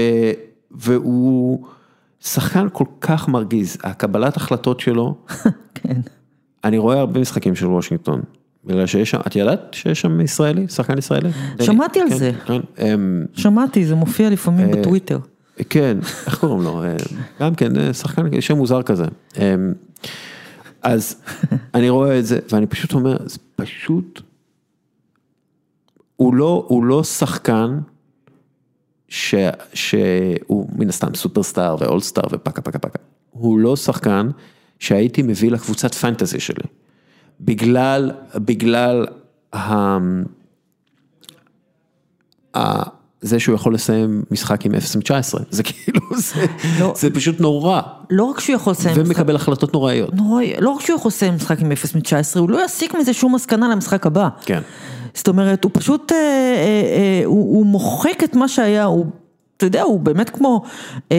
והוא 0.70 1.66
שחקן 2.20 2.66
כל 2.72 2.84
כך 3.00 3.28
מרגיז, 3.28 3.76
הקבלת 3.82 4.36
החלטות 4.36 4.80
שלו, 4.80 5.14
כן. 5.74 6.00
אני 6.64 6.78
רואה 6.78 7.00
הרבה 7.00 7.20
משחקים 7.20 7.54
של 7.54 7.66
וושינגטון. 7.66 8.22
בגלל 8.66 8.86
שיש 8.86 9.10
שם, 9.10 9.20
את 9.26 9.36
ידעת 9.36 9.60
שיש 9.72 10.00
שם 10.00 10.20
ישראלי, 10.20 10.68
שחקן 10.68 10.98
ישראלי? 10.98 11.28
שמעתי 11.62 12.00
על 12.00 12.10
כן, 12.10 12.16
זה. 12.16 12.32
כן, 12.46 12.60
אמ, 12.78 13.24
שמעתי, 13.34 13.86
זה 13.86 13.94
מופיע 13.94 14.30
לפעמים 14.30 14.68
אה, 14.68 14.76
בטוויטר. 14.76 15.18
כן, 15.70 15.98
איך 16.26 16.38
קוראים 16.38 16.62
לו? 16.62 16.82
אה, 16.82 16.96
גם 17.40 17.54
כן, 17.54 17.78
אה, 17.78 17.92
שחקן, 17.92 18.40
שם 18.40 18.56
מוזר 18.56 18.82
כזה. 18.82 19.04
אמ, 19.36 19.72
אז 20.82 21.22
אני 21.74 21.88
רואה 21.88 22.18
את 22.18 22.26
זה, 22.26 22.38
ואני 22.52 22.66
פשוט 22.66 22.94
אומר, 22.94 23.16
זה 23.26 23.38
פשוט, 23.56 24.22
הוא 26.16 26.34
לא, 26.34 26.64
הוא 26.68 26.84
לא 26.84 27.04
שחקן 27.04 27.78
ש, 29.08 29.34
שהוא 29.74 30.68
מן 30.72 30.88
הסתם 30.88 31.14
סופרסטאר 31.14 31.76
ואולסטאר 31.80 32.24
ופקה 32.32 32.62
פקה 32.62 32.78
פקה. 32.78 32.98
הוא 33.30 33.58
לא 33.58 33.76
שחקן 33.76 34.28
שהייתי 34.78 35.22
מביא 35.22 35.50
לקבוצת 35.50 35.94
פנטזי 35.94 36.40
שלי. 36.40 36.64
בגלל, 37.40 38.10
בגלל 38.34 39.06
ה... 39.52 39.98
ה... 42.56 43.04
זה 43.24 43.40
שהוא 43.40 43.54
יכול 43.54 43.74
לסיים 43.74 44.22
משחק 44.30 44.66
עם 44.66 44.74
0 44.74 44.96
מ-19, 44.96 45.42
זה 45.50 45.62
כאילו, 45.62 46.00
זה, 46.16 46.46
לא, 46.80 46.94
זה 46.96 47.10
פשוט 47.10 47.40
נורא. 47.40 47.80
לא 48.10 48.24
רק 48.24 48.40
שהוא 48.40 48.56
יכול 48.56 48.70
לסיים 48.70 48.96
משחק... 48.96 49.06
ומקבל 49.06 49.36
החלטות 49.36 49.74
נוראיות. 49.74 50.14
נוראי, 50.14 50.54
לא 50.60 50.70
רק 50.70 50.80
שהוא 50.80 50.96
יכול 50.96 51.08
לסיים 51.08 51.34
משחק 51.34 51.60
עם 51.60 51.72
0 51.72 51.94
מ-19, 51.94 52.38
הוא 52.38 52.50
לא 52.50 52.64
יסיק 52.64 52.94
מזה 52.94 53.12
שום 53.12 53.34
מסקנה 53.34 53.68
למשחק 53.68 54.06
הבא. 54.06 54.28
כן. 54.44 54.60
זאת 55.14 55.28
אומרת, 55.28 55.64
הוא 55.64 55.70
פשוט, 55.74 56.12
אה, 56.12 56.16
אה, 56.16 56.22
אה, 56.22 57.22
הוא, 57.24 57.56
הוא 57.56 57.66
מוחק 57.66 58.24
את 58.24 58.34
מה 58.34 58.48
שהיה, 58.48 58.84
הוא... 58.84 59.06
אתה 59.56 59.66
יודע, 59.66 59.82
הוא 59.82 60.00
באמת 60.00 60.30
כמו, 60.30 60.62
אה, 61.12 61.16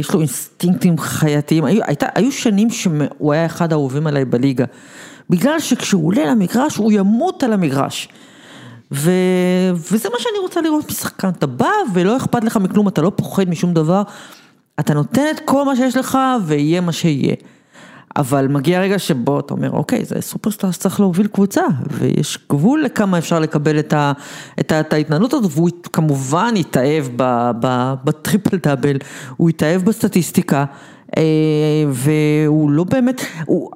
יש 0.00 0.10
לו 0.14 0.20
אינסטינקטים 0.20 0.98
חייתיים, 0.98 1.64
היו, 1.64 1.82
הייתה, 1.86 2.06
היו 2.14 2.32
שנים 2.32 2.70
שהוא 2.70 3.32
היה 3.32 3.46
אחד 3.46 3.72
האהובים 3.72 4.06
עליי 4.06 4.24
בליגה. 4.24 4.64
בגלל 5.30 5.60
שכשהוא 5.60 6.06
עולה 6.06 6.24
למגרש, 6.24 6.76
הוא 6.76 6.92
ימות 6.92 7.42
על 7.42 7.52
המגרש. 7.52 8.08
ו... 8.92 9.10
וזה 9.74 10.08
מה 10.08 10.16
שאני 10.18 10.38
רוצה 10.38 10.60
לראות 10.60 10.90
משחקן, 10.90 11.28
אתה 11.28 11.46
בא 11.46 11.70
ולא 11.94 12.16
אכפת 12.16 12.44
לך 12.44 12.56
מכלום, 12.56 12.88
אתה 12.88 13.02
לא 13.02 13.12
פוחד 13.16 13.48
משום 13.48 13.74
דבר, 13.74 14.02
אתה 14.80 14.94
נותן 14.94 15.24
את 15.30 15.40
כל 15.44 15.64
מה 15.64 15.76
שיש 15.76 15.96
לך 15.96 16.18
ויהיה 16.46 16.80
מה 16.80 16.92
שיהיה. 16.92 17.34
אבל 18.16 18.48
מגיע 18.48 18.80
רגע 18.80 18.98
שבו 18.98 19.40
אתה 19.40 19.54
אומר, 19.54 19.70
אוקיי, 19.70 20.04
זה 20.04 20.20
סופרסטאר 20.20 20.70
שצריך 20.70 21.00
להוביל 21.00 21.26
קבוצה, 21.26 21.62
ויש 21.90 22.38
גבול 22.50 22.82
לכמה 22.82 23.18
אפשר 23.18 23.40
לקבל 23.40 23.78
את, 23.78 23.92
ה, 23.92 24.12
את, 24.60 24.72
ה, 24.72 24.80
את 24.80 24.92
ההתנהלות 24.92 25.34
הזאת, 25.34 25.50
והוא 25.54 25.70
כמובן 25.92 26.54
התאהב 26.56 27.04
בטריפל 28.04 28.56
דאבל, 28.56 28.96
הוא 29.36 29.50
התאהב 29.50 29.82
בסטטיסטיקה, 29.82 30.64
אה, 31.16 31.22
והוא 31.88 32.70
לא 32.70 32.84
באמת, 32.84 33.20
הוא... 33.46 33.70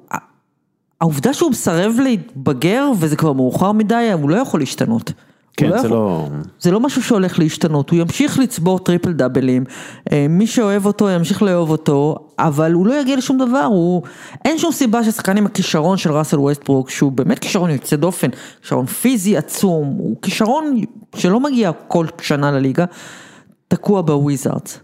העובדה 1.03 1.35
שהוא 1.35 1.51
מסרב 1.51 1.95
להתבגר 2.03 2.91
וזה 2.99 3.17
כבר 3.17 3.33
מאוחר 3.33 3.73
מדי, 3.73 4.11
הוא 4.13 4.31
לא 4.31 4.37
יכול 4.37 4.61
להשתנות. 4.61 5.13
כן, 5.57 5.69
הוא 5.69 5.79
זה 5.79 5.87
יכול- 5.87 5.97
לא... 5.99 6.29
זה 6.61 6.71
לא 6.71 6.81
משהו 6.81 7.03
שהולך 7.03 7.39
להשתנות, 7.39 7.91
הוא 7.91 7.99
ימשיך 7.99 8.39
לצבור 8.39 8.79
טריפל 8.79 9.13
דאבלים, 9.13 9.65
אה, 10.13 10.27
מי 10.29 10.47
שאוהב 10.47 10.87
אותו 10.87 11.11
ימשיך 11.11 11.43
לאהוב 11.43 11.71
אותו, 11.71 12.17
אבל 12.39 12.73
הוא 12.73 12.87
לא 12.87 13.01
יגיע 13.01 13.17
לשום 13.17 13.39
דבר, 13.39 13.65
הוא... 13.65 14.03
אין 14.45 14.59
שום 14.59 14.73
סיבה 14.73 15.05
ששחקן 15.05 15.37
עם 15.37 15.47
הכישרון 15.47 15.97
של 15.97 16.13
ראסל 16.13 16.39
ווסטברוק, 16.39 16.91
שהוא 16.91 17.13
באמת 17.13 17.39
כישרון 17.39 17.71
יוצא 17.71 17.97
דופן, 17.97 18.29
כישרון 18.63 18.87
פיזי 18.87 19.37
עצום, 19.37 19.87
הוא 19.99 20.17
כישרון 20.23 20.81
שלא 21.17 21.41
מגיע 21.41 21.71
כל 21.89 22.07
שנה 22.21 22.51
לליגה, 22.51 22.85
תקוע 23.69 24.03
בוויזארדס. 24.03 24.81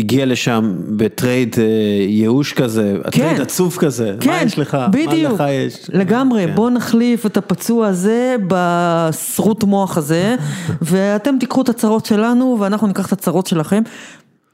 הגיע 0.00 0.26
לשם 0.26 0.76
בטרייד 0.96 1.56
אה, 1.58 1.64
ייאוש 2.08 2.52
כזה, 2.52 2.96
טרייד 3.10 3.40
עצוב 3.40 3.76
כזה, 3.80 4.12
מה 4.12 4.20
כן, 4.20 4.42
יש 4.46 4.58
לך? 4.58 4.78
בדיוק, 4.90 5.40
מה 5.40 5.46
לך 5.46 5.50
יש? 5.50 5.90
לגמרי, 5.92 6.46
כן. 6.46 6.54
בוא 6.54 6.70
נחליף 6.70 7.26
את 7.26 7.36
הפצוע 7.36 7.86
הזה 7.86 8.36
בשרוט 8.48 9.64
מוח 9.64 9.96
הזה, 9.98 10.36
ואתם 10.82 11.36
תיקחו 11.40 11.62
את 11.62 11.68
הצרות 11.68 12.06
שלנו 12.06 12.56
ואנחנו 12.60 12.86
ניקח 12.86 13.06
את 13.06 13.12
הצרות 13.12 13.46
שלכם. 13.46 13.82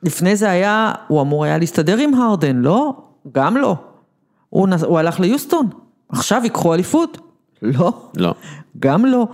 לפני 0.02 0.36
זה 0.36 0.50
היה, 0.50 0.92
הוא 1.08 1.22
אמור 1.22 1.44
היה 1.44 1.58
להסתדר 1.58 1.98
עם 1.98 2.14
הרדן, 2.14 2.56
לא? 2.56 2.92
גם 3.32 3.56
לא. 3.56 3.76
הוא, 4.50 4.68
נס, 4.68 4.82
הוא 4.82 4.98
הלך 4.98 5.20
ליוסטון, 5.20 5.66
עכשיו 6.08 6.40
ייקחו 6.44 6.74
אליפות? 6.74 7.18
לא. 7.62 7.92
לא. 8.16 8.34
גם 8.78 9.06
לא. 9.06 9.26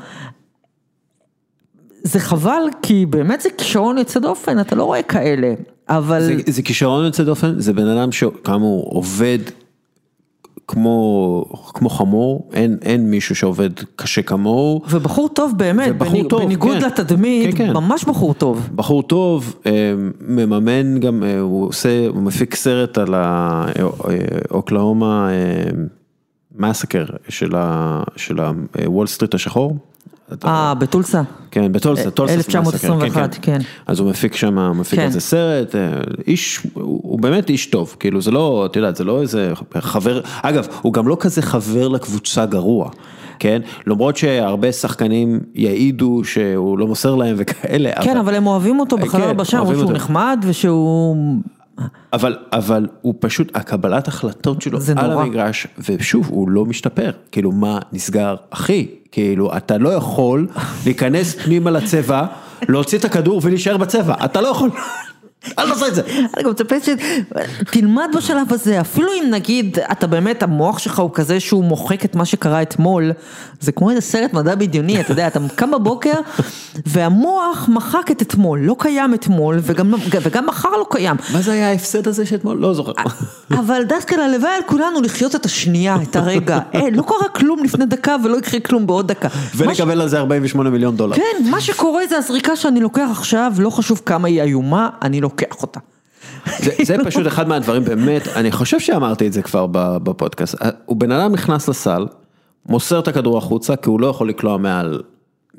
זה 2.02 2.20
חבל, 2.20 2.62
כי 2.82 3.06
באמת 3.06 3.40
זה 3.40 3.48
כישרון 3.58 3.98
יוצא 3.98 4.20
דופן, 4.20 4.60
אתה 4.60 4.76
לא 4.76 4.84
רואה 4.84 5.02
כאלה, 5.02 5.54
אבל... 5.88 6.20
זה, 6.22 6.34
זה 6.46 6.62
כישרון 6.62 7.04
יוצא 7.04 7.24
דופן, 7.24 7.60
זה 7.60 7.72
בן 7.72 7.86
אדם 7.86 8.12
שכאמור 8.12 8.90
עובד 8.90 9.38
כמו, 10.68 11.44
כמו 11.74 11.88
חמור, 11.88 12.50
אין, 12.52 12.78
אין 12.82 13.10
מישהו 13.10 13.34
שעובד 13.36 13.70
קשה 13.96 14.22
כמוהו, 14.22 14.82
ובחור 14.90 15.28
טוב 15.28 15.52
באמת, 15.56 15.88
ובחור 15.90 16.12
בניג- 16.20 16.28
טוב, 16.30 16.42
בניגוד 16.42 16.76
כן. 16.80 16.86
לתדמית, 16.86 17.54
כן, 17.54 17.66
כן. 17.66 17.72
ממש 17.72 18.04
בחור 18.04 18.34
טוב. 18.34 18.68
בחור 18.74 19.02
טוב, 19.02 19.54
אה, 19.66 19.94
מממן 20.20 21.00
גם, 21.00 21.22
אה, 21.22 21.40
הוא 21.40 21.66
עושה, 21.68 22.06
הוא 22.08 22.22
מפיק 22.22 22.54
סרט 22.54 22.98
על 22.98 23.14
ה 24.50 24.59
Oklahoma 24.59 25.28
massacre 26.56 27.04
של 27.28 27.50
ה- 27.56 28.02
של 28.16 28.36
הוול 28.84 29.06
סטריט 29.06 29.34
השחור. 29.34 29.76
אה, 30.44 30.74
בטולסה. 30.74 31.22
כן, 31.50 31.72
בטולסה, 31.72 32.10
טולסה. 32.10 32.34
1921, 32.34 33.38
כן. 33.42 33.58
אז 33.86 33.98
הוא 33.98 34.10
מפיק 34.10 34.34
שם, 34.34 34.80
מפיק 34.80 34.98
כן. 34.98 35.06
איזה 35.06 35.20
סרט, 35.20 35.74
אה, 35.74 35.80
איש, 36.26 36.60
הוא 36.74 37.20
באמת 37.20 37.50
איש 37.50 37.66
טוב, 37.66 37.96
כאילו 38.00 38.20
זה 38.20 38.30
לא, 38.30 38.66
את 38.70 38.76
יודעת, 38.76 38.96
זה 38.96 39.04
לא 39.04 39.22
איזה 39.22 39.52
חבר, 39.78 40.20
אגב, 40.42 40.66
הוא 40.82 40.92
גם 40.92 41.08
לא 41.08 41.16
כזה 41.20 41.42
חבר 41.42 41.88
לקבוצה 41.88 42.46
גרוע, 42.46 42.90
כן? 43.38 43.60
למרות 43.86 44.16
שהרבה 44.16 44.72
שחקנים 44.72 45.40
יעידו 45.54 46.20
שהוא 46.24 46.78
לא 46.78 46.86
מוסר 46.86 47.14
להם 47.14 47.34
וכאלה, 47.38 47.90
כן, 48.02 48.16
אבל 48.16 48.34
הם 48.34 48.46
אוהבים 48.46 48.80
אותו 48.80 48.96
בחדר 48.98 49.22
כן, 49.22 49.28
הבשה, 49.28 49.58
אומרים 49.58 49.78
אוהבים 49.78 49.96
שהוא 49.96 49.98
אותו. 49.98 50.04
נחמד 50.04 50.44
ושהוא... 50.48 51.16
אבל, 52.12 52.36
אבל 52.52 52.86
הוא 53.02 53.14
פשוט, 53.18 53.56
הקבלת 53.56 54.08
החלטות 54.08 54.62
שלו 54.62 54.78
על 54.96 55.10
נורא. 55.10 55.22
המגרש, 55.22 55.66
ושוב, 55.88 56.28
הוא 56.30 56.48
לא 56.48 56.64
משתפר, 56.64 57.10
כאילו 57.32 57.52
מה 57.52 57.78
נסגר, 57.92 58.36
אחי, 58.50 58.86
כאילו 59.12 59.56
אתה 59.56 59.78
לא 59.78 59.88
יכול 59.88 60.46
להיכנס 60.84 61.34
פנימה 61.34 61.70
לצבע, 61.70 62.24
להוציא 62.68 62.98
את 62.98 63.04
הכדור 63.04 63.40
ולהישאר 63.44 63.76
בצבע, 63.76 64.14
אתה 64.24 64.40
לא 64.40 64.48
יכול, 64.48 64.70
אל 65.59 65.68
תעשה 65.70 65.88
את 65.88 65.95
זה. 65.95 66.03
אני 66.36 66.45
גם 66.45 66.51
מצפה 66.51 66.74
שתלמד 66.80 68.09
בשלב 68.16 68.53
הזה, 68.53 68.80
אפילו 68.80 69.09
אם 69.12 69.24
נגיד, 69.30 69.78
אתה 69.93 70.07
באמת, 70.07 70.43
המוח 70.43 70.78
שלך 70.78 70.99
הוא 70.99 71.11
כזה 71.14 71.40
שהוא 71.40 71.64
מוחק 71.64 72.05
את 72.05 72.14
מה 72.16 72.24
שקרה 72.24 72.62
אתמול, 72.62 73.12
זה 73.61 73.72
כמו 73.72 73.90
איזה 73.90 74.01
סרט 74.01 74.32
מדע 74.32 74.55
בדיוני, 74.55 75.01
אתה 75.01 75.12
יודע, 75.12 75.26
אתה 75.26 75.40
קם 75.55 75.70
בבוקר, 75.70 76.12
והמוח 76.86 77.68
מחק 77.68 78.11
את 78.11 78.22
אתמול, 78.22 78.61
לא 78.61 78.76
קיים 78.78 79.14
אתמול, 79.14 79.59
וגם, 79.62 79.95
וגם 80.22 80.47
מחר 80.47 80.70
לא 80.70 80.86
קיים. 80.90 81.16
מה 81.32 81.43
זה 81.43 81.53
היה 81.53 81.68
ההפסד 81.68 82.09
הזה 82.09 82.26
שאתמול? 82.26 82.57
לא 82.59 82.74
זוכר. 82.74 82.93
אבל 83.51 83.82
דווקא 83.88 84.14
ללוואי 84.14 84.51
על 84.57 84.62
כולנו 84.66 85.03
לחיות 85.03 85.34
את 85.34 85.45
השנייה, 85.45 85.97
את 86.03 86.16
הרגע. 86.16 86.59
אה, 86.74 86.80
לא 86.93 87.03
קרה 87.03 87.28
כלום 87.28 87.64
לפני 87.64 87.86
דקה 87.86 88.16
ולא 88.24 88.36
יקרה 88.36 88.61
כלום 88.61 88.86
בעוד 88.86 89.09
דקה. 89.09 89.28
ש- 89.28 89.34
ונקבל 89.57 90.01
על 90.01 90.09
זה 90.09 90.18
48 90.18 90.70
מיליון 90.70 90.97
דולר. 90.97 91.16
כן, 91.16 91.51
מה 91.51 91.61
שקורה 91.61 92.07
זה 92.09 92.16
הזריקה 92.18 92.57
שאני 92.57 92.80
לוקח 92.80 93.09
עכשיו, 93.11 93.53
לא 93.59 93.70
חשוב 93.70 94.01
כמה 94.07 94.28
היא 94.28 94.43
איומה, 94.43 94.88
אני 95.03 95.20
לוקח 95.20 95.31
אותה. 95.62 95.80
זה, 96.58 96.70
זה 96.82 96.96
פשוט 97.04 97.26
אחד 97.26 97.48
מהדברים 97.48 97.84
באמת, 97.84 98.28
אני 98.28 98.52
חושב 98.52 98.80
שאמרתי 98.80 99.26
את 99.26 99.32
זה 99.32 99.42
כבר 99.42 99.66
בפודקאסט, 100.02 100.54
הוא 100.86 100.96
בן 100.96 101.12
אדם 101.12 101.32
נכנס 101.32 101.68
לסל, 101.68 102.06
מוסר 102.66 102.98
את 102.98 103.08
הכדור 103.08 103.38
החוצה 103.38 103.76
כי 103.76 103.88
הוא 103.88 104.00
לא 104.00 104.06
יכול 104.06 104.28
לקלוע 104.28 104.56
מעל 104.56 105.02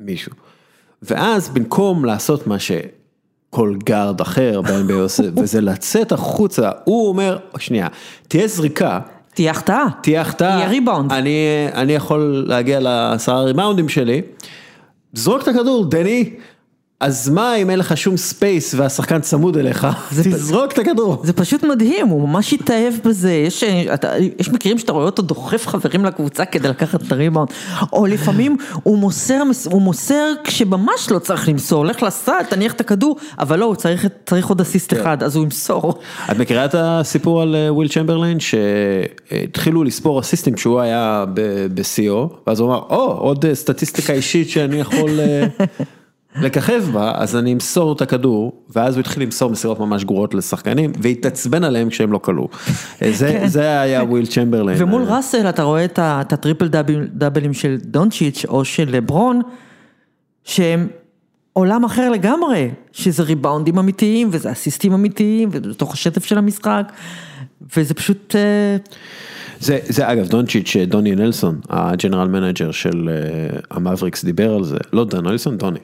מישהו. 0.00 0.32
ואז 1.02 1.48
במקום 1.48 2.04
לעשות 2.04 2.46
מה 2.46 2.56
שכל 2.58 3.74
גארד 3.84 4.20
אחר 4.20 4.60
ב-NBA 4.62 4.92
עושה, 5.02 5.22
וזה 5.36 5.60
לצאת 5.60 6.12
החוצה, 6.12 6.70
הוא 6.84 7.08
אומר, 7.08 7.38
שנייה, 7.58 7.88
תהיה 8.28 8.48
זריקה, 8.48 9.00
תהיה 9.34 9.50
החטאה. 9.50 9.84
תהיה 10.02 10.20
החטאה, 10.20 10.48
יהיה 10.48 10.68
ריבאונד. 10.68 11.12
אני, 11.12 11.66
אני 11.74 11.92
יכול 11.92 12.44
להגיע 12.48 12.80
לעשרה 12.80 13.42
ריבאונדים 13.42 13.88
שלי, 13.88 14.22
זרוק 15.12 15.42
את 15.42 15.48
הכדור, 15.48 15.84
דני, 15.84 16.30
אז 17.04 17.28
מה 17.28 17.56
אם 17.56 17.70
אין 17.70 17.78
לך 17.78 17.96
שום 17.96 18.16
space 18.16 18.74
והשחקן 18.74 19.20
צמוד 19.20 19.56
אליך, 19.56 19.86
תזרוק 20.10 20.72
את 20.72 20.78
הכדור. 20.78 21.22
זה 21.24 21.32
פשוט 21.32 21.64
מדהים, 21.64 22.08
הוא 22.08 22.28
ממש 22.28 22.52
התאהב 22.52 22.94
בזה, 23.04 23.32
יש, 23.32 23.64
אתה, 23.94 24.12
יש 24.38 24.48
מקרים 24.48 24.78
שאתה 24.78 24.92
רואה 24.92 25.04
אותו 25.04 25.22
דוחף 25.22 25.66
חברים 25.66 26.04
לקבוצה 26.04 26.44
כדי 26.44 26.68
לקחת 26.68 27.02
את 27.02 27.12
הריבאונד, 27.12 27.48
או 27.92 28.06
לפעמים 28.06 28.56
הוא 28.82 28.98
מוסר, 28.98 29.42
הוא 29.64 29.82
מוסר 29.82 30.32
כשממש 30.44 31.10
לא 31.10 31.18
צריך 31.18 31.48
למסור, 31.48 31.78
הולך 31.78 32.02
לסל, 32.02 32.42
תניח 32.48 32.72
את 32.72 32.80
הכדור, 32.80 33.16
אבל 33.38 33.58
לא, 33.58 33.64
הוא 33.64 33.74
צריך, 33.74 34.06
צריך 34.26 34.46
עוד 34.46 34.60
אסיסט 34.60 34.92
אחד, 34.92 35.22
אז 35.22 35.36
הוא 35.36 35.44
ימסור. 35.44 35.98
את 36.30 36.38
מכירה 36.38 36.64
את 36.64 36.74
הסיפור 36.78 37.42
על 37.42 37.54
אה, 37.54 37.72
ווילט 37.72 37.88
צ'מברליין? 37.88 38.38
שהתחילו 38.40 39.84
לספור 39.84 40.20
אסיסטים 40.20 40.54
כשהוא 40.54 40.80
היה 40.80 41.24
בשיאו 41.74 42.28
ואז 42.46 42.60
הוא 42.60 42.68
אמר 42.68 42.82
או 42.90 43.12
עוד 43.12 43.46
אה, 43.46 43.54
סטטיסטיקה 43.54 44.12
אישית 44.12 44.50
שאני 44.50 44.76
יכול 44.76 45.20
אה, 45.20 45.46
לככב 46.40 46.84
בה 46.92 47.12
אז 47.14 47.36
אני 47.36 47.52
אמסור 47.52 47.92
את 47.92 48.02
הכדור 48.02 48.52
ואז 48.70 48.94
הוא 48.94 49.00
התחיל 49.00 49.22
למסור 49.22 49.50
מסירות 49.50 49.78
ממש 49.80 50.04
גרועות 50.04 50.34
לשחקנים 50.34 50.92
והתעצבן 51.02 51.64
עליהם 51.64 51.88
כשהם 51.88 52.12
לא 52.12 52.18
קלעו. 52.18 52.48
אה, 53.02 53.12
זה 53.12 53.42
זה 53.46 53.80
היה 53.80 54.04
ווילט 54.04 54.26
צ'מברליין. 54.26 54.82
ומול 54.82 55.02
אה, 55.02 55.16
ראסל 55.16 55.48
אתה 55.48 55.62
רואה 55.62 55.84
את 55.84 55.98
את 55.98 56.32
הטריפל 56.32 56.68
דאבל- 56.68 57.08
דאבלים 57.12 57.52
של 57.52 57.76
דונצ'יץ' 57.84 58.44
או 58.48 58.64
של 58.64 58.88
לברון, 58.90 59.40
שהם 60.44 60.88
עולם 61.52 61.84
אחר 61.84 62.10
לגמרי, 62.10 62.70
שזה 62.92 63.22
ריבאונדים 63.22 63.78
אמיתיים 63.78 64.28
וזה 64.32 64.52
אסיסטים 64.52 64.92
אמיתיים 64.92 65.48
וזה 65.52 65.68
בתוך 65.68 65.92
השטף 65.92 66.24
של 66.24 66.38
המשחק, 66.38 66.92
וזה 67.76 67.94
פשוט, 67.94 68.36
אה, 68.36 68.76
זה, 69.60 69.78
זה 69.88 70.12
אגב 70.12 70.28
דונצ'יץ', 70.28 70.76
דוני 70.86 71.14
נלסון, 71.14 71.60
ה 71.70 71.77
general 71.77 72.28
manager 72.28 72.70
של 72.70 73.08
המאבריקס 73.70 74.24
דיבר 74.24 74.54
על 74.54 74.64
זה, 74.64 74.76
לא 74.92 75.04
דון 75.04 75.26
נלסון, 75.28 75.58
דוני, 75.58 75.78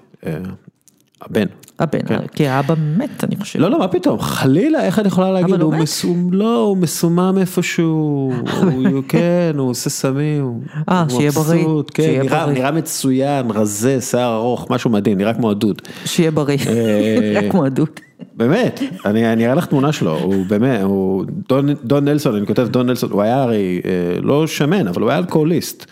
הבן. 1.23 1.47
הבן, 1.79 1.99
כן. 2.07 2.19
כי 2.35 2.47
האבא 2.49 2.75
מת 2.97 3.25
אני 3.25 3.37
חושב. 3.37 3.59
לא, 3.61 3.71
לא, 3.71 3.79
מה 3.79 3.89
פתאום, 3.89 4.21
חלילה, 4.21 4.85
איך 4.85 4.99
אני 4.99 5.09
יכולה 5.09 5.31
להגיד, 5.33 5.61
הוא? 5.61 5.75
מסומם, 5.75 6.33
לא, 6.33 6.57
הוא 6.59 6.77
מסומם 6.77 7.35
איפשהו, 7.41 8.33
הוא, 8.63 9.03
כן, 9.09 9.53
הוא 9.59 9.71
עושה 9.71 9.91
סמים, 9.91 10.61
אה, 10.89 11.05
שיהיה 11.09 11.31
בריא, 11.31 11.65
כן, 11.95 12.03
שיהיה 12.03 12.23
נראה- 12.23 12.45
בריא. 12.47 12.55
נראה 12.59 12.71
מצוין, 12.71 13.51
רזה, 13.51 14.01
שיער 14.01 14.35
ארוך, 14.37 14.67
משהו 14.71 14.91
מדהים, 14.91 15.19
נראה 15.19 15.35
כמו 15.35 15.51
הדוד. 15.51 15.83
שיהיה 16.05 16.31
בריא, 16.31 16.59
אה, 16.69 17.33
רק 17.49 17.55
מועדות. 17.55 18.01
באמת, 18.35 18.81
אני 19.05 19.33
אני 19.33 19.45
אראה 19.47 19.55
לך 19.55 19.67
תמונה 19.67 19.93
שלו, 19.93 20.19
הוא 20.19 20.47
באמת, 20.49 20.81
הוא, 20.83 21.25
דון, 21.49 21.69
דון 21.85 22.05
נלסון, 22.05 22.35
אני 22.37 22.47
כותב 22.47 22.69
דון 22.71 22.87
נלסון, 22.87 23.11
הוא 23.11 23.23
היה 23.23 23.43
הרי 23.43 23.81
אה, 23.85 23.91
לא 24.23 24.47
שמן, 24.47 24.89
אבל 24.89 25.03
הוא 25.03 25.11
היה 25.11 25.19
אלכוהוליסט. 25.19 25.87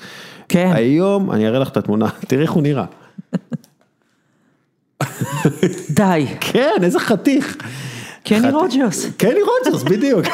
כן. 0.49 0.71
היום, 0.75 1.31
אני 1.31 1.49
אראה 1.49 1.59
לך 1.59 1.69
את 1.69 1.77
התמונה, 1.77 2.07
תראי 2.29 2.43
איך 2.43 2.51
הוא 2.51 2.63
נראה. 2.63 2.85
די, 5.91 6.27
כן, 6.41 6.77
איזה 6.83 7.01
חתיך. 7.01 7.57
קני 8.25 8.51
רוג'רס. 8.51 9.07
קני 9.17 9.41
רוג'רס, 9.43 9.83
בדיוק. 9.83 10.27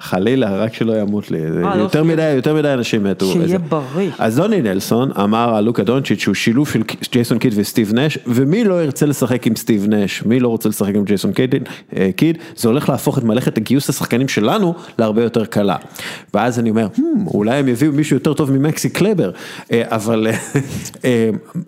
חלילה, 0.00 0.56
רק 0.56 0.74
שלא 0.74 1.00
ימות 1.00 1.30
לי, 1.30 1.44
אה, 1.44 1.76
לא, 1.76 1.82
יותר 1.82 2.04
מדי, 2.04 2.32
יותר 2.32 2.54
מדי 2.54 2.72
אנשים 2.72 3.04
מתו. 3.04 3.26
שיהיה 3.32 3.44
וזה. 3.44 3.58
בריא. 3.58 4.10
אז 4.18 4.36
דוני 4.36 4.62
נלסון 4.62 5.10
אמר 5.12 5.54
על 5.56 5.64
לוקה 5.64 5.82
דונצ'יץ' 5.82 6.20
שהוא 6.20 6.34
שילוב 6.34 6.68
של 6.68 6.82
ג'ייסון 7.12 7.38
קיד 7.38 7.52
וסטיב 7.56 7.94
נש, 7.94 8.18
ומי 8.26 8.64
לא 8.64 8.84
ירצה 8.84 9.06
לשחק 9.06 9.46
עם 9.46 9.56
סטיב 9.56 9.86
נש, 9.88 10.22
מי 10.22 10.40
לא 10.40 10.48
רוצה 10.48 10.68
לשחק 10.68 10.94
עם 10.94 11.04
ג'ייסון 11.04 11.32
קיד, 11.32 11.54
אה, 11.96 12.10
קיד, 12.16 12.38
זה 12.56 12.68
הולך 12.68 12.88
להפוך 12.88 13.18
את 13.18 13.24
מלאכת 13.24 13.56
הגיוס 13.56 13.88
השחקנים 13.88 14.28
שלנו 14.28 14.74
להרבה 14.98 15.22
יותר 15.22 15.44
קלה. 15.44 15.76
ואז 16.34 16.58
אני 16.58 16.70
אומר, 16.70 16.88
"Hmm, 16.96 17.00
אולי 17.26 17.56
הם 17.56 17.68
יביאו 17.68 17.92
מישהו 17.92 18.16
יותר 18.16 18.34
טוב 18.34 18.52
ממקסי 18.52 18.88
קלבר, 18.90 19.30
אה, 19.72 19.82
אבל 19.86 20.26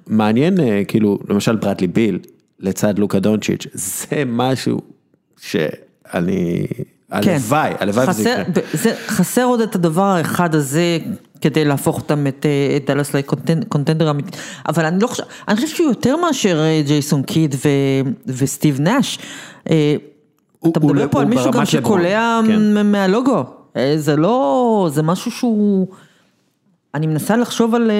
מעניין, 0.06 0.56
כאילו, 0.88 1.18
למשל 1.28 1.56
ברדלי 1.56 1.86
ביל, 1.86 2.18
לצד 2.60 2.98
לוקה 2.98 3.18
דונצ'יץ', 3.18 3.66
זה 3.74 4.22
משהו 4.26 4.80
שאני. 5.40 6.66
הלוואי, 7.10 7.72
הלוואי 7.78 8.06
וזה 8.08 8.30
יקרה. 8.30 8.92
חסר 9.08 9.44
עוד 9.44 9.60
את 9.60 9.74
הדבר 9.74 10.02
האחד 10.02 10.54
הזה, 10.54 10.98
כדי 11.40 11.64
להפוך 11.64 11.96
אותם 11.96 12.26
את 12.26 12.46
אה, 12.46 12.78
דאלאס 12.86 13.14
לקונטנדר 13.14 14.10
אמיתי, 14.10 14.38
אבל 14.68 14.84
אני 14.84 15.00
לא 15.00 15.06
חושב, 15.06 15.22
אני 15.48 15.56
חושב 15.56 15.68
שהוא 15.68 15.88
יותר 15.88 16.16
מאשר 16.16 16.60
אה, 16.60 16.82
ג'ייסון 16.86 17.22
קיד 17.22 17.54
ו- 17.54 18.10
וסטיב 18.26 18.80
נאש. 18.80 19.18
אה, 19.70 19.96
אתה 20.68 20.80
מדבר 20.80 21.08
פה 21.10 21.20
על 21.20 21.26
מישהו 21.26 21.50
גם 21.50 21.66
שקולע 21.66 22.40
כן. 22.46 22.86
מהלוגו, 22.86 23.44
זה 23.96 24.16
לא, 24.16 24.88
זה 24.92 25.02
משהו 25.02 25.30
שהוא, 25.30 25.86
אני 26.94 27.06
מנסה 27.06 27.36
לחשוב 27.36 27.74
על 27.74 27.90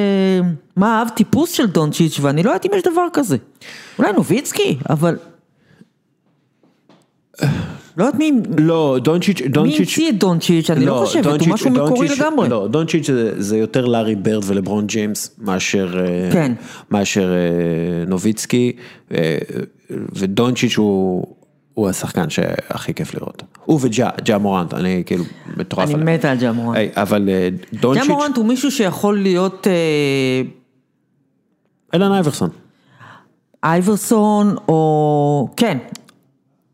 מה 0.76 0.98
האב 0.98 1.08
טיפוס 1.08 1.52
של 1.52 1.66
דונצ'יץ' 1.66 2.18
ואני 2.20 2.42
לא 2.42 2.50
יודעת 2.50 2.66
אם 2.66 2.70
יש 2.74 2.82
דבר 2.82 3.06
כזה. 3.12 3.36
אולי 3.98 4.12
נוביצקי, 4.12 4.78
אבל... 4.90 5.16
לא 7.96 8.04
יודעת 8.04 8.18
מי, 8.20 8.32
לא, 8.58 8.98
דונצ'יץ', 9.02 9.40
מי 9.40 9.48
דונצ'יץ', 9.48 9.78
המציא 9.80 10.10
את 10.10 10.18
דונצ'יץ', 10.18 10.70
אני 10.70 10.86
לא 10.86 11.02
חושבת, 11.04 11.24
הוא 11.26 11.32
דונצ'יץ'- 11.32 11.52
משהו 11.52 11.70
מקורי 11.70 12.08
דונצ'יץ'- 12.08 12.18
לגמרי. 12.20 12.48
לא, 12.48 12.68
דונצ'יץ' 12.70 13.06
זה, 13.38 13.56
יותר 13.56 13.86
לארי 13.86 14.14
ברד 14.14 14.42
ולברון 14.46 14.86
ג'יימס 14.86 15.36
מאשר, 15.38 15.94
אה, 15.98 16.32
כן. 16.32 16.52
מאשר 16.90 17.32
אה, 17.32 18.04
נוביצקי, 18.06 18.72
אה, 19.14 19.38
ודונצ'יץ' 19.90 20.76
הוא, 20.76 21.24
הוא 21.74 21.88
השחקן 21.88 22.30
שהכי 22.30 22.94
כיף 22.94 23.14
לראות. 23.14 23.42
הוא 23.64 23.78
וג'ה, 23.82 24.08
ג'ה 24.24 24.38
מורנט, 24.38 24.74
אני 24.74 25.02
כאילו 25.06 25.24
מטורף 25.56 25.84
אני 25.88 25.94
עליו. 25.94 26.14
מתה 26.14 26.30
על 26.30 26.38
ג'ה 26.38 26.52
מורנט. 26.52 26.78
אבל 26.98 27.28
אה, 27.28 27.48
ג'ה 27.74 27.80
דונצ'יץ', 27.80 28.08
מורנט 28.08 28.36
הוא 28.36 28.46
מישהו 28.46 28.70
שיכול 28.70 29.18
להיות 29.18 29.66
אלן 31.94 32.12
אייברסון. 32.12 32.50
אייברסון 33.64 34.54
או, 34.68 35.48
כן, 35.56 35.78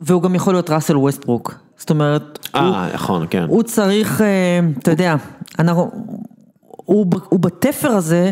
והוא 0.01 0.22
גם 0.22 0.34
יכול 0.34 0.55
להיות 0.55 0.70
ראסל 0.70 0.97
ווסטברוק. 0.97 1.55
זאת 1.76 1.90
אומרת, 1.90 2.38
אה, 2.55 2.88
נכון, 2.94 3.26
כן. 3.30 3.44
הוא 3.49 3.62
צריך, 3.62 4.20
אה, 4.20 4.61
אתה 4.78 4.90
יודע, 4.90 5.14
אנחנו, 5.59 5.90
הוא, 6.61 7.07
הוא 7.28 7.40
בתפר 7.40 7.88
הזה, 7.88 8.30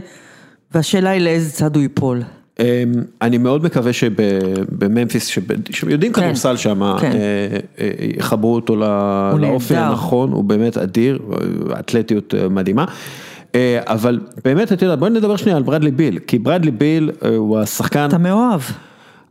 והשאלה 0.74 1.10
היא 1.10 1.20
לאיזה 1.20 1.52
צד 1.52 1.74
הוא 1.76 1.82
ייפול. 1.82 2.22
אמ, 2.60 2.64
אני 3.22 3.38
מאוד 3.38 3.64
מקווה 3.64 3.92
שבממפיס, 3.92 5.38
שיודעים 5.70 6.12
כן, 6.12 6.22
כדורסל 6.22 6.56
שם, 6.56 6.96
כן. 7.00 7.12
אה, 7.12 7.58
אה, 7.78 7.90
יחברו 8.18 8.54
אותו 8.54 8.76
לאופי. 9.38 9.76
הנכון, 9.76 10.32
הוא 10.32 10.44
באמת 10.44 10.76
אדיר, 10.76 11.18
אתלטיות 11.78 12.34
אה, 12.34 12.48
מדהימה. 12.48 12.84
אה, 13.54 13.80
אבל 13.86 14.20
באמת, 14.44 14.72
אתה 14.72 14.84
יודע, 14.84 14.96
בואי 14.96 15.10
נדבר 15.10 15.36
שנייה 15.36 15.56
על 15.56 15.62
ברדלי 15.62 15.90
ביל, 15.90 16.18
כי 16.26 16.38
ברדלי 16.38 16.70
ביל 16.70 17.10
אה, 17.24 17.36
הוא 17.36 17.58
השחקן, 17.58 18.08
אתה 18.08 18.18
מאוהב. 18.18 18.60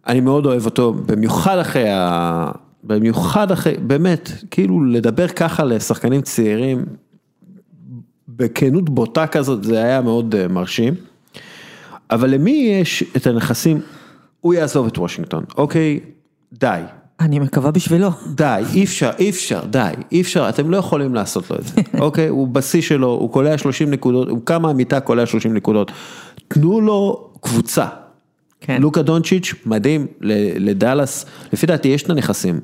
אני 0.08 0.20
מאוד 0.20 0.46
אוהב 0.46 0.66
אותו, 0.66 0.94
במיוחד 0.94 1.58
אחרי 1.58 1.90
ה... 1.90 2.52
במיוחד 2.84 3.52
אחרי, 3.52 3.74
באמת, 3.78 4.32
כאילו 4.52 4.84
לדבר 4.84 5.28
ככה 5.28 5.64
לשחקנים 5.64 6.22
צעירים, 6.22 6.86
בכנות 8.28 8.90
בוטה 8.90 9.28
כזאת, 9.28 9.64
זה 9.64 9.84
היה 9.84 10.02
מאוד 10.02 10.36
אה, 10.36 10.48
מרשים. 10.48 10.94
אבל 12.12 12.30
למי 12.30 12.52
יש 12.82 13.04
את 13.18 13.28
הנכסים, 13.28 13.82
הוא 14.42 14.54
יעזוב 14.54 14.88
את 14.88 14.98
וושינגטון, 14.98 15.44
אוקיי, 15.58 16.00
די, 16.54 16.82
אני 17.20 17.40
מקווה 17.40 17.72
בשבילו. 17.72 18.10
די, 18.36 18.64
אי 18.74 18.84
אפשר, 18.84 19.12
אי 19.20 19.30
אפשר, 19.30 19.66
די, 19.66 19.92
אי 20.12 20.22
אפשר, 20.22 20.50
אתם 20.50 20.70
לא 20.70 20.78
יכולים 20.78 21.16
לעשות 21.16 21.52
לו 21.52 21.58
את 21.58 21.68
זה, 21.68 21.82
אוקיי, 22.06 22.28
הוא 22.28 22.48
בשיא 22.48 22.82
שלו, 22.82 23.08
הוא 23.08 23.32
קולע 23.32 23.58
30 23.58 23.92
נקודות, 23.92 24.30
הוא 24.30 24.40
קם 24.44 24.62
מהמיטה, 24.62 25.00
קולע 25.00 25.26
30 25.26 25.54
נקודות, 25.54 25.92
תנו 26.48 26.82
לו 26.82 27.30
קבוצה. 27.42 27.88
כן. 28.66 28.82
לוקה 28.82 29.02
דונצ'יץ', 29.02 29.54
מדהים, 29.66 30.08
לדאלאס, 30.58 31.26
לפי 31.54 31.66
דעתי 31.66 31.88
יש 31.88 32.04
את 32.04 32.10
הנכסים, 32.10 32.60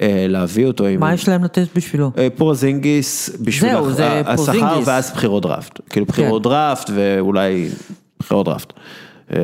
אה, 0.00 0.26
להביא 0.28 0.66
אותו 0.66 0.86
עם... 0.86 1.00
מה 1.00 1.14
יש 1.14 1.28
להם 1.28 1.44
לתת 1.44 1.66
בשבילו? 1.76 2.10
אה, 2.18 2.28
פורזינגיס, 2.36 3.30
בשביל 3.40 3.70
זהו, 3.70 3.92
זה 3.92 4.20
השכר. 4.20 4.80
ואז 4.84 5.10
בחירות 5.10 5.42
דראפט, 5.42 5.80
כאילו 5.90 6.06
בחירות 6.06 6.42
כן. 6.42 6.48
דראפט 6.48 6.90
ואולי 6.94 7.68
בחירות 8.18 8.46
דראפט. 8.46 8.72
אה, 9.32 9.38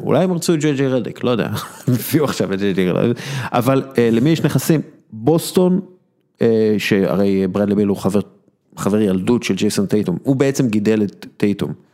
אולי 0.00 0.24
הם 0.24 0.32
רצו 0.32 0.54
את 0.54 0.60
ג'יי 0.60 0.74
ג'יי 0.74 0.88
רדיק, 0.88 1.24
לא 1.24 1.30
יודע, 1.30 1.48
הביאו 1.88 2.24
עכשיו 2.24 2.52
את 2.52 2.58
ג'יי 2.58 2.72
ג'יי 2.72 2.90
רדיק, 2.90 3.16
אבל 3.44 3.82
למי 4.12 4.30
יש 4.30 4.42
נכסים? 4.42 4.80
בוסטון, 5.12 5.80
שהרי 6.78 7.46
ברדלי 7.46 7.74
ביל 7.74 7.88
הוא 7.88 7.96
חבר, 7.96 8.20
חבר 8.76 9.00
ילדות 9.00 9.42
של 9.42 9.54
ג'ייסון 9.54 9.86
טייטום, 9.86 10.18
הוא 10.22 10.36
בעצם 10.36 10.68
גידל 10.68 11.02
את 11.02 11.26
טייטום. 11.36 11.87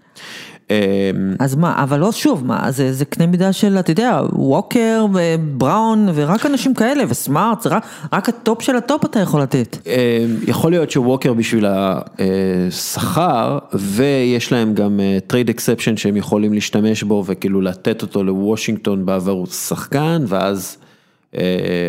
אה, 0.70 1.10
אז 1.38 1.54
מה, 1.54 1.82
אבל 1.82 2.00
לא 2.00 2.12
שוב, 2.12 2.46
מה, 2.46 2.70
זה, 2.70 2.92
זה 2.92 3.04
קנה 3.04 3.26
מידה 3.26 3.52
של, 3.52 3.76
אתה 3.78 3.90
יודע, 3.90 4.20
ווקר 4.32 5.06
ובראון 5.14 6.08
ורק 6.14 6.46
אנשים 6.46 6.74
כאלה 6.74 7.04
וסמארט, 7.08 7.62
זה 7.62 7.68
רק, 7.68 7.86
רק 8.12 8.28
הטופ 8.28 8.62
של 8.62 8.76
הטופ 8.76 9.04
אתה 9.04 9.20
יכול 9.20 9.42
לתת. 9.42 9.76
אה, 9.86 10.26
יכול 10.46 10.70
להיות 10.70 10.90
שווקר 10.90 11.32
בשביל 11.32 11.66
השכר, 11.68 13.58
ויש 13.72 14.52
להם 14.52 14.74
גם 14.74 15.00
trade 15.26 15.48
exception 15.48 15.96
שהם 15.96 16.16
יכולים 16.16 16.52
להשתמש 16.52 17.02
בו 17.02 17.24
וכאילו 17.26 17.60
לתת 17.60 18.02
אותו 18.02 18.24
לוושינגטון 18.24 19.06
בעבור 19.06 19.46
שחקן, 19.46 20.24
ואז 20.28 20.76
אה, 20.80 20.83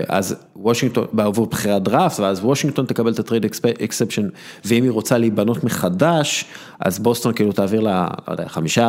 אז 0.07 0.35
וושינגטון, 0.55 1.05
בעבור 1.13 1.45
בחירת 1.45 1.83
דראפט, 1.83 2.19
ואז 2.19 2.39
וושינגטון 2.39 2.85
תקבל 2.85 3.11
את 3.11 3.19
ה 3.19 3.23
trade 3.23 3.45
exception, 3.83 4.27
ואם 4.65 4.83
היא 4.83 4.91
רוצה 4.91 5.17
להיבנות 5.17 5.63
מחדש, 5.63 6.45
אז 6.79 6.99
בוסטון 6.99 7.33
כאילו 7.33 7.51
תעביר 7.51 7.81
לה, 7.81 8.07
לא 8.27 8.33
יודע, 8.33 8.47
חמישה, 8.47 8.87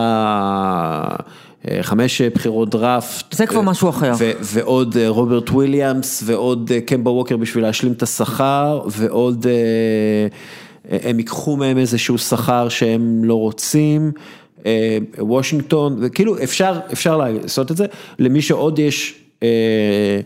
אה, 1.69 1.79
חמש 1.83 2.23
בחירות 2.23 2.71
דראפט. 2.71 3.33
זה 3.33 3.47
כבר 3.47 3.61
משהו 3.61 3.89
אחר. 3.89 4.13
ועוד 4.41 4.97
אה, 4.97 5.09
רוברט 5.09 5.51
וויליאמס, 5.51 6.23
ועוד 6.27 6.71
אה, 6.75 6.81
קמבה 6.81 7.11
ווקר 7.11 7.37
בשביל 7.37 7.65
להשלים 7.65 7.93
את 7.93 8.03
השכר, 8.03 8.81
ועוד 8.87 9.47
אה, 9.47 9.53
אה, 10.93 11.11
הם 11.11 11.19
ייקחו 11.19 11.57
מהם 11.57 11.79
איזשהו 11.79 12.19
שכר 12.19 12.69
שהם 12.69 13.25
לא 13.25 13.35
רוצים, 13.35 14.13
אה, 14.67 14.99
וושינגטון, 15.19 15.99
וכאילו 16.01 16.43
אפשר, 16.43 16.79
אפשר 16.93 17.17
לעשות 17.17 17.71
את 17.71 17.77
זה, 17.77 17.87
למי 18.19 18.43
שעוד 18.43 18.79
יש 18.79 19.15
אה, 19.43 20.21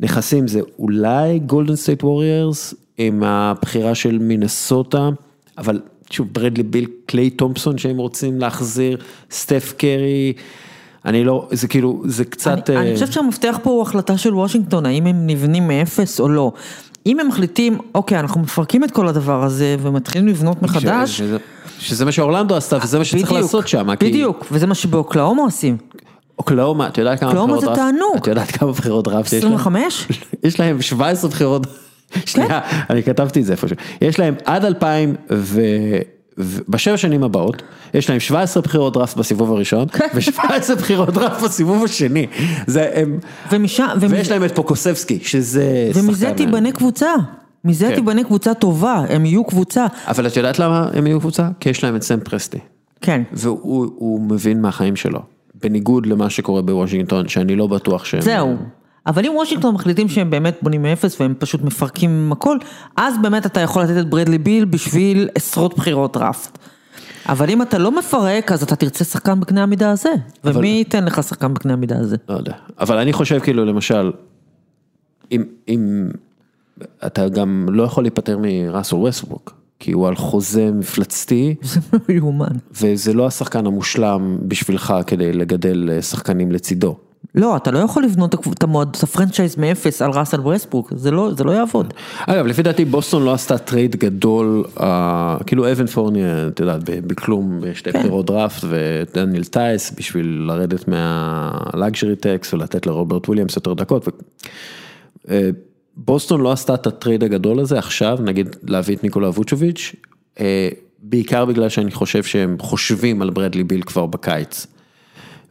נכסים 0.00 0.48
זה 0.48 0.60
אולי 0.78 1.38
גולדן 1.38 1.76
סטייט 1.76 2.04
ווריורס, 2.04 2.74
עם 2.98 3.22
הבחירה 3.22 3.94
של 3.94 4.18
מינסוטה, 4.18 5.08
אבל 5.58 5.80
שוב 6.10 6.28
ברדלי 6.32 6.62
ביל, 6.62 6.86
קליי 7.06 7.30
תומפסון 7.30 7.78
שהם 7.78 7.96
רוצים 7.96 8.40
להחזיר, 8.40 8.96
סטף 9.30 9.74
קרי. 9.76 10.32
אני 11.04 11.24
לא, 11.24 11.48
זה 11.50 11.68
כאילו, 11.68 12.02
זה 12.06 12.24
קצת... 12.24 12.70
אני, 12.70 12.76
אה, 12.76 12.82
אני 12.82 12.94
חושבת 12.94 13.12
שהמפתח 13.12 13.58
פה 13.62 13.70
הוא 13.70 13.82
החלטה 13.82 14.18
של 14.18 14.34
וושינגטון, 14.34 14.86
האם 14.86 15.06
הם 15.06 15.26
נבנים 15.26 15.68
מאפס 15.68 16.20
או 16.20 16.28
לא. 16.28 16.52
אם 17.06 17.20
הם 17.20 17.28
מחליטים, 17.28 17.78
אוקיי, 17.94 18.20
אנחנו 18.20 18.40
מפרקים 18.40 18.84
את 18.84 18.90
כל 18.90 19.08
הדבר 19.08 19.44
הזה 19.44 19.76
ומתחילים 19.80 20.28
לבנות 20.28 20.62
מחדש, 20.62 21.10
ש- 21.10 21.18
שזה, 21.18 21.36
שזה 21.78 22.04
מה 22.04 22.12
שאורלנדו 22.12 22.56
עשתה 22.56 22.78
וזה 22.82 22.98
מה 22.98 23.04
שצריך 23.04 23.24
בדיוק, 23.24 23.42
לעשות 23.42 23.68
שם. 23.68 23.96
כי 23.96 24.06
בדיוק, 24.06 24.46
וזה 24.52 24.66
מה 24.66 24.74
שבאוקלאומה 24.74 25.42
עושים. 25.42 25.76
אוקלאומה, 26.38 26.88
את 26.88 26.98
יודעת 26.98 27.20
כמה 27.20 27.28
אוקלאומה 27.30 27.56
בחירות 27.56 27.60
זה 27.76 27.82
דראפט? 27.82 27.94
תענוג. 27.94 28.16
את 28.22 28.26
יודעת 28.26 28.50
כמה 28.50 28.72
בחירות 28.72 29.06
להם? 29.06 29.20
25? 29.20 30.08
יש 30.44 30.60
להם 30.60 30.82
17 30.82 31.30
בחירות, 31.30 31.66
שנייה, 32.26 32.60
אני 32.90 33.02
כתבתי 33.02 33.40
את 33.40 33.44
זה 33.44 33.52
איפשהו, 33.52 33.76
יש 34.00 34.18
להם 34.18 34.34
עד 34.44 34.64
2000 34.64 35.14
ו... 35.32 35.60
בשבע 36.68 36.96
שנים 36.96 37.22
הבאות, 37.22 37.62
יש 37.94 38.10
להם 38.10 38.20
17 38.20 38.62
בחירות 38.62 38.92
דראפט 38.94 39.16
בסיבוב 39.16 39.52
הראשון, 39.52 39.86
ו-17 40.14 40.40
בחירות 40.78 41.10
דראפט 41.10 41.42
בסיבוב 41.42 41.84
השני. 41.84 42.26
זה 42.66 42.90
הם, 42.94 43.18
ומשם, 43.52 43.86
ומ- 44.00 44.10
ויש 44.12 44.30
להם 44.30 44.44
את 44.44 44.54
פוקוסבסקי, 44.54 45.18
שזה 45.22 45.90
ומזה 45.94 46.26
שחקן- 46.26 46.36
תיבנה 46.36 46.72
קבוצה. 46.72 47.08
מזה 47.64 47.88
כן. 47.88 47.94
תיבנה 47.94 48.24
קבוצה 48.24 48.54
טובה, 48.54 49.04
הם 49.08 49.24
יהיו 49.26 49.44
קבוצה. 49.44 49.86
אבל 50.08 50.26
את 50.26 50.36
יודעת 50.36 50.58
למה 50.58 50.88
הם 50.94 51.06
יהיו 51.06 51.20
קבוצה? 51.20 51.48
כי 51.60 51.68
יש 51.70 51.84
להם 51.84 51.96
את 51.96 52.02
סם 52.02 52.20
פרסטי. 52.20 52.58
כן. 53.00 53.22
והוא 53.32 53.90
הוא 53.96 54.20
מבין 54.20 54.60
מהחיים 54.62 54.96
שלו, 54.96 55.20
בניגוד 55.62 56.06
למה 56.06 56.30
שקורה 56.30 56.62
בוושינגטון, 56.62 57.28
שאני 57.28 57.56
לא 57.56 57.66
בטוח 57.66 58.04
שהם... 58.04 58.20
זהו. 58.20 58.56
אבל 59.06 59.26
אם 59.26 59.32
וושינגטון 59.36 59.74
מחליטים 59.74 60.08
שהם 60.08 60.30
באמת 60.30 60.58
בונים 60.62 60.82
מאפס 60.82 61.20
והם 61.20 61.34
פשוט 61.38 61.62
מפרקים 61.62 62.32
הכל, 62.32 62.58
אז 62.96 63.14
באמת 63.22 63.46
אתה 63.46 63.60
יכול 63.60 63.82
לתת 63.82 63.98
את 64.00 64.10
ברדלי 64.10 64.38
ביל 64.38 64.64
בשביל 64.64 65.28
עשרות 65.34 65.76
בחירות 65.76 66.16
דראפט. 66.16 66.58
אבל 67.28 67.50
אם 67.50 67.62
אתה 67.62 67.78
לא 67.78 67.98
מפרק, 67.98 68.52
אז 68.52 68.62
אתה 68.62 68.76
תרצה 68.76 69.04
שחקן 69.04 69.40
בקנה 69.40 69.62
המידה 69.62 69.90
הזה. 69.90 70.12
ומי 70.44 70.68
ייתן 70.68 71.04
לך 71.04 71.22
שחקן 71.22 71.54
בקנה 71.54 71.72
המידה 71.72 71.98
הזה? 71.98 72.16
לא 72.28 72.34
יודע, 72.34 72.52
אבל 72.80 72.98
אני 72.98 73.12
חושב 73.12 73.38
כאילו 73.38 73.64
למשל, 73.64 74.12
אם, 75.32 75.44
אם 75.68 76.08
אתה 77.06 77.28
גם 77.28 77.66
לא 77.70 77.82
יכול 77.82 78.04
להיפטר 78.04 78.38
מראסל 78.40 78.96
ווסטברוק, 78.96 79.54
כי 79.80 79.92
הוא 79.92 80.08
על 80.08 80.16
חוזה 80.16 80.70
מפלצתי, 80.72 81.54
זה 81.62 81.80
לא 81.92 82.14
יאומן. 82.14 82.56
וזה 82.80 83.12
לא 83.12 83.26
השחקן 83.26 83.66
המושלם 83.66 84.38
בשבילך 84.42 84.94
כדי 85.06 85.32
לגדל 85.32 85.90
אה, 85.92 86.02
שחקנים 86.02 86.52
לצידו. 86.52 86.96
לא, 87.34 87.56
אתה 87.56 87.70
לא 87.70 87.78
יכול 87.78 88.04
לבנות 88.04 88.34
את 88.34 88.62
המועדון, 88.62 88.96
את 88.98 89.02
ה 89.02 89.07
franchise 89.07 89.56
מאפס 89.56 90.02
על 90.02 90.10
ראסל 90.10 90.40
ווסטברוק, 90.40 90.92
זה 90.96 91.10
לא, 91.10 91.30
זה 91.36 91.44
לא 91.44 91.52
יעבוד. 91.52 91.94
אגב, 92.26 92.46
לפי 92.46 92.62
דעתי 92.62 92.84
בוסטון 92.84 93.24
לא 93.24 93.32
עשתה 93.32 93.58
trade 93.58 93.96
גדול, 93.96 94.64
אה, 94.80 95.36
כאילו 95.46 95.72
אוון 95.72 95.86
פורנייה, 95.86 96.48
את 96.48 96.60
יודעת, 96.60 96.80
בכלום, 96.84 97.60
בשתי 97.60 97.92
כן. 97.92 97.98
בחירות 97.98 98.26
דראפט, 98.26 98.64
ודניאל 98.68 99.44
טייס 99.44 99.92
בשביל 99.98 100.44
לרדת 100.48 100.88
מה 100.88 101.20
luxury 101.20 102.16
tax 102.16 102.54
ולתת 102.54 102.86
לרוברט 102.86 103.28
וויליאמס 103.28 103.56
יותר 103.56 103.74
דקות. 103.74 104.08
ו... 105.28 105.50
בוסטון 106.04 106.40
לא 106.40 106.52
עשתה 106.52 106.74
את 106.74 106.86
ה 106.86 106.92
trade 106.92 107.24
הגדול 107.24 107.60
הזה 107.60 107.78
עכשיו, 107.78 108.18
נגיד 108.20 108.56
להביא 108.66 108.96
את 108.96 109.02
ניקולה 109.02 109.28
ווצ'וביץ', 109.28 109.94
אה, 110.40 110.68
בעיקר 111.02 111.44
בגלל 111.44 111.68
שאני 111.68 111.90
חושב 111.90 112.22
שהם 112.22 112.56
חושבים 112.60 113.22
על 113.22 113.30
ברדלי 113.30 113.64
ביל 113.64 113.82
כבר 113.82 114.06
בקיץ. 114.06 114.66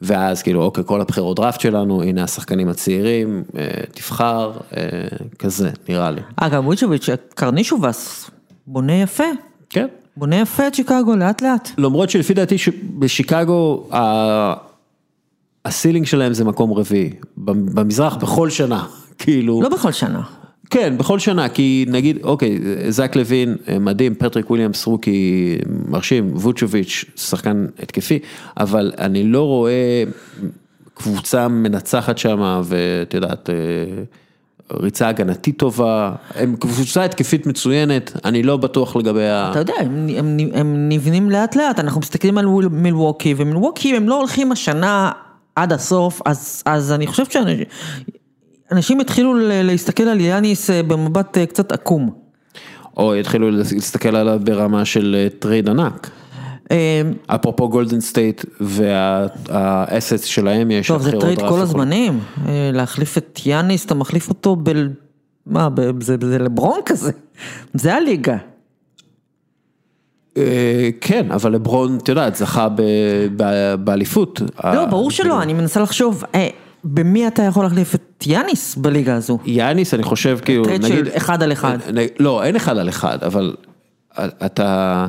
ואז 0.01 0.41
כאילו, 0.43 0.63
אוקיי, 0.63 0.83
כל 0.87 1.01
הבחירות 1.01 1.37
דראפט 1.37 1.59
שלנו, 1.61 2.03
הנה 2.03 2.23
השחקנים 2.23 2.69
הצעירים, 2.69 3.43
אה, 3.57 3.67
תבחר, 3.93 4.51
אה, 4.77 4.83
כזה, 5.39 5.69
נראה 5.89 6.11
לי. 6.11 6.21
אגב, 6.35 6.65
וויצ'וביץ', 6.67 7.09
קרנישובס, 7.35 8.29
בונה 8.67 8.93
יפה. 8.93 9.23
כן. 9.69 9.87
בונה 10.17 10.35
יפה 10.35 10.67
את 10.67 10.75
שיקגו, 10.75 11.15
לאט 11.15 11.41
לאט. 11.41 11.69
למרות 11.77 12.09
שלפי 12.09 12.33
דעתי 12.33 12.55
בשיקגו, 12.99 13.87
ה- 13.93 14.53
ה 15.65 15.70
ceiling 15.70 16.05
שלהם 16.05 16.33
זה 16.33 16.43
מקום 16.45 16.73
רביעי, 16.73 17.09
במזרח 17.37 18.15
בכל 18.15 18.49
שנה, 18.49 18.85
כאילו. 19.17 19.61
לא 19.61 19.69
בכל 19.69 19.91
שנה. 19.91 20.21
כן, 20.69 20.97
בכל 20.97 21.19
שנה, 21.19 21.49
כי 21.49 21.85
נגיד, 21.87 22.17
אוקיי, 22.23 22.59
זק 22.89 23.15
לוין, 23.15 23.55
מדהים, 23.79 24.15
פטריק 24.15 24.49
וויליאמס 24.49 24.85
rookie, 24.85 25.57
מרשים, 25.87 26.31
ווצ'וביץ', 26.33 27.05
שחקן 27.15 27.65
התקפי, 27.79 28.19
אבל 28.57 28.91
אני 28.99 29.23
לא 29.23 29.43
רואה 29.43 30.03
קבוצה 30.93 31.47
מנצחת 31.47 32.17
שם, 32.17 32.61
ואת 32.63 33.13
יודעת, 33.13 33.49
ריצה 34.73 35.07
הגנתית 35.07 35.57
טובה, 35.57 36.15
הם 36.35 36.55
קבוצה 36.59 37.03
התקפית 37.03 37.45
מצוינת, 37.45 38.11
אני 38.25 38.43
לא 38.43 38.57
בטוח 38.57 38.95
לגבי 38.95 39.27
ה... 39.27 39.47
אתה 39.51 39.59
יודע, 39.59 39.73
הם, 39.79 40.07
הם, 40.17 40.37
הם 40.53 40.89
נבנים 40.89 41.29
לאט 41.29 41.55
לאט, 41.55 41.79
אנחנו 41.79 42.01
מסתכלים 42.01 42.37
על 42.37 42.45
מילווקי, 42.71 43.33
ומילווקי 43.37 43.95
הם 43.95 44.09
לא 44.09 44.19
הולכים 44.19 44.51
השנה 44.51 45.11
עד 45.55 45.73
הסוף, 45.73 46.21
אז, 46.25 46.63
אז 46.65 46.91
אני 46.91 47.07
חושב 47.07 47.25
שאנשים... 47.25 47.65
אנשים 48.71 48.99
התחילו 48.99 49.33
להסתכל 49.39 50.03
על 50.03 50.21
יאניס 50.21 50.69
אה, 50.69 50.83
במבט 50.83 51.37
אה, 51.37 51.45
קצת 51.45 51.71
עקום. 51.71 52.09
או 52.97 53.13
התחילו 53.13 53.51
להסתכל 53.51 54.15
עליו 54.15 54.39
ברמה 54.43 54.85
של 54.85 55.15
אה, 55.19 55.27
trade 55.39 55.69
ענק. 55.69 56.09
אפרופו 57.27 57.69
גולדן 57.69 57.99
סטייט 57.99 58.45
וה 58.61 59.08
asset 59.08 60.25
שלהם 60.25 60.71
יש. 60.71 60.87
טוב, 60.87 61.01
זה 61.01 61.11
trade 61.11 61.39
כל 61.39 61.61
הזמנים, 61.61 62.19
להחליף 62.73 63.17
את 63.17 63.39
יאניס, 63.45 63.85
אתה 63.85 63.95
מחליף 63.95 64.29
אותו 64.29 64.55
ב... 64.63 64.71
מה, 65.45 65.69
זה 65.99 66.17
לברון 66.19 66.79
כזה, 66.85 67.11
זה 67.73 67.95
הליגה. 67.95 68.37
כן, 71.01 71.31
אבל 71.31 71.51
לברון, 71.51 71.97
את 71.97 72.09
יודעת, 72.09 72.35
זכה 72.35 72.67
באליפות. 73.79 74.41
לא, 74.63 74.85
ברור 74.85 75.11
שלא, 75.11 75.41
אני 75.41 75.53
מנסה 75.53 75.79
לחשוב. 75.79 76.23
במי 76.93 77.27
אתה 77.27 77.43
יכול 77.43 77.63
להחליף 77.63 77.95
את 77.95 78.23
יאניס 78.27 78.75
בליגה 78.75 79.15
הזו? 79.15 79.37
יאניס 79.45 79.93
אני 79.93 80.03
חושב 80.03 80.39
כאילו, 80.45 80.65
נגיד... 80.65 80.81
trade 80.81 81.05
של 81.05 81.11
אחד 81.17 81.43
על 81.43 81.51
אחד. 81.51 81.77
לא, 82.19 82.43
אין 82.43 82.55
אחד 82.55 82.77
על 82.77 82.89
אחד, 82.89 83.17
אבל 83.23 83.55
אתה, 84.25 85.05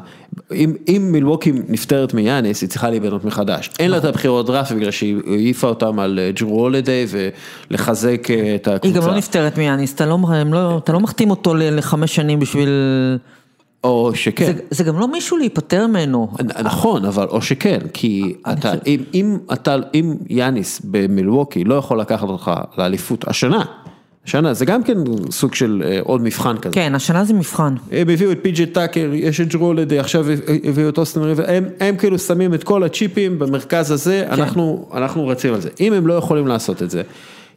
אם, 0.54 0.72
אם 0.88 1.08
מילווקי 1.12 1.52
נפטרת 1.68 2.14
מיאניס, 2.14 2.62
היא 2.62 2.68
צריכה 2.68 2.90
להיבנות 2.90 3.24
מחדש. 3.24 3.70
אין 3.78 3.90
לה 3.90 3.98
את 3.98 4.04
הבחירות 4.04 4.46
דראפט 4.46 4.72
בגלל 4.72 4.90
שהיא 4.90 5.16
העיפה 5.26 5.68
אותם 5.68 5.98
על 5.98 6.18
אה, 6.18 6.30
ג'רו 6.30 6.60
הולדיי 6.60 7.06
ולחזק 7.70 8.30
אה, 8.30 8.54
את 8.54 8.68
הקבוצה. 8.68 8.88
היא 8.88 9.02
גם 9.02 9.08
לא 9.08 9.16
נפטרת 9.16 9.58
מיאניס, 9.58 9.94
אתה 9.94 10.06
לא, 10.06 10.18
לא, 10.46 10.78
אתה 10.78 10.92
לא 10.92 11.00
מחתים 11.00 11.30
אותו 11.30 11.54
לחמש 11.54 12.14
שנים 12.14 12.40
בשביל... 12.40 12.68
או 13.84 14.10
שכן. 14.14 14.46
זה, 14.46 14.52
זה 14.70 14.84
גם 14.84 14.98
לא 14.98 15.08
מישהו 15.08 15.36
להיפטר 15.36 15.86
ממנו. 15.86 16.28
נכון, 16.64 17.04
אבל 17.04 17.26
או 17.26 17.42
שכן, 17.42 17.78
כי 17.92 18.34
אתה, 18.52 18.70
חושב... 18.70 18.82
אם, 18.86 19.00
אם 19.14 19.38
אתה, 19.52 19.76
אם 19.94 20.14
יאניס 20.28 20.80
במילווקי 20.84 21.64
לא 21.64 21.74
יכול 21.74 22.00
לקחת 22.00 22.28
אותך 22.28 22.50
לאליפות 22.78 23.28
השנה, 23.28 23.64
השנה 24.24 24.54
זה 24.54 24.64
גם 24.64 24.82
כן 24.82 24.98
סוג 25.30 25.54
של 25.54 25.82
אה, 25.86 25.98
עוד 26.02 26.20
מבחן 26.20 26.58
כזה. 26.58 26.74
כן, 26.74 26.94
השנה 26.94 27.24
זה 27.24 27.34
מבחן. 27.34 27.74
הם 27.92 28.08
הביאו 28.08 28.32
את 28.32 28.38
פי.ג'י 28.42 28.66
טאקר, 28.66 29.10
יש 29.14 29.40
את 29.40 29.48
ג'רולדי, 29.48 29.98
עכשיו 29.98 30.26
הביאו 30.64 30.88
את 30.88 30.98
אוסטן 30.98 31.22
ריבר, 31.22 31.44
הם, 31.46 31.64
הם 31.80 31.96
כאילו 31.96 32.18
שמים 32.18 32.54
את 32.54 32.64
כל 32.64 32.82
הצ'יפים 32.82 33.38
במרכז 33.38 33.90
הזה, 33.90 34.24
כן. 34.26 34.32
אנחנו, 34.32 34.88
אנחנו 34.94 35.26
רצים 35.26 35.54
על 35.54 35.60
זה. 35.60 35.68
אם 35.80 35.92
הם 35.92 36.06
לא 36.06 36.14
יכולים 36.14 36.46
לעשות 36.46 36.82
את 36.82 36.90
זה, 36.90 37.02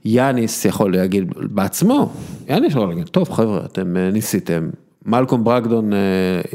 יאניס 0.05 0.65
יכול 0.65 0.93
להגיד 0.93 1.33
בעצמו, 1.35 2.13
יאניס 2.49 2.71
יכול 2.71 2.89
להגיד, 2.89 3.07
טוב 3.07 3.29
חבר'ה, 3.29 3.59
אתם 3.65 3.97
אה, 3.97 4.09
ניסיתם. 4.11 4.69
מלקום 5.05 5.43
ברקדון, 5.43 5.91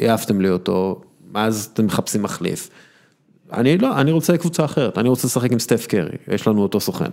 העפתם 0.03 0.40
לי 0.40 0.51
אותו, 0.51 1.01
אז 1.34 1.70
אתם 1.72 1.86
מחפשים 1.86 2.22
מחליף. 2.22 2.70
אני 3.53 3.78
לא, 3.78 4.01
אני 4.01 4.12
רוצה 4.12 4.36
קבוצה 4.36 4.64
אחרת, 4.64 4.99
אני 4.99 5.09
רוצה 5.09 5.26
לשחק 5.26 5.53
עם 5.53 5.59
סטף 5.59 5.86
קרי, 5.86 6.16
יש 6.28 6.49
לנו 6.49 6.62
אותו 6.62 6.80
סוכן. 6.80 7.11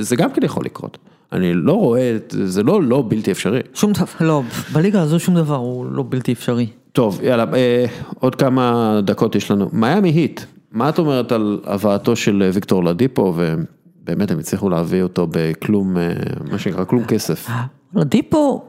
זה 0.00 0.16
גם 0.16 0.32
כן 0.32 0.44
יכול 0.44 0.64
לקרות. 0.64 0.98
אני 1.32 1.54
לא 1.54 1.72
רואה, 1.72 2.16
זה 2.30 2.62
לא 2.62 2.82
לא 2.82 3.04
בלתי 3.08 3.32
אפשרי. 3.32 3.60
שום 3.74 3.92
דבר, 3.92 4.06
לא, 4.20 4.42
בליגה 4.72 5.02
הזו 5.02 5.20
שום 5.20 5.34
דבר 5.34 5.56
הוא 5.56 5.86
לא 5.86 6.04
בלתי 6.08 6.32
אפשרי. 6.32 6.66
טוב, 6.92 7.20
יאללה, 7.22 7.44
אה, 7.54 7.86
עוד 8.20 8.34
כמה 8.34 9.00
דקות 9.04 9.34
יש 9.34 9.50
לנו. 9.50 9.68
מיאמי 9.72 10.10
היט, 10.10 10.40
מה 10.72 10.88
את 10.88 10.98
אומרת 10.98 11.32
על 11.32 11.60
הבאתו 11.64 12.16
של 12.16 12.50
ויקטור 12.52 12.84
לדיפו, 12.84 13.34
ובאמת 13.36 14.30
הם 14.30 14.38
הצליחו 14.38 14.68
להביא 14.68 15.02
אותו 15.02 15.26
בכלום, 15.30 15.96
אה, 15.96 16.12
מה 16.50 16.58
שנקרא, 16.58 16.84
כלום 16.84 17.04
כסף. 17.04 17.48
לדיפו, 17.94 18.68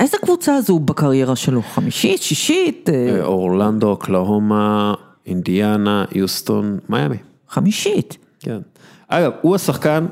איזה 0.00 0.16
קבוצה 0.22 0.60
זו 0.60 0.78
בקריירה 0.78 1.36
שלו? 1.36 1.62
חמישית, 1.62 2.22
שישית? 2.22 2.88
אה, 2.88 3.24
אורלנדו, 3.24 3.88
אוקלהומה, 3.88 4.94
אינדיאנה, 5.26 6.04
יוסטון, 6.12 6.78
מיאמי. 6.88 7.16
חמישית. 7.48 8.16
כן. 8.40 8.60
אגב, 9.08 9.32
הוא 9.42 9.54
השחקן 9.54 10.06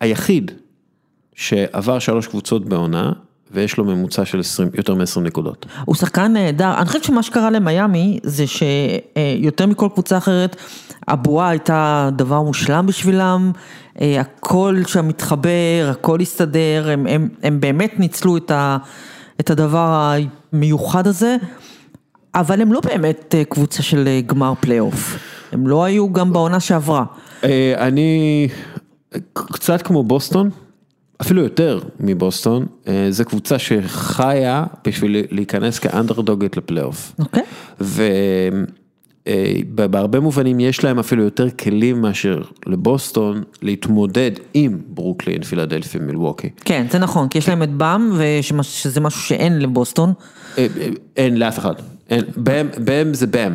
היחיד 0.00 0.50
שעבר 1.34 1.98
שלוש 1.98 2.26
קבוצות 2.26 2.64
בעונה, 2.64 3.12
ויש 3.50 3.76
לו 3.76 3.84
ממוצע 3.84 4.24
של 4.24 4.40
20, 4.40 4.68
יותר 4.74 4.94
מ-20 4.94 5.20
נקודות. 5.20 5.66
הוא 5.84 5.94
שחקן 5.94 6.32
נהדר, 6.32 6.74
אני 6.78 6.86
חושבת 6.86 7.04
שמה 7.04 7.22
שקרה 7.22 7.50
למיאמי 7.50 8.18
זה 8.22 8.44
שיותר 8.46 9.66
מכל 9.66 9.88
קבוצה 9.94 10.18
אחרת, 10.18 10.56
הבועה 11.08 11.48
הייתה 11.48 12.10
דבר 12.16 12.42
מושלם 12.42 12.86
בשבילם, 12.86 13.52
אה, 14.00 14.20
הכל 14.20 14.82
שם 14.86 15.08
מתחבר, 15.08 15.88
הכל 15.90 16.20
הסתדר, 16.20 16.88
הם, 16.90 17.06
הם, 17.06 17.28
הם 17.42 17.60
באמת 17.60 18.00
ניצלו 18.00 18.36
את, 18.36 18.50
ה, 18.50 18.76
את 19.40 19.50
הדבר 19.50 20.12
המיוחד 20.52 21.06
הזה, 21.06 21.36
אבל 22.34 22.60
הם 22.60 22.72
לא 22.72 22.80
באמת 22.80 23.34
אה, 23.38 23.44
קבוצה 23.44 23.82
של 23.82 24.04
אה, 24.08 24.20
גמר 24.26 24.52
פלייאוף, 24.60 25.18
הם 25.52 25.66
לא 25.66 25.84
היו 25.84 26.12
גם 26.12 26.32
בעונה 26.32 26.60
שעברה. 26.60 27.04
אני, 27.76 28.48
קצת 29.32 29.82
כמו 29.82 30.02
בוסטון. 30.02 30.50
אפילו 31.20 31.42
יותר 31.42 31.80
מבוסטון, 32.00 32.66
זו 33.10 33.24
קבוצה 33.24 33.58
שחיה 33.58 34.64
בשביל 34.86 35.16
להיכנס 35.30 35.78
כאנדרדוגית 35.78 36.56
לפלייאוף. 36.56 37.12
אוקיי. 37.18 37.42
Okay. 37.42 37.84
ובהרבה 39.76 40.20
מובנים 40.20 40.60
יש 40.60 40.84
להם 40.84 40.98
אפילו 40.98 41.22
יותר 41.24 41.50
כלים 41.50 42.00
מאשר 42.00 42.42
לבוסטון 42.66 43.42
להתמודד 43.62 44.30
עם 44.54 44.78
ברוקלין, 44.88 45.42
פילדלפיה, 45.42 45.98
מילווקי. 45.98 46.48
כן, 46.64 46.86
זה 46.90 46.98
נכון, 46.98 47.28
כי 47.28 47.38
יש 47.38 47.48
להם 47.48 47.62
את 47.62 47.72
באם, 47.72 48.10
ושזה 48.18 49.00
משהו 49.00 49.20
שאין 49.20 49.58
לבוסטון. 49.58 50.12
אין 51.16 51.38
לאף 51.38 51.58
אחד, 51.58 51.74
באם 52.84 53.14
זה 53.14 53.26
באם. 53.26 53.52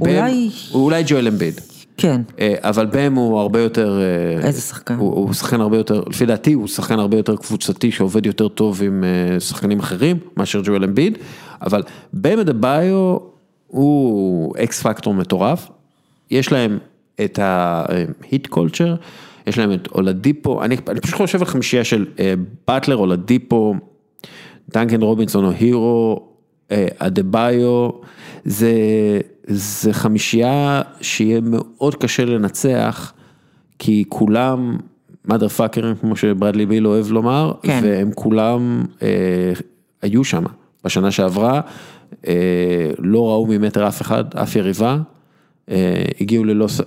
אולי... 0.00 0.50
אולי 0.72 1.02
ג'ואל 1.06 1.28
אמביד. 1.28 1.60
כן. 1.96 2.20
אבל 2.58 2.86
בהם 2.86 3.14
הוא 3.14 3.38
הרבה 3.38 3.60
יותר... 3.60 4.00
איזה 4.42 4.60
שחקן? 4.60 4.94
הוא, 4.94 5.14
הוא 5.14 5.32
שחקן 5.32 5.60
הרבה 5.60 5.76
יותר, 5.76 6.02
לפי 6.10 6.26
דעתי 6.26 6.52
הוא 6.52 6.68
שחקן 6.68 6.98
הרבה 6.98 7.16
יותר 7.16 7.36
קבוצתי 7.36 7.90
שעובד 7.92 8.26
יותר 8.26 8.48
טוב 8.48 8.82
עם 8.82 9.04
שחקנים 9.38 9.80
אחרים 9.80 10.18
מאשר 10.36 10.60
ג'ואל 10.64 10.84
אמביד, 10.84 11.18
אבל 11.62 11.82
בהם 12.12 12.40
את 12.40 12.48
הביו 12.48 13.16
הוא 13.66 14.54
אקס 14.56 14.82
פקטור 14.82 15.14
מטורף, 15.14 15.68
יש 16.30 16.52
להם 16.52 16.78
את 17.24 17.38
ההיט 17.42 18.46
קולצ'ר, 18.46 18.94
יש 19.46 19.58
להם 19.58 19.72
את 19.72 19.88
אולדיפו, 19.94 20.62
אני, 20.62 20.76
אני 20.88 21.00
פשוט 21.00 21.16
חושב 21.16 21.38
על 21.38 21.44
חמישייה 21.44 21.84
של 21.84 22.06
באטלר, 22.68 22.96
אולדיפו, 22.96 23.74
דנקן 24.74 25.02
רובינסון 25.02 25.44
או 25.44 25.50
הירו, 25.50 26.28
אדה-ביו, 26.98 27.90
זה... 28.44 28.70
זה 29.48 29.92
חמישייה 29.92 30.82
שיהיה 31.00 31.40
מאוד 31.42 31.94
קשה 31.94 32.24
לנצח, 32.24 33.12
כי 33.78 34.04
כולם 34.08 34.76
mother 35.28 35.58
fuckers, 35.58 36.00
כמו 36.00 36.16
שברדלי 36.16 36.66
ביל 36.66 36.86
אוהב 36.86 37.10
לומר, 37.10 37.52
כן. 37.62 37.80
והם 37.82 38.10
כולם 38.14 38.82
אה, 39.02 39.52
היו 40.02 40.24
שם 40.24 40.44
בשנה 40.84 41.10
שעברה, 41.10 41.60
אה, 42.26 42.90
לא 42.98 43.28
ראו 43.28 43.46
ממטר 43.46 43.88
אף 43.88 44.02
אחד, 44.02 44.24
אף 44.34 44.56
יריבה, 44.56 44.98
אה, 45.70 46.04
הגיעו 46.20 46.44
ללוס... 46.44 46.80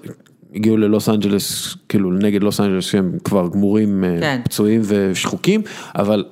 הגיעו 0.55 0.77
ללוס 0.77 1.09
אנג'לס, 1.09 1.75
כאילו 1.89 2.11
נגד 2.11 2.43
לוס 2.43 2.59
אנג'לס 2.59 2.85
שהם 2.85 3.17
כבר 3.23 3.47
גמורים, 3.47 4.03
כן. 4.21 4.41
פצועים 4.43 4.81
ושחוקים, 4.83 5.61
אבל, 5.95 6.25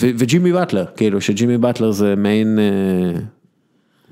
וג'ימי 0.00 0.52
באטלר, 0.52 0.84
כאילו 0.96 1.20
שג'ימי 1.20 1.58
באטלר 1.58 1.90
זה 1.90 2.14
מעין... 2.16 2.58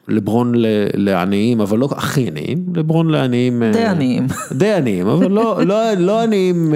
לברון 0.09 0.53
לעניים, 0.95 1.61
אבל 1.61 1.79
לא 1.79 1.89
הכי 1.91 2.27
עניים, 2.27 2.59
לברון 2.75 3.11
לעניים. 3.11 3.63
די 3.73 3.85
עניים. 3.85 4.27
די 4.53 4.73
עניים, 4.73 5.07
אבל 5.07 5.31
לא, 5.31 5.61
לא, 5.67 5.93
לא 5.93 6.23
עניים, 6.23 6.75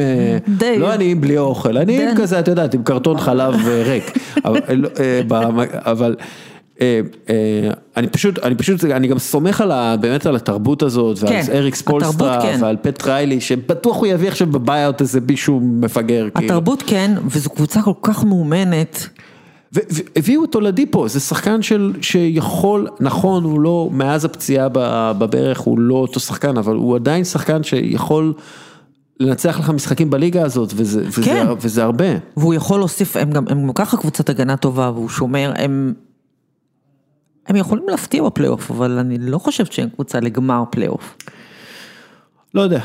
די. 0.58 0.78
לא 0.78 0.92
עניים 0.92 1.20
בלי 1.20 1.38
אוכל, 1.38 1.76
עניים 1.76 2.16
כזה, 2.16 2.40
את 2.40 2.48
יודעת, 2.48 2.74
עם 2.74 2.82
קרטון 2.82 3.18
חלב 3.18 3.54
ריק. 3.84 4.18
אבל, 4.44 4.56
אבל 5.74 6.16
אה, 6.20 6.24
אה, 6.24 6.24
אני 7.96 8.06
פשוט, 8.06 8.38
אני 8.38 8.54
פשוט, 8.54 8.84
אני 8.84 9.08
גם 9.08 9.18
סומך 9.18 9.60
על 9.60 9.72
ה, 9.72 9.96
באמת 9.96 10.26
על 10.26 10.36
התרבות 10.36 10.82
הזאת, 10.82 11.18
ועל 11.20 11.32
כן, 11.32 11.42
אריק 11.52 11.74
ספולסטרה, 11.74 12.36
התרבות, 12.36 12.54
כן. 12.54 12.64
ועל 12.64 12.76
פט 12.82 13.06
ריילי, 13.06 13.40
שבטוח 13.40 13.96
הוא 13.96 14.06
יביא 14.06 14.28
עכשיו 14.28 14.46
בביי-אוט 14.46 15.00
איזה 15.00 15.20
מישהו 15.28 15.60
מפגר. 15.60 16.28
כאילו. 16.34 16.46
התרבות 16.46 16.82
כן, 16.86 17.14
וזו 17.26 17.50
קבוצה 17.50 17.82
כל 17.82 17.92
כך 18.02 18.24
מאומנת. 18.24 19.08
והביאו 19.72 20.42
אותו 20.42 20.60
לדיפו, 20.60 21.08
זה 21.08 21.20
שחקן 21.20 21.62
של, 21.62 21.92
שיכול, 22.00 22.88
נכון, 23.00 23.44
הוא 23.44 23.60
לא, 23.60 23.88
מאז 23.92 24.24
הפציעה 24.24 24.68
בברך 25.18 25.58
הוא 25.58 25.78
לא 25.78 25.94
אותו 25.94 26.20
שחקן, 26.20 26.56
אבל 26.56 26.76
הוא 26.76 26.96
עדיין 26.96 27.24
שחקן 27.24 27.62
שיכול 27.62 28.32
לנצח 29.20 29.58
לך 29.60 29.70
משחקים 29.70 30.10
בליגה 30.10 30.42
הזאת, 30.42 30.72
וזה, 30.76 31.02
וזה, 31.06 31.22
כן. 31.24 31.46
וזה 31.60 31.82
הרבה. 31.82 32.04
והוא 32.36 32.54
יכול 32.54 32.80
להוסיף, 32.80 33.16
הם 33.16 33.30
גם, 33.30 33.44
הם 33.48 33.66
גם 33.66 33.72
ככה 33.72 33.96
קבוצת 33.96 34.28
הגנה 34.28 34.56
טובה, 34.56 34.90
והוא 34.94 35.08
שומר, 35.08 35.52
הם... 35.56 35.94
הם 37.46 37.56
יכולים 37.56 37.88
להפתיע 37.88 38.22
בפלייאוף, 38.22 38.70
אבל 38.70 38.98
אני 38.98 39.18
לא 39.18 39.38
חושבת 39.38 39.72
שהם 39.72 39.88
קבוצה 39.88 40.20
לגמר 40.20 40.64
פלייאוף. 40.70 41.16
לא 42.54 42.60
יודע. 42.60 42.80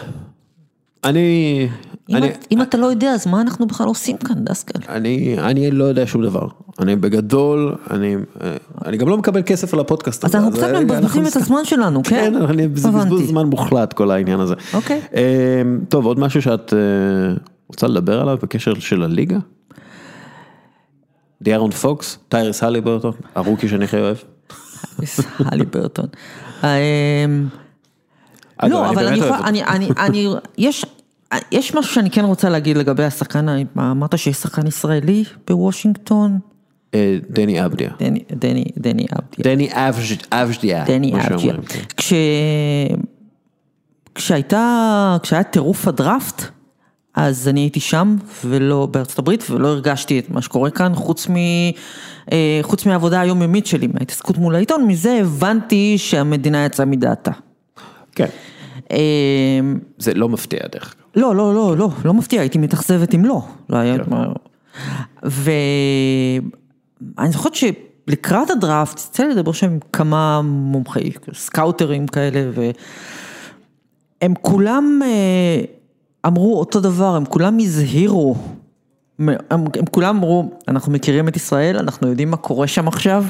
אני, 1.04 1.68
אם, 2.10 2.16
אני, 2.16 2.30
את- 2.30 2.48
אם 2.52 2.62
אתה 2.62 2.78
לא 2.78 2.86
יודע, 2.86 3.12
אז 3.12 3.28
מה 3.28 3.42
אנחנו 3.42 3.68
בכלל 3.68 3.88
עושים 3.88 4.18
כאן, 4.18 4.36
דסקל? 4.46 4.80
אני, 4.90 5.36
אני 5.40 5.72
לא 5.72 5.84
יודע 5.84 6.08
שום 6.08 6.24
דבר. 6.24 6.48
אני 6.80 6.96
בגדול, 6.96 7.76
אני, 7.92 8.16
אני 8.86 8.98
גם 8.98 9.10
לא 9.10 9.18
מקבל 9.18 9.42
כסף 9.46 9.74
על 9.74 9.80
הפודקאסט 9.80 10.26
אז 10.26 10.30
הזה. 10.30 10.38
אנחנו 10.38 10.52
קצת 10.52 10.68
מבזבזים 10.82 11.28
את 11.28 11.36
הזמן 11.36 11.66
שלנו, 11.66 12.04
כן? 12.04 12.10
כן, 12.10 12.42
אני- 12.42 12.68
זה. 12.76 12.90
בזבוז 12.92 13.28
זמן 13.28 13.46
מוחלט 13.46 13.94
כל 13.94 14.12
העניין 14.12 14.40
הזה. 14.40 14.54
אוקיי. 14.74 15.02
אה, 15.16 15.62
טוב, 15.90 16.06
עוד 16.06 16.20
משהו 16.20 16.42
שאת 16.42 16.74
אה, 16.74 16.80
רוצה 17.68 17.88
לדבר 17.88 18.22
עליו 18.22 18.38
בקשר 18.42 18.74
של 18.74 19.04
הליגה? 19.04 19.38
דיארון 21.42 21.72
פוקס, 21.72 22.18
טיירס 22.30 22.64
הלי 22.64 22.82
ברטון, 22.82 23.12
הרוקי 23.36 23.68
שאני 23.68 23.86
הכי 23.86 23.98
אוהב. 24.00 24.18
הלי 25.52 25.66
ברטון. 25.66 26.06
אמ, 26.64 26.68
אגב, 28.58 28.72
לא, 28.72 28.90
אבל 28.90 28.96
באמת 28.96 29.08
אני 29.08 29.18
יכולה. 29.18 29.48
אני, 29.48 29.64
אני, 29.64 29.90
אני, 30.06 30.28
יש, 30.58 30.86
יש 31.52 31.76
משהו 31.76 31.94
שאני 31.94 32.10
כן 32.10 32.26
רוצה 32.26 32.50
להגיד 32.50 32.78
לגבי 32.78 33.04
השחקן, 33.04 33.46
אמרת 33.78 34.18
שיש 34.18 34.38
שחקן 34.38 34.68
ישראלי 34.68 35.24
בוושינגטון? 35.48 36.40
אה, 36.94 37.18
דני 37.30 37.66
אבדיה. 37.66 37.90
דני, 38.00 38.24
דני, 38.32 38.66
דני 38.78 39.06
אבדיה. 39.20 39.56
דני 39.56 39.70
אבז'דיה. 40.32 40.84
דני 40.88 41.14
אבדיה. 41.14 41.54
כן. 41.68 41.80
כש... 41.98 42.14
כשהייתה, 44.16 45.18
כשהיה 45.24 45.44
טירוף 45.44 45.88
הדראפט, 45.88 46.44
אז 47.16 47.48
אני 47.48 47.60
הייתי 47.60 47.80
שם 47.80 48.16
ולא 48.46 48.86
בארצות 48.86 49.20
הברית 49.20 49.50
ולא 49.50 49.68
הרגשתי 49.68 50.20
את 50.20 50.30
מה 50.30 50.42
שקורה 50.42 50.70
כאן 50.70 50.96
חוץ, 50.96 51.30
מ, 51.30 51.36
אה, 51.36 51.72
חוץ 52.62 52.86
מהעבודה 52.86 53.22
היומיומית 53.22 53.66
שלי, 53.66 53.88
מההתעסקות 53.88 54.38
מול 54.38 54.56
העיתון, 54.56 54.88
מזה 54.88 55.18
הבנתי 55.22 55.98
שהמדינה 55.98 56.66
יצאה 56.66 56.86
מדעתה. 56.86 57.32
כן, 58.12 58.28
אה, 58.92 58.98
זה 59.98 60.14
לא 60.14 60.30
מפתיע 60.30 60.60
דרך 60.72 60.96
אגב. 60.96 61.06
לא, 61.16 61.36
לא, 61.36 61.54
לא, 61.54 61.78
לא, 61.78 61.90
לא 62.06 62.14
מפתיע, 62.14 62.42
הייתי 62.42 62.58
מתאכזבת 62.58 63.16
אם 63.16 63.26
לא. 63.26 63.42
לא 63.70 63.78
היה... 63.78 63.98
ואני 65.24 66.42
זוכרת 67.32 67.56
שלקראת 67.56 68.50
הדראפט, 68.50 69.00
יצא 69.00 69.24
לי 69.24 69.30
לדבר 69.30 69.52
שם 69.52 69.72
עם 69.72 69.80
כמה 69.94 70.42
מומחי, 70.42 71.12
סקאוטרים 71.34 72.08
כאלה, 72.08 72.52
והם 74.22 74.34
כולם 74.42 75.00
אה, 75.04 75.62
אמרו 76.26 76.60
אותו 76.60 76.80
דבר, 76.80 77.16
הם 77.16 77.26
כולם 77.26 77.58
הזהירו. 77.60 78.36
הם, 79.20 79.30
הם 79.52 79.86
כולם 79.92 80.18
אמרו, 80.18 80.52
אנחנו 80.68 80.92
מכירים 80.92 81.28
את 81.28 81.36
ישראל, 81.36 81.78
אנחנו 81.78 82.08
יודעים 82.08 82.32
מה 82.32 82.38
קורה 82.38 82.68
שם 82.68 82.88
עכשיו, 82.88 83.26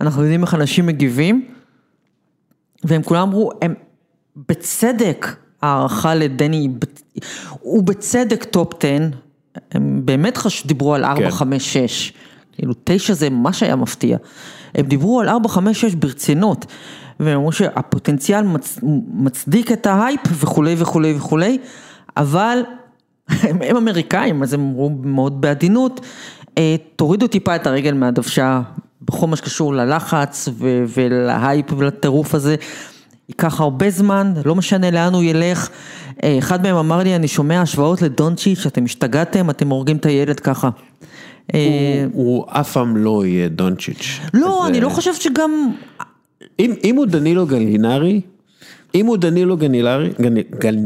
אנחנו 0.00 0.22
יודעים 0.22 0.42
איך 0.42 0.54
אנשים 0.54 0.86
מגיבים, 0.86 1.46
והם 2.84 3.02
כולם 3.02 3.22
אמרו, 3.22 3.50
הם 3.62 3.74
בצדק 4.48 5.36
הערכה 5.62 6.14
לדני, 6.14 6.68
הוא 7.60 7.82
בצדק 7.82 8.44
top 8.44 8.72
10, 8.84 8.88
הם 9.72 10.00
באמת 10.04 10.36
חש... 10.36 10.66
דיברו 10.66 10.94
על 10.94 11.04
4, 11.04 11.22
כן. 11.22 11.30
5, 11.30 11.72
6, 11.72 12.12
כאילו 12.52 12.74
9 12.84 13.14
זה 13.14 13.30
ממש 13.30 13.62
היה 13.62 13.76
מפתיע, 13.76 14.18
הם 14.74 14.86
דיברו 14.86 15.20
על 15.20 15.28
4, 15.28 15.48
5, 15.48 15.80
6 15.80 15.94
ברצינות, 15.94 16.66
והם 17.20 17.36
אמרו 17.36 17.52
שהפוטנציאל 17.52 18.42
מצ... 18.42 18.78
מצדיק 19.14 19.72
את 19.72 19.86
ההייפ 19.86 20.20
וכולי 20.32 20.74
וכולי 20.78 21.14
וכולי, 21.16 21.58
אבל 22.16 22.62
הם, 23.28 23.58
הם 23.62 23.76
אמריקאים, 23.76 24.42
אז 24.42 24.52
הם 24.54 24.60
אמרו 24.60 24.90
מאוד 25.02 25.40
בעדינות, 25.40 26.00
"אה, 26.58 26.76
תורידו 26.96 27.26
טיפה 27.26 27.56
את 27.56 27.66
הרגל 27.66 27.92
מהדוושה 27.94 28.60
בכל 29.02 29.26
מה 29.26 29.36
שקשור 29.36 29.74
ללחץ 29.74 30.48
ו- 30.52 30.84
ולהייפ 30.96 31.66
ולטירוף 31.78 32.34
הזה. 32.34 32.56
ייקח 33.28 33.60
הרבה 33.60 33.90
זמן, 33.90 34.32
לא 34.44 34.54
משנה 34.54 34.90
לאן 34.90 35.14
הוא 35.14 35.22
ילך. 35.22 35.68
אה, 36.22 36.38
אחד 36.38 36.62
מהם 36.62 36.76
אמר 36.76 36.98
לי, 36.98 37.16
אני 37.16 37.28
שומע 37.28 37.60
השוואות 37.60 38.02
לדונצ'יץ', 38.02 38.66
אתם 38.66 38.84
השתגעתם, 38.84 39.50
אתם 39.50 39.68
הורגים 39.68 39.96
את 39.96 40.06
הילד 40.06 40.40
ככה. 40.40 40.70
אה, 41.54 41.60
הוא- 42.12 42.24
הוא 42.24 42.44
אף 42.48 42.72
פעם 42.72 42.96
לא 42.96 43.26
יהיה 43.26 43.48
דונצ'יץ'. 43.48 44.20
לא, 44.34 44.62
אז, 44.64 44.70
אני 44.70 44.80
לא 44.80 44.88
חושבת 44.88 45.20
שגם... 45.20 45.72
אם, 46.58 46.74
אם 46.84 46.96
הוא 46.96 47.06
דנילו 47.06 47.46
גלינרי, 47.46 48.20
אם 48.94 49.06
הוא 49.06 49.16
דנילו 49.16 49.56
גנילרי, 49.56 50.10
גל, 50.20 50.34
גל, 50.58 50.76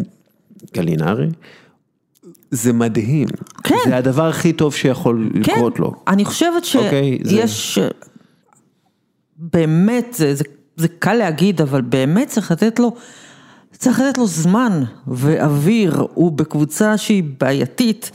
גלינרי, 0.74 1.26
זה 2.53 2.72
מדהים. 2.72 3.28
כן. 3.64 3.74
זה 3.86 3.96
הדבר 3.96 4.28
הכי 4.28 4.53
טוב 4.53 4.74
שיכול 4.74 5.30
כן, 5.44 5.53
לקרות 5.55 5.78
לו. 5.78 5.92
אני 6.09 6.24
חושבת 6.24 6.62
אוקיי, 6.74 7.18
זה- 7.22 7.48
שיש... 7.48 7.78
באמת, 9.36 10.14
זה, 10.16 10.34
זה, 10.34 10.44
זה 10.76 10.88
קל 10.88 11.14
להגיד, 11.14 11.61
אבל 11.61 11.80
באמת 11.80 12.28
צריך 12.28 12.50
לתת 12.50 12.78
לו... 12.78 12.92
צריך 13.72 14.00
לתת 14.00 14.18
לו 14.18 14.26
זמן 14.26 14.82
ואוויר, 15.07 16.07
הוא 16.14 16.32
בקבוצה 16.32 16.96
שהיא 16.98 17.24
בעייתית. 17.40 18.11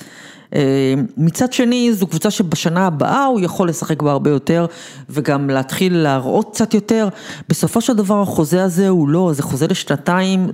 אה, 0.55 0.93
מצד 1.17 1.53
שני, 1.53 1.93
זו 1.93 2.07
קבוצה 2.07 2.31
שבשנה 2.31 2.87
הבאה 2.87 3.25
הוא 3.25 3.39
יכול 3.39 3.69
לשחק 3.69 4.01
בה 4.01 4.11
הרבה 4.11 4.29
יותר 4.29 4.65
וגם 5.09 5.49
להתחיל 5.49 5.97
להראות 5.97 6.49
קצת 6.53 6.73
יותר. 6.73 7.07
בסופו 7.49 7.81
של 7.81 7.93
דבר 7.93 8.21
החוזה 8.21 8.63
הזה 8.63 8.89
הוא 8.89 9.09
לא, 9.09 9.31
זה 9.33 9.43
חוזה 9.43 9.67
לשנתיים, 9.67 10.47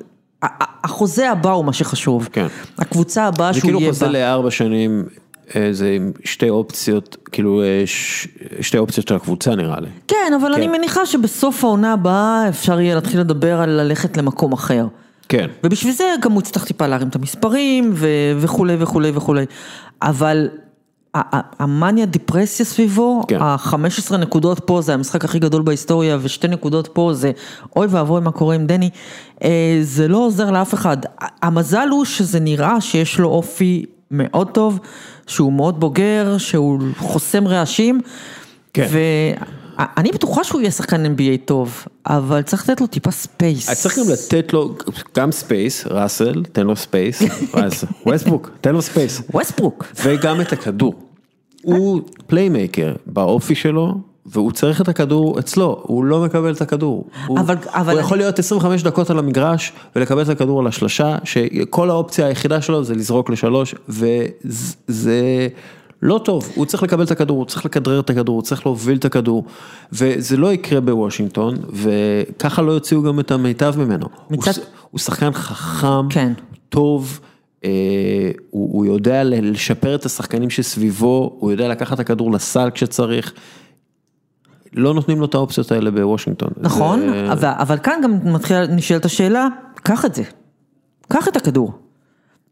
החוזה 0.84 1.32
הבא 1.32 1.52
הוא 1.52 1.66
מה 1.66 1.74
שחשוב. 1.74 2.30
כן. 2.32 2.48
הקבוצה 2.78 3.24
הבאה 3.26 3.54
זה 3.54 3.60
שהוא 3.60 3.68
כאילו 3.68 3.80
יהיה 3.80 3.90
חוזה 3.92 4.06
בה. 4.06 4.12
לארבע 4.12 4.52
שנים, 4.52 5.04
אה, 5.56 5.68
זה 5.72 5.90
עם 5.96 6.12
שתי 6.24 6.50
אופציות, 6.50 7.18
כאילו 7.32 7.62
אה, 7.62 7.84
ש- 7.86 8.28
שתי 8.62 8.78
אופציות 8.78 9.08
של 9.08 9.16
הקבוצה 9.16 9.56
נראה 9.56 9.80
לי. 9.80 9.88
כן, 10.08 10.34
אבל 10.42 10.48
כן. 10.48 10.54
אני 10.54 10.68
מניחה 10.68 11.06
שבסוף 11.06 11.64
העונה 11.64 11.94
הבאה 11.94 12.50
אפשר 12.50 12.80
יהיה 12.82 12.96
להתחיל 12.96 13.20
לדבר 13.20 13.62
על 13.62 13.70
ללכת 13.70 14.18
למקום 14.18 14.54
אחר. 14.54 14.86
כן. 15.30 15.48
ובשביל 15.64 15.94
זה 15.94 16.04
גם 16.22 16.32
הוא 16.32 16.42
יצטרך 16.42 16.66
טיפה 16.66 16.88
להרים 16.88 17.08
את 17.08 17.16
המספרים 17.16 17.92
ו- 17.94 18.08
וכולי 18.38 18.76
וכולי 18.80 19.12
וכולי. 19.16 19.46
אבל 20.02 20.50
המאניה 21.60 22.06
דיפרסיה 22.06 22.66
סביבו, 22.66 23.22
כן. 23.28 23.42
ה-15 23.42 24.18
נקודות 24.18 24.60
פה 24.66 24.82
זה 24.82 24.94
המשחק 24.94 25.26
הכי 25.26 25.40
גדול 25.40 25.62
בהיסטוריה 25.62 26.18
ושתי 26.22 26.48
נקודות 26.48 26.88
פה 26.94 27.12
זה 27.14 27.32
אוי 27.76 27.88
ואבוי 27.90 28.22
מה 28.22 28.32
קורה 28.32 28.56
עם 28.56 28.66
דני, 28.66 28.90
אה, 29.44 29.78
זה 29.82 30.08
לא 30.08 30.18
עוזר 30.18 30.52
לאף 30.52 30.74
אחד. 30.74 30.98
המזל 31.42 31.88
הוא 31.92 32.06
שזה 32.06 32.40
נראה 32.40 32.82
שיש 32.82 33.20
לו 33.20 33.30
אופי 33.30 33.86
מאוד 34.12 34.50
טוב, 34.50 34.80
שהוא 35.28 35.54
מאוד 35.54 35.80
בוגר, 35.80 36.38
שהוא 36.38 36.80
חוסם 36.98 37.48
רעשים. 37.48 38.02
כן. 38.74 38.88
ואני 39.80 40.12
בטוחה 40.12 40.44
שהוא 40.44 40.62
יהיה 40.62 40.72
שחקן 40.72 41.06
NBA 41.06 41.46
טוב, 41.46 41.84
אבל 42.08 42.42
צריך 42.42 42.70
לתת 42.70 42.82
לו 42.82 42.88
טיפה 42.88 43.12
space. 43.12 43.70
אז 43.70 43.82
צריך 43.82 44.00
גם 44.00 44.06
לתת 44.14 44.54
לו 44.54 44.76
גם 45.18 45.32
space, 45.32 45.88
ראסל, 45.88 46.44
תן 46.52 46.66
לו 46.68 46.76
space, 46.76 47.22
ואז 47.54 47.84
ווסטברוק, 48.06 48.50
תן 48.62 48.74
לו 48.74 48.82
space. 48.82 49.22
ווסטברוק. 49.34 49.86
וגם 50.04 50.42
את 50.42 50.54
הכדור. 50.54 50.94
הוא 51.62 52.02
playmaker 52.28 52.94
באופי 53.06 53.56
שלו, 53.56 53.94
והוא 54.26 54.52
צריך 54.52 54.82
את 54.82 54.88
הכדור 54.88 55.40
אצלו, 55.40 55.80
הוא 55.84 56.06
לא 56.06 56.22
מקבל 56.22 56.54
את 56.54 56.62
הכדור. 56.62 57.08
הוא, 57.28 57.40
אבל- 57.40 57.56
אבל 57.68 57.84
הוא 57.84 57.92
אני- 57.92 58.00
יכול 58.00 58.18
להיות 58.18 58.40
25 58.40 58.84
דקות 58.84 59.10
על 59.10 59.20
המגרש 59.20 59.74
ולקבל 59.96 60.22
את 60.22 60.30
הכדור 60.30 60.60
על 60.60 60.68
השלשה, 60.68 61.18
שכל 61.24 61.90
האופציה 61.90 62.26
היחידה 62.28 62.62
שלו 62.62 62.84
זה 62.84 62.96
לזרוק 62.96 63.30
לשלוש, 63.30 63.76
וזה 63.90 65.48
לא 66.06 66.22
טוב, 66.26 66.50
הוא 66.56 66.66
צריך 66.66 66.84
לקבל 66.84 67.04
את 67.04 67.12
הכדור, 67.12 67.38
הוא 67.38 67.46
צריך 67.46 67.66
לכדרר 67.66 68.00
את 68.00 68.10
הכדור, 68.10 68.36
הוא 68.36 68.42
צריך 68.44 68.66
להוביל 68.66 68.98
את 68.98 69.06
הכדור, 69.06 69.46
וזה 69.92 70.38
לא 70.38 70.54
יקרה 70.54 70.82
בוושינגטון, 70.82 71.56
וככה 71.74 72.62
לא 72.62 72.72
יוציאו 72.72 73.04
גם 73.04 73.20
את 73.20 73.32
המיטב 73.32 73.74
ממנו. 73.78 74.06
מצד- 74.30 74.52
הוא, 74.58 74.66
הוא 74.92 75.00
שחקן 75.00 75.32
חכם, 75.34 76.10
כן. 76.10 76.34
טוב, 76.70 77.20
אה, 77.66 77.70
הוא, 78.50 78.70
הוא 78.74 78.86
יודע 78.86 79.24
לשפר 79.24 79.96
את 79.96 80.06
השחקנים 80.06 80.50
שסביבו, 80.50 81.36
הוא 81.40 81.52
יודע 81.52 81.68
לקחת 81.68 81.94
את 81.94 82.00
הכדור 82.00 82.32
לסל 82.32 82.70
כשצריך. 82.74 83.34
לא 84.74 84.94
נותנים 84.94 85.20
לו 85.20 85.26
את 85.26 85.36
האופציות 85.36 85.72
האלה 85.72 85.92
בוושינגטון. 85.92 86.50
נכון, 86.62 87.00
זה- 87.00 87.32
אבל, 87.32 87.50
אבל 87.58 87.78
כאן 87.78 88.00
גם 88.04 88.34
מתחילה, 88.34 88.68
נשאלת 88.68 89.06
השאלה, 89.06 89.48
קח 89.76 90.06
את 90.06 90.16
זה, 90.16 90.24
קח 91.14 91.28
את 91.28 91.36
הכדור. 91.36 91.72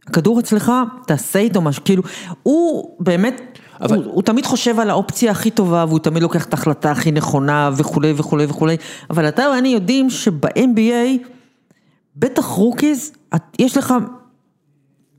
הכדור 0.07 0.39
אצלך, 0.39 0.71
תעשה 1.07 1.39
איתו 1.39 1.61
משהו, 1.61 1.83
כאילו, 1.83 2.03
הוא 2.43 2.95
באמת, 2.99 3.41
אבל- 3.81 3.97
הוא, 4.03 4.13
הוא 4.13 4.23
תמיד 4.23 4.45
חושב 4.45 4.79
על 4.79 4.89
האופציה 4.89 5.31
הכי 5.31 5.51
טובה, 5.51 5.85
והוא 5.87 5.99
תמיד 5.99 6.23
לוקח 6.23 6.45
את 6.45 6.53
ההחלטה 6.53 6.91
הכי 6.91 7.11
נכונה 7.11 7.69
וכולי 7.77 8.13
וכולי 8.17 8.45
וכולי, 8.45 8.77
אבל 9.09 9.27
אתה 9.27 9.43
ואני 9.55 9.69
יודעים 9.69 10.09
שב-NBA, 10.09 11.27
בטח 12.15 12.45
rookies, 12.45 13.11
יש 13.59 13.77
לך 13.77 13.93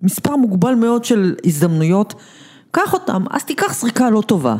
מספר 0.02 0.36
מוגבל 0.36 0.74
מאוד 0.74 1.04
של 1.04 1.34
הזדמנויות, 1.46 2.14
קח 2.70 2.92
אותם, 2.94 3.24
אז 3.30 3.44
תיקח 3.44 3.74
זריקה 3.80 4.10
לא 4.10 4.20
טובה. 4.20 4.56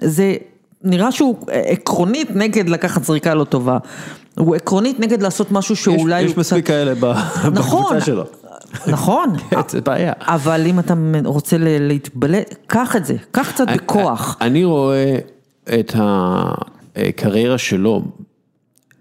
זה 0.00 0.34
נראה 0.82 1.12
שהוא 1.12 1.36
עקרונית 1.48 2.30
נגד 2.36 2.68
לקחת 2.68 3.04
זריקה 3.04 3.34
לא 3.34 3.44
טובה. 3.44 3.78
הוא 4.38 4.54
עקרונית 4.56 5.00
נגד 5.00 5.22
לעשות 5.22 5.52
משהו 5.52 5.76
שאולי 5.76 6.22
יש 6.22 6.32
הוא 6.32 6.40
מספיק 6.40 6.66
כאלה 6.66 6.94
ב- 6.94 7.04
נכון, 7.04 7.54
בקבוצה 7.54 8.00
שלו. 8.00 8.22
נכון, 8.22 8.45
כן, 9.50 9.56
זה 9.68 9.80
בעיה. 9.80 10.12
אבל 10.20 10.66
אם 10.66 10.78
אתה 10.78 10.94
רוצה 11.24 11.56
להתבלט, 11.60 12.54
קח 12.66 12.96
את 12.96 13.04
זה, 13.04 13.16
קח 13.30 13.52
קצת 13.52 13.66
בכוח. 13.74 14.36
אני 14.40 14.64
רואה 14.64 15.18
את 15.64 15.92
הקריירה 16.94 17.58
שלו, 17.58 18.02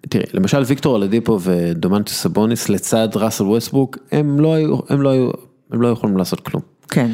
תראה, 0.09 0.25
למשל 0.33 0.63
ויקטור 0.65 0.95
אלדיפו 0.95 1.39
ודומנטי 1.41 2.13
סבוניס 2.13 2.69
לצד 2.69 3.07
ראסל 3.15 3.43
ווסטבוק, 3.43 3.97
הם 4.11 4.39
לא 4.39 4.53
היו, 4.53 4.77
הם 4.89 5.01
לא 5.01 5.09
היו, 5.09 5.29
הם 5.71 5.81
לא 5.81 5.87
יכולים 5.87 6.17
לעשות 6.17 6.39
כלום. 6.39 6.63
כן, 6.89 7.11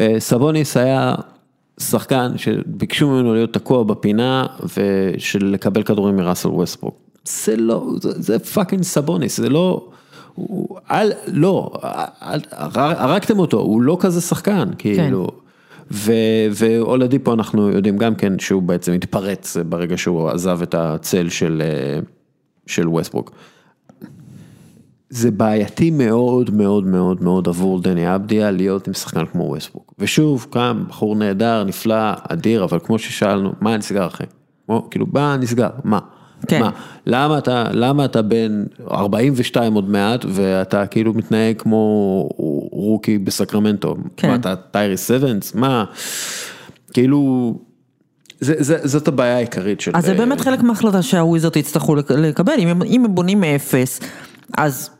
אה, 0.00 0.16
סבוניס 0.18 0.76
היה 0.76 1.14
שחקן 1.80 2.32
שביקשו 2.36 3.08
ממנו 3.08 3.34
להיות 3.34 3.52
תקוע 3.52 3.82
בפינה 3.82 4.46
ושל 4.76 5.46
לקבל 5.46 5.82
כדורים 5.82 6.16
מראסל 6.16 6.48
ווסטברוק. 6.48 6.96
זה 7.24 7.56
לא, 7.56 7.86
זה, 8.00 8.22
זה 8.22 8.38
fucking 8.38 8.82
סבוניס, 8.82 9.36
זה 9.36 9.48
לא, 9.48 9.88
הוא, 10.34 10.78
אל, 10.90 11.12
לא, 11.26 11.70
אל, 12.22 12.40
הר- 12.50 13.02
הרגתם 13.02 13.38
אותו, 13.38 13.58
הוא 13.60 13.82
לא 13.82 13.96
כזה 14.00 14.20
שחקן, 14.20 14.70
כאילו. 14.78 15.26
ו- 15.90 16.12
ואולדיפו 16.50 17.32
אנחנו 17.32 17.68
יודעים 17.68 17.98
גם 17.98 18.14
כן 18.14 18.38
שהוא 18.38 18.62
בעצם 18.62 18.92
התפרץ 18.92 19.56
ברגע 19.68 19.96
שהוא 19.96 20.28
עזב 20.28 20.62
את 20.62 20.74
הצל 20.74 21.28
של, 21.28 21.62
אה, 21.64 22.00
של 22.66 22.88
ווסטברוק. 22.88 23.30
זה 25.10 25.30
בעייתי 25.30 25.90
מאוד 25.90 26.50
מאוד 26.54 26.84
מאוד 26.86 27.22
מאוד 27.22 27.48
עבור 27.48 27.80
דני 27.82 28.14
אבדיה 28.14 28.50
להיות 28.50 28.86
עם 28.88 28.94
שחקן 28.94 29.26
כמו 29.26 29.42
ווסטברוק. 29.44 29.94
ושוב, 29.98 30.46
קם 30.50 30.84
בחור 30.88 31.16
נהדר, 31.16 31.64
נפלא, 31.64 32.12
אדיר, 32.28 32.64
אבל 32.64 32.78
כמו 32.84 32.98
ששאלנו, 32.98 33.52
מה 33.60 33.76
נסגר 33.76 34.06
אחי? 34.06 34.24
כמו, 34.66 34.88
כאילו, 34.90 35.06
מה 35.12 35.36
נסגר? 35.36 35.70
מה? 35.84 35.98
כן. 36.48 36.60
מה? 36.60 36.70
למה 37.06 37.38
אתה, 37.38 37.64
למה 37.72 38.04
אתה 38.04 38.22
בן 38.22 38.64
42 38.90 39.74
עוד 39.74 39.90
מעט 39.90 40.24
ואתה 40.28 40.86
כאילו 40.86 41.14
מתנהג 41.14 41.56
כמו 41.58 42.28
רוקי 42.72 43.18
בסקרמנטו? 43.18 43.96
כן. 44.16 44.28
מה 44.28 44.34
אתה 44.34 44.56
טייריק 44.56 45.06
אוונס? 45.06 45.54
מה? 45.54 45.84
כאילו, 46.92 47.54
זה, 48.40 48.54
זה, 48.58 48.78
זאת 48.84 49.08
הבעיה 49.08 49.36
העיקרית 49.36 49.80
של... 49.80 49.90
אז 49.94 50.04
זה 50.04 50.12
אה, 50.12 50.18
באמת 50.18 50.40
חלק 50.40 50.62
מההחלטה 50.62 51.02
שהוויזארדס 51.02 51.56
יצטרכו 51.56 51.94
לק- 51.94 52.10
לקבל, 52.10 52.52
אם 52.58 52.68
הם, 52.68 52.82
אם 52.82 53.04
הם 53.04 53.14
בונים 53.14 53.40
מאפס, 53.40 54.00
אז 54.58 54.90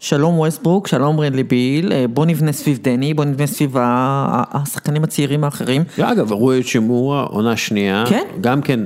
שלום 0.00 0.38
ווסטברוק, 0.38 0.86
שלום 0.86 1.16
בראדלי 1.16 1.42
ביל, 1.42 1.92
אה, 1.92 2.04
בוא 2.08 2.26
נבנה 2.26 2.52
סביב 2.52 2.78
דני, 2.82 3.14
בוא 3.14 3.24
נבנה 3.24 3.46
סביב 3.46 3.76
השחקנים 3.78 5.04
הצעירים 5.04 5.44
האחרים. 5.44 5.82
אגב, 6.00 6.32
רוי 6.32 6.62
האצ'ימורה, 6.62 7.22
עונה 7.22 7.56
שנייה, 7.56 8.04
כן. 8.08 8.26
גם 8.40 8.62
כן, 8.62 8.80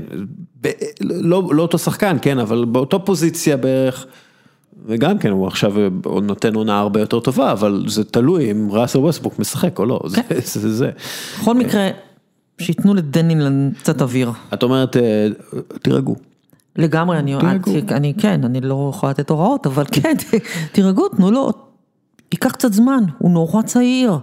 ב, 0.61 0.69
לא, 1.01 1.43
לא 1.53 1.63
אותו 1.63 1.79
שחקן, 1.79 2.17
כן, 2.23 2.39
אבל 2.39 2.65
באותו 2.65 3.05
פוזיציה 3.05 3.57
בערך, 3.57 4.07
וגם 4.87 5.19
כן, 5.19 5.31
הוא 5.31 5.47
עכשיו 5.47 5.73
הוא 6.05 6.23
נותן 6.23 6.55
עונה 6.55 6.79
הרבה 6.79 7.01
יותר 7.01 7.21
טובה, 7.21 7.53
אבל 7.53 7.85
זה 7.89 8.05
תלוי 8.05 8.51
אם 8.51 8.69
ראסל 8.71 8.99
ווסטבוק 8.99 9.39
משחק 9.39 9.79
או 9.79 9.87
לא, 9.87 10.01
כן. 10.15 10.23
זה, 10.45 10.61
זה, 10.61 10.75
זה. 10.75 10.91
בכל 11.41 11.55
מקרה, 11.55 11.89
שייתנו 12.59 12.95
לדני 12.95 13.35
קצת 13.79 14.03
אוויר. 14.03 14.31
את 14.55 14.63
אומרת, 14.63 14.97
אה, 14.97 15.27
תירגעו. 15.83 16.32
לגמרי, 16.77 17.19
אני, 17.19 17.35
תירגעו. 17.41 17.73
אני, 17.73 17.83
אני 17.91 18.15
כן, 18.19 18.45
אני 18.45 18.61
לא 18.61 18.91
יכולה 18.95 19.11
לתת 19.11 19.31
הוראות, 19.31 19.67
אבל 19.67 19.85
כן, 20.03 20.15
תירגעו, 20.73 21.09
תנו 21.09 21.31
לו, 21.31 21.51
ייקח 22.33 22.53
קצת 22.53 22.73
זמן, 22.73 23.05
הוא 23.19 23.31
נורא 23.31 23.63
צעיר. 23.63 24.19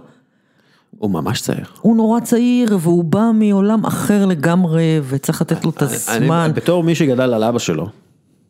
הוא 0.98 1.10
ממש 1.10 1.40
צעיר. 1.40 1.66
הוא 1.80 1.96
נורא 1.96 2.20
צעיר 2.20 2.78
והוא 2.80 3.04
בא 3.04 3.30
מעולם 3.34 3.84
אחר 3.84 4.26
לגמרי 4.26 5.00
וצריך 5.08 5.40
לתת 5.40 5.64
לו 5.64 5.70
את 5.70 5.82
הזמן. 5.82 6.44
אני, 6.44 6.52
בתור 6.52 6.82
מי 6.82 6.94
שגדל 6.94 7.34
על 7.34 7.44
אבא 7.44 7.58
שלו, 7.58 7.88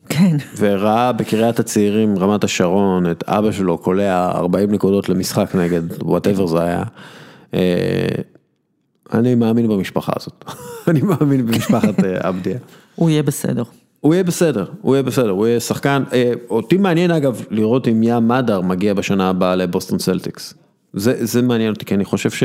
כן, 0.08 0.36
וראה 0.56 1.12
בקריית 1.12 1.60
הצעירים 1.60 2.18
רמת 2.18 2.44
השרון 2.44 3.10
את 3.10 3.24
אבא 3.26 3.52
שלו 3.52 3.78
קולע 3.78 4.30
40 4.34 4.70
נקודות 4.70 5.08
למשחק 5.08 5.54
נגד 5.54 6.02
whatever 6.02 6.46
זה 6.46 6.62
היה. 6.62 6.82
אה, 7.54 8.08
אני 9.12 9.34
מאמין 9.34 9.68
במשפחה 9.68 10.12
הזאת, 10.16 10.44
אני 10.88 11.00
מאמין 11.02 11.46
במשפחת 11.46 12.04
אה, 12.04 12.18
עבדיה. 12.28 12.58
הוא 12.94 13.10
יהיה 13.10 13.22
בסדר. 13.22 13.62
הוא 14.00 14.14
יהיה 14.14 14.24
בסדר, 14.24 14.64
הוא 14.80 14.94
יהיה 14.94 15.02
בסדר, 15.02 15.30
הוא 15.30 15.46
יהיה 15.46 15.60
שחקן, 15.60 16.02
אה, 16.12 16.32
אותי 16.50 16.76
מעניין 16.76 17.10
אגב 17.10 17.44
לראות 17.50 17.88
אם 17.88 18.02
ים 18.02 18.28
מדר 18.28 18.60
מגיע 18.60 18.94
בשנה 18.94 19.28
הבאה 19.28 19.56
לבוסטון 19.56 19.98
סלטיקס. 19.98 20.54
זה, 20.92 21.26
זה 21.26 21.42
מעניין 21.42 21.72
אותי 21.72 21.84
כי 21.84 21.94
אני 21.94 22.04
חושב 22.04 22.30
ש... 22.30 22.42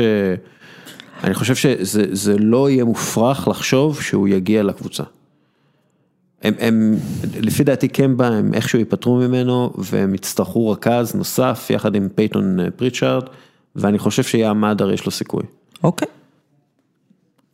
אני 1.24 1.34
חושב 1.34 1.54
שזה 1.54 2.04
זה 2.10 2.38
לא 2.38 2.70
יהיה 2.70 2.84
מופרך 2.84 3.48
לחשוב 3.48 4.02
שהוא 4.02 4.28
יגיע 4.28 4.62
לקבוצה. 4.62 5.02
הם, 6.42 6.54
הם, 6.58 6.96
לפי 7.40 7.64
דעתי 7.64 7.88
קמבה, 7.88 8.28
הם 8.28 8.54
איכשהו 8.54 8.78
ייפטרו 8.78 9.16
ממנו 9.16 9.72
והם 9.78 10.14
יצטרכו 10.14 10.70
רכז 10.70 11.14
נוסף 11.14 11.66
יחד 11.70 11.94
עם 11.94 12.08
פייטון 12.14 12.60
אה, 12.60 12.70
פריצ'ארד, 12.70 13.24
ואני 13.76 13.98
חושב 13.98 14.22
שים 14.22 14.60
מדר 14.60 14.92
יש 14.92 15.06
לו 15.06 15.12
סיכוי. 15.12 15.42
אוקיי, 15.84 16.08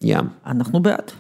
ים. 0.03 0.25
אנחנו 0.47 0.83
בעד. 0.83 1.13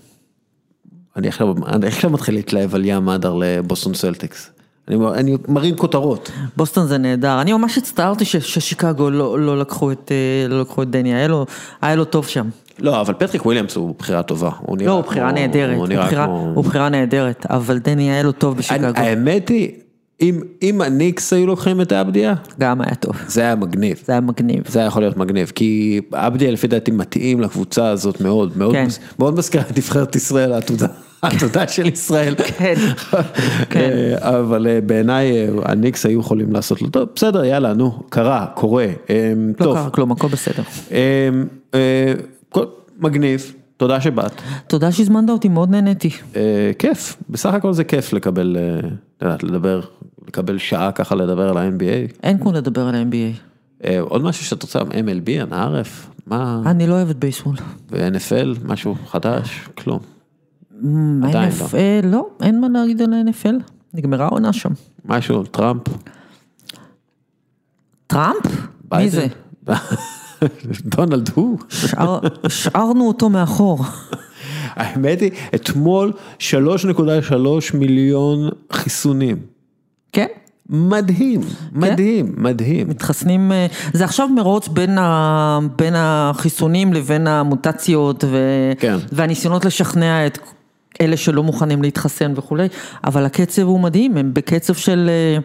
אני 1.17 1.29
עכשיו, 1.29 1.55
אני 1.67 1.87
עכשיו 1.87 2.11
מתחיל 2.11 2.35
להתלהב 2.35 2.75
על 2.75 2.85
ים 2.85 3.07
מדר 3.07 3.35
לבוסטון 3.35 3.95
סלטיקס. 3.95 4.51
אני, 4.89 4.97
אני 5.15 5.37
מרים 5.49 5.77
כותרות. 5.77 6.31
בוסטון 6.57 6.87
זה 6.87 6.99
נהדר. 6.99 7.41
אני 7.41 7.53
ממש 7.53 7.79
הצטערתי 7.79 8.25
ש- 8.25 8.37
ששיקגו 8.37 9.11
לא, 9.11 9.39
לא, 9.41 9.59
לקחו 9.59 9.93
את, 9.93 10.13
אה, 10.13 10.49
לא 10.49 10.61
לקחו 10.61 10.83
את 10.83 10.91
דני, 10.91 11.15
היה 11.15 11.29
לו, 11.29 11.47
היה 11.83 11.95
לו 11.97 12.05
טוב 12.05 12.27
שם. 12.27 12.49
לא, 12.79 13.01
אבל 13.01 13.15
פטריק 13.15 13.47
וויליאמס 13.47 13.77
הוא 13.77 13.95
בחירה 13.99 14.23
טובה. 14.23 14.51
הוא 14.61 14.77
נראה 14.77 14.89
לא, 14.89 14.97
הוא 14.97 15.05
בחירה 15.05 15.33
נהדרת, 15.33 15.71
הוא 15.71 15.79
הוא 15.79 15.89
נראה 15.89 16.07
בחירה- 16.07 16.25
כמו... 16.27 16.53
הוא 16.55 16.65
בחירה 16.65 16.89
נהדרת, 16.89 17.47
אבל 17.51 17.79
דני 17.79 18.11
היה 18.11 18.23
לו 18.23 18.33
טוב 18.33 18.57
בשיקגו. 18.57 18.87
האמת 18.97 19.49
היא, 19.49 19.71
אם, 20.23 20.41
אם 20.63 20.81
הניקס 20.81 21.33
היו 21.33 21.47
לוקחים 21.47 21.81
את 21.81 21.93
אבדיה, 21.93 22.35
גם 22.61 22.81
היה 22.81 22.95
טוב, 22.95 23.13
זה 23.27 23.41
היה 23.41 23.55
מגניב. 23.57 24.03
זה 24.07 24.13
היה 24.13 24.21
מגניב. 24.21 24.63
זה 24.69 24.79
היה 24.79 24.87
יכול 24.87 25.03
להיות 25.03 25.17
מגניב, 25.17 25.53
כי 25.55 26.01
אבדיה 26.15 26.51
לפי 26.51 26.67
דעתי 26.67 26.91
מתאים 26.91 27.41
לקבוצה 27.41 27.89
הזאת 27.89 28.21
מאוד, 28.21 28.59
מאוד, 28.59 28.73
כן. 28.73 28.85
מס- 28.87 28.99
מאוד 29.19 29.39
מזכירה 29.39 29.65
את 29.71 29.79
נבחרת 29.79 30.17
ישראל, 30.17 30.53
העתודה, 30.53 30.87
העתודה 31.23 31.69
של 31.69 31.87
ישראל. 31.87 32.35
כן, 32.59 32.75
כן. 33.71 33.91
אה, 34.23 34.39
אבל 34.39 34.67
אה, 34.67 34.81
בעיניי 34.81 35.33
אה, 35.33 35.49
הניקס 35.65 36.07
היו 36.07 36.21
יכולים 36.21 36.53
לעשות 36.53 36.83
לו, 36.83 36.89
טוב, 36.89 37.09
בסדר, 37.15 37.45
יאללה, 37.45 37.75
נו, 37.75 38.03
קרה, 38.09 38.47
קורה, 38.55 38.87
לא 39.59 39.65
טוב, 39.65 39.77
קרה 39.77 39.91
כלום, 39.91 40.13
הכל 40.13 40.29
בסדר. 40.29 40.63
מגניב, 43.01 43.55
תודה 43.77 44.01
שבאת. 44.01 44.33
תודה 44.67 44.93
שהזמנת 44.93 45.31
אותי, 45.31 45.49
מאוד 45.49 45.71
נהניתי. 45.71 46.11
כיף, 46.79 47.17
בסך 47.31 47.55
הכל 47.55 47.73
זה 47.73 47.85
כיף 47.85 48.13
לקבל, 48.13 48.57
לדבר, 49.23 49.81
לקבל 50.27 50.59
שעה 50.59 50.93
ככה 50.93 51.15
לדבר 51.15 51.49
על 51.49 51.57
ה-NBA. 51.57 52.13
אין 52.23 52.39
כמו 52.39 52.53
לדבר 52.53 52.87
על 52.89 52.95
ה-NBA. 52.95 53.39
אה, 53.85 54.01
עוד 54.01 54.23
משהו 54.23 54.45
שאת 54.45 54.63
רוצה, 54.63 54.79
MLB, 54.81 55.55
ערף, 55.55 56.11
מה, 56.27 56.63
אני 56.67 56.87
לא 56.87 56.95
אוהבת 56.95 57.17
בייסבול. 57.17 57.57
ו-NFL, 57.91 58.59
משהו 58.65 58.95
חדש, 59.07 59.69
כלום. 59.79 59.99
עדיין 61.25 61.51
NFL? 61.51 62.07
לא, 62.07 62.27
אין 62.43 62.61
מה 62.61 62.69
להגיד 62.69 63.03
על 63.03 63.13
ה-NFL. 63.13 63.73
נגמרה 63.95 64.25
העונה 64.27 64.53
שם. 64.53 64.71
משהו, 65.05 65.45
טראמפ, 65.45 65.83
טראמפ? 68.07 68.47
מי. 68.95 69.11
זה? 69.11 69.27
דונלד 70.97 71.31
הוא. 71.35 71.59
השאר- 71.71 72.19
השארנו 72.45 73.09
אותו 73.09 73.29
מאחור. 73.31 73.85
האמת 74.75 75.21
היא, 75.21 75.31
אתמול 75.55 76.13
3.3 76.39 76.47
מיליון 77.79 78.49
חיסונים. 78.73 79.37
כן? 80.69 80.77
מדהים, 80.89 81.41
מדהים, 81.73 82.35
מדהים. 82.37 82.89
מתחסנים, 82.89 83.53
אה, 83.53 83.67
זה 83.93 84.05
עכשיו 84.05 84.29
מרוץ 84.29 84.69
בין, 84.69 84.99
ה, 84.99 85.59
בין 85.77 85.95
החיסונים 85.97 86.93
לבין 86.93 87.27
המוטציות 87.27 88.25
ו, 88.25 88.39
כן. 88.79 88.97
והניסיונות 89.13 89.65
לשכנע 89.65 90.27
את 90.27 90.39
אלה 91.01 91.17
שלא 91.17 91.43
מוכנים 91.43 91.83
להתחסן 91.83 92.33
וכולי, 92.37 92.69
אבל 93.05 93.25
הקצב 93.25 93.63
הוא 93.63 93.81
מדהים, 93.81 94.17
הם 94.17 94.35
בקצב 94.35 94.75
של... 94.75 95.11
אה, 95.11 95.39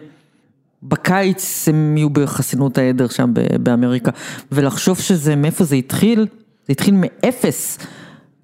בקיץ 0.82 1.68
הם 1.68 1.96
יהיו 1.96 2.10
בחסינות 2.10 2.78
העדר 2.78 3.08
שם 3.08 3.32
באמריקה, 3.62 4.10
ולחשוב 4.52 4.98
שזה, 4.98 5.36
מאיפה 5.36 5.64
זה 5.64 5.76
התחיל, 5.76 6.26
זה 6.66 6.72
התחיל 6.72 6.94
מאפס. 6.94 7.78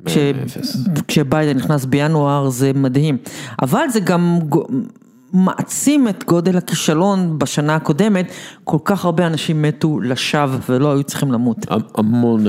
כש-. 0.06 0.18
כשביידן 1.08 1.56
נכנס 1.56 1.84
בינואר 1.84 2.48
זה 2.50 2.72
מדהים, 2.74 3.16
אבל 3.62 3.84
זה 3.92 4.00
גם 4.00 4.38
מעצים 5.34 6.08
את 6.08 6.24
גודל 6.24 6.56
הכישלון 6.56 7.38
בשנה 7.38 7.74
הקודמת, 7.74 8.32
כל 8.64 8.78
כך 8.84 9.04
הרבה 9.04 9.26
אנשים 9.26 9.62
מתו 9.62 10.00
לשווא 10.00 10.58
ולא 10.68 10.92
היו 10.92 11.02
צריכים 11.02 11.32
למות. 11.32 11.56
המון... 11.94 12.44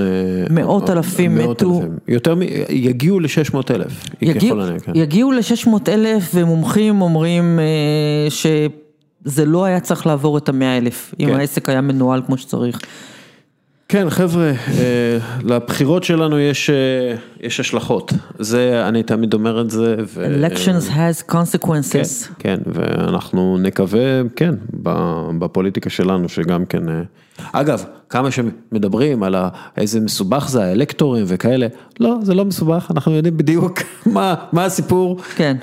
מאות 0.49 0.89
אלפים 0.89 1.35
מאות 1.35 1.61
מתו. 1.61 1.77
אלפים. 1.77 1.97
יותר 2.07 2.35
מ... 2.35 2.41
יגיעו 2.69 3.19
ל-600 3.19 3.57
אלף. 3.69 4.03
יגיעו, 4.21 4.57
כן. 4.83 4.91
יגיעו 4.95 5.31
ל-600 5.31 5.69
אלף 5.87 6.31
ומומחים 6.33 7.01
אומרים 7.01 7.59
אה, 7.59 8.29
שזה 8.29 9.45
לא 9.45 9.65
היה 9.65 9.79
צריך 9.79 10.07
לעבור 10.07 10.37
את 10.37 10.49
ה-100 10.49 10.63
אלף, 10.77 11.13
אם 11.19 11.27
כן. 11.27 11.39
העסק 11.39 11.69
היה 11.69 11.81
מנוהל 11.81 12.21
כמו 12.25 12.37
שצריך. 12.37 12.79
כן, 13.89 14.09
חבר'ה, 14.09 14.51
אה, 14.79 15.17
לבחירות 15.43 16.03
שלנו 16.03 16.39
יש, 16.39 16.69
אה, 16.69 17.15
יש 17.39 17.59
השלכות. 17.59 18.13
זה, 18.39 18.87
אני 18.87 19.03
תמיד 19.03 19.33
אומר 19.33 19.61
את 19.61 19.69
זה. 19.69 19.95
ו... 20.07 20.25
elections 20.25 20.89
has 20.89 21.31
consequences. 21.31 22.33
כן, 22.39 22.57
ואנחנו 22.65 23.57
נקווה, 23.57 24.21
כן, 24.35 24.55
בפוליטיקה 25.39 25.89
שלנו, 25.89 26.29
שגם 26.29 26.65
כן... 26.65 26.89
אה, 26.89 27.01
אגב, 27.51 27.85
כמה 28.15 28.31
שמדברים 28.31 29.23
על 29.23 29.35
איזה 29.77 29.99
מסובך 29.99 30.47
זה 30.49 30.63
האלקטורים 30.63 31.25
וכאלה, 31.27 31.67
לא, 31.99 32.15
זה 32.21 32.33
לא 32.33 32.45
מסובך, 32.45 32.87
אנחנו 32.91 33.11
יודעים 33.11 33.37
בדיוק 33.37 33.79
מה, 34.05 34.35
מה 34.51 34.65
הסיפור. 34.65 35.19
כן. 35.35 35.57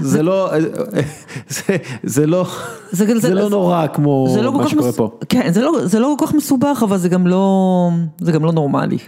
זה 0.00 0.22
לא, 0.22 0.50
זה, 1.48 1.76
זה 2.02 2.26
לא, 2.26 2.46
זה- 2.90 3.06
זה 3.06 3.18
זה- 3.20 3.34
לא 3.34 3.48
נורא 3.50 3.86
כמו 3.86 4.28
זה 4.34 4.42
לא 4.42 4.52
מה 4.52 4.68
שקורה 4.68 4.88
מס- 4.88 4.96
פה. 4.96 5.18
כן, 5.28 5.52
זה 5.52 5.60
לא, 5.62 5.72
זה 5.86 5.98
לא 6.00 6.14
כל 6.18 6.26
כך 6.26 6.34
מסובך, 6.34 6.82
אבל 6.88 6.96
זה 6.96 7.08
גם 7.08 7.26
לא, 7.26 7.90
זה 8.20 8.32
גם 8.32 8.44
לא 8.44 8.52
נורמלי. 8.52 8.98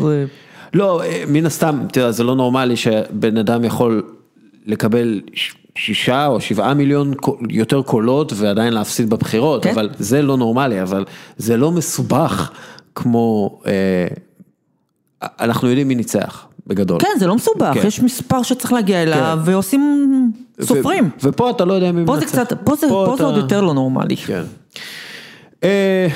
זה... 0.00 0.24
לא, 0.74 1.02
מן 1.28 1.46
הסתם, 1.46 1.78
תראה, 1.92 2.12
זה 2.12 2.24
לא 2.24 2.34
נורמלי 2.36 2.76
שבן 2.76 3.36
אדם 3.36 3.64
יכול 3.64 4.02
לקבל 4.66 5.20
שישה 5.78 6.26
או 6.26 6.40
שבעה 6.40 6.74
מיליון 6.74 7.14
יותר 7.50 7.82
קולות 7.82 8.32
ועדיין 8.36 8.72
להפסיד 8.72 9.10
בבחירות, 9.10 9.62
כן. 9.64 9.70
אבל 9.70 9.90
זה 9.98 10.22
לא 10.22 10.36
נורמלי, 10.36 10.82
אבל 10.82 11.04
זה 11.36 11.56
לא 11.56 11.70
מסובך 11.72 12.50
כמו, 12.94 13.60
אה, 13.66 14.06
אנחנו 15.40 15.68
יודעים 15.68 15.88
מי 15.88 15.94
ניצח, 15.94 16.46
בגדול. 16.66 17.00
כן, 17.00 17.08
זה 17.18 17.26
לא 17.26 17.34
מסובך, 17.34 17.74
כן. 17.74 17.86
יש 17.86 18.00
מספר 18.00 18.42
שצריך 18.42 18.72
להגיע 18.72 19.02
אליו, 19.02 19.38
כן. 19.44 19.50
ועושים, 19.50 19.82
ו- 20.58 20.64
סופרים. 20.66 21.10
ופה 21.22 21.50
אתה 21.50 21.64
לא 21.64 21.72
יודע 21.72 21.92
מי 21.92 22.06
פה 22.06 22.16
זה. 22.18 22.26
קצת, 22.26 22.52
פה 22.64 22.74
זה, 22.76 22.86
פה 22.88 23.06
זה 23.08 23.14
אתה- 23.14 23.24
עוד 23.24 23.36
יותר 23.36 23.60
לא 23.60 23.74
נורמלי. 23.74 24.16
כן. 24.16 24.42
אה, 25.64 26.06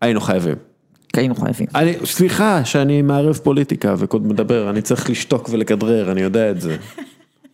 היינו 0.00 0.20
חייבים. 0.20 0.54
היינו 1.14 1.34
חייבים. 1.34 1.66
אני, 1.74 1.94
סליחה 2.04 2.64
שאני 2.64 3.02
מערב 3.02 3.36
פוליטיקה 3.42 3.94
ומדבר, 4.10 4.70
אני 4.70 4.82
צריך 4.82 5.10
לשתוק 5.10 5.48
ולכדרר, 5.52 6.12
אני 6.12 6.20
יודע 6.20 6.50
את 6.50 6.60
זה. 6.60 6.76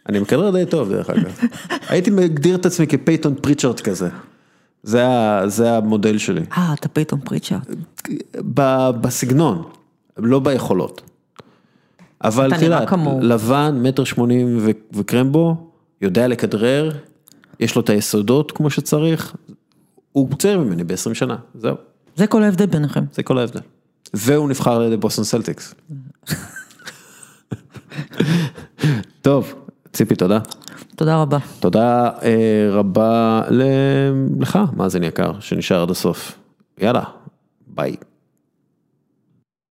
אני 0.09 0.19
מכדרר 0.21 0.51
די 0.51 0.71
טוב 0.71 0.89
דרך 0.89 1.11
אגב. 1.11 1.39
הייתי 1.89 2.11
מגדיר 2.11 2.57
את 2.57 2.67
עצמי 2.67 2.87
כפייטון 2.87 3.35
פריצ'ארד 3.35 3.81
כזה. 3.81 4.09
זה, 4.83 5.07
ה, 5.07 5.43
זה 5.49 5.77
המודל 5.77 6.19
שלי. 6.19 6.43
אה, 6.57 6.75
אתה 6.75 6.89
פייטון 6.89 7.21
פריצ'ארד. 7.21 7.63
ב, 8.55 8.91
בסגנון, 9.01 9.63
לא 10.17 10.39
ביכולות. 10.39 11.03
אבל 12.25 12.51
כמוהו. 12.87 13.21
לבן, 13.23 13.79
מטר 13.83 14.05
שמונים 14.05 14.59
ו- 14.61 14.71
וקרמבו, 14.93 15.71
יודע 16.01 16.29
לכדרר, 16.29 16.91
יש 17.61 17.77
לו 17.77 17.83
את 17.83 17.91
היסודות 17.91 18.53
כמו 18.53 18.71
שצריך, 18.71 19.35
הוא 20.13 20.29
צעיר 20.39 20.59
ממני 20.59 20.85
ב-20 20.85 21.15
שנה, 21.15 21.37
זהו. 21.55 21.77
זה 22.17 22.27
כל 22.27 22.43
ההבדל 22.43 22.67
ביניכם. 22.67 23.05
זה 23.13 23.23
כל 23.23 23.39
ההבדל. 23.39 23.61
והוא 24.15 24.49
נבחר 24.49 24.73
על 24.73 24.87
ידי 24.87 24.97
בוסטון 24.97 25.25
סלטיקס. 25.25 25.75
טוב, 29.23 29.55
ציפי, 29.95 30.15
תודה. 30.17 30.39
תודה 30.97 31.17
רבה. 31.23 31.39
תודה 31.61 32.11
אה, 32.23 32.69
רבה 32.71 33.43
לך, 34.41 34.59
מאזין 34.77 35.03
יקר, 35.03 35.33
שנשאר 35.41 35.83
עד 35.83 35.91
הסוף. 35.91 36.39
יאללה, 36.79 37.03
ביי. 37.67 37.97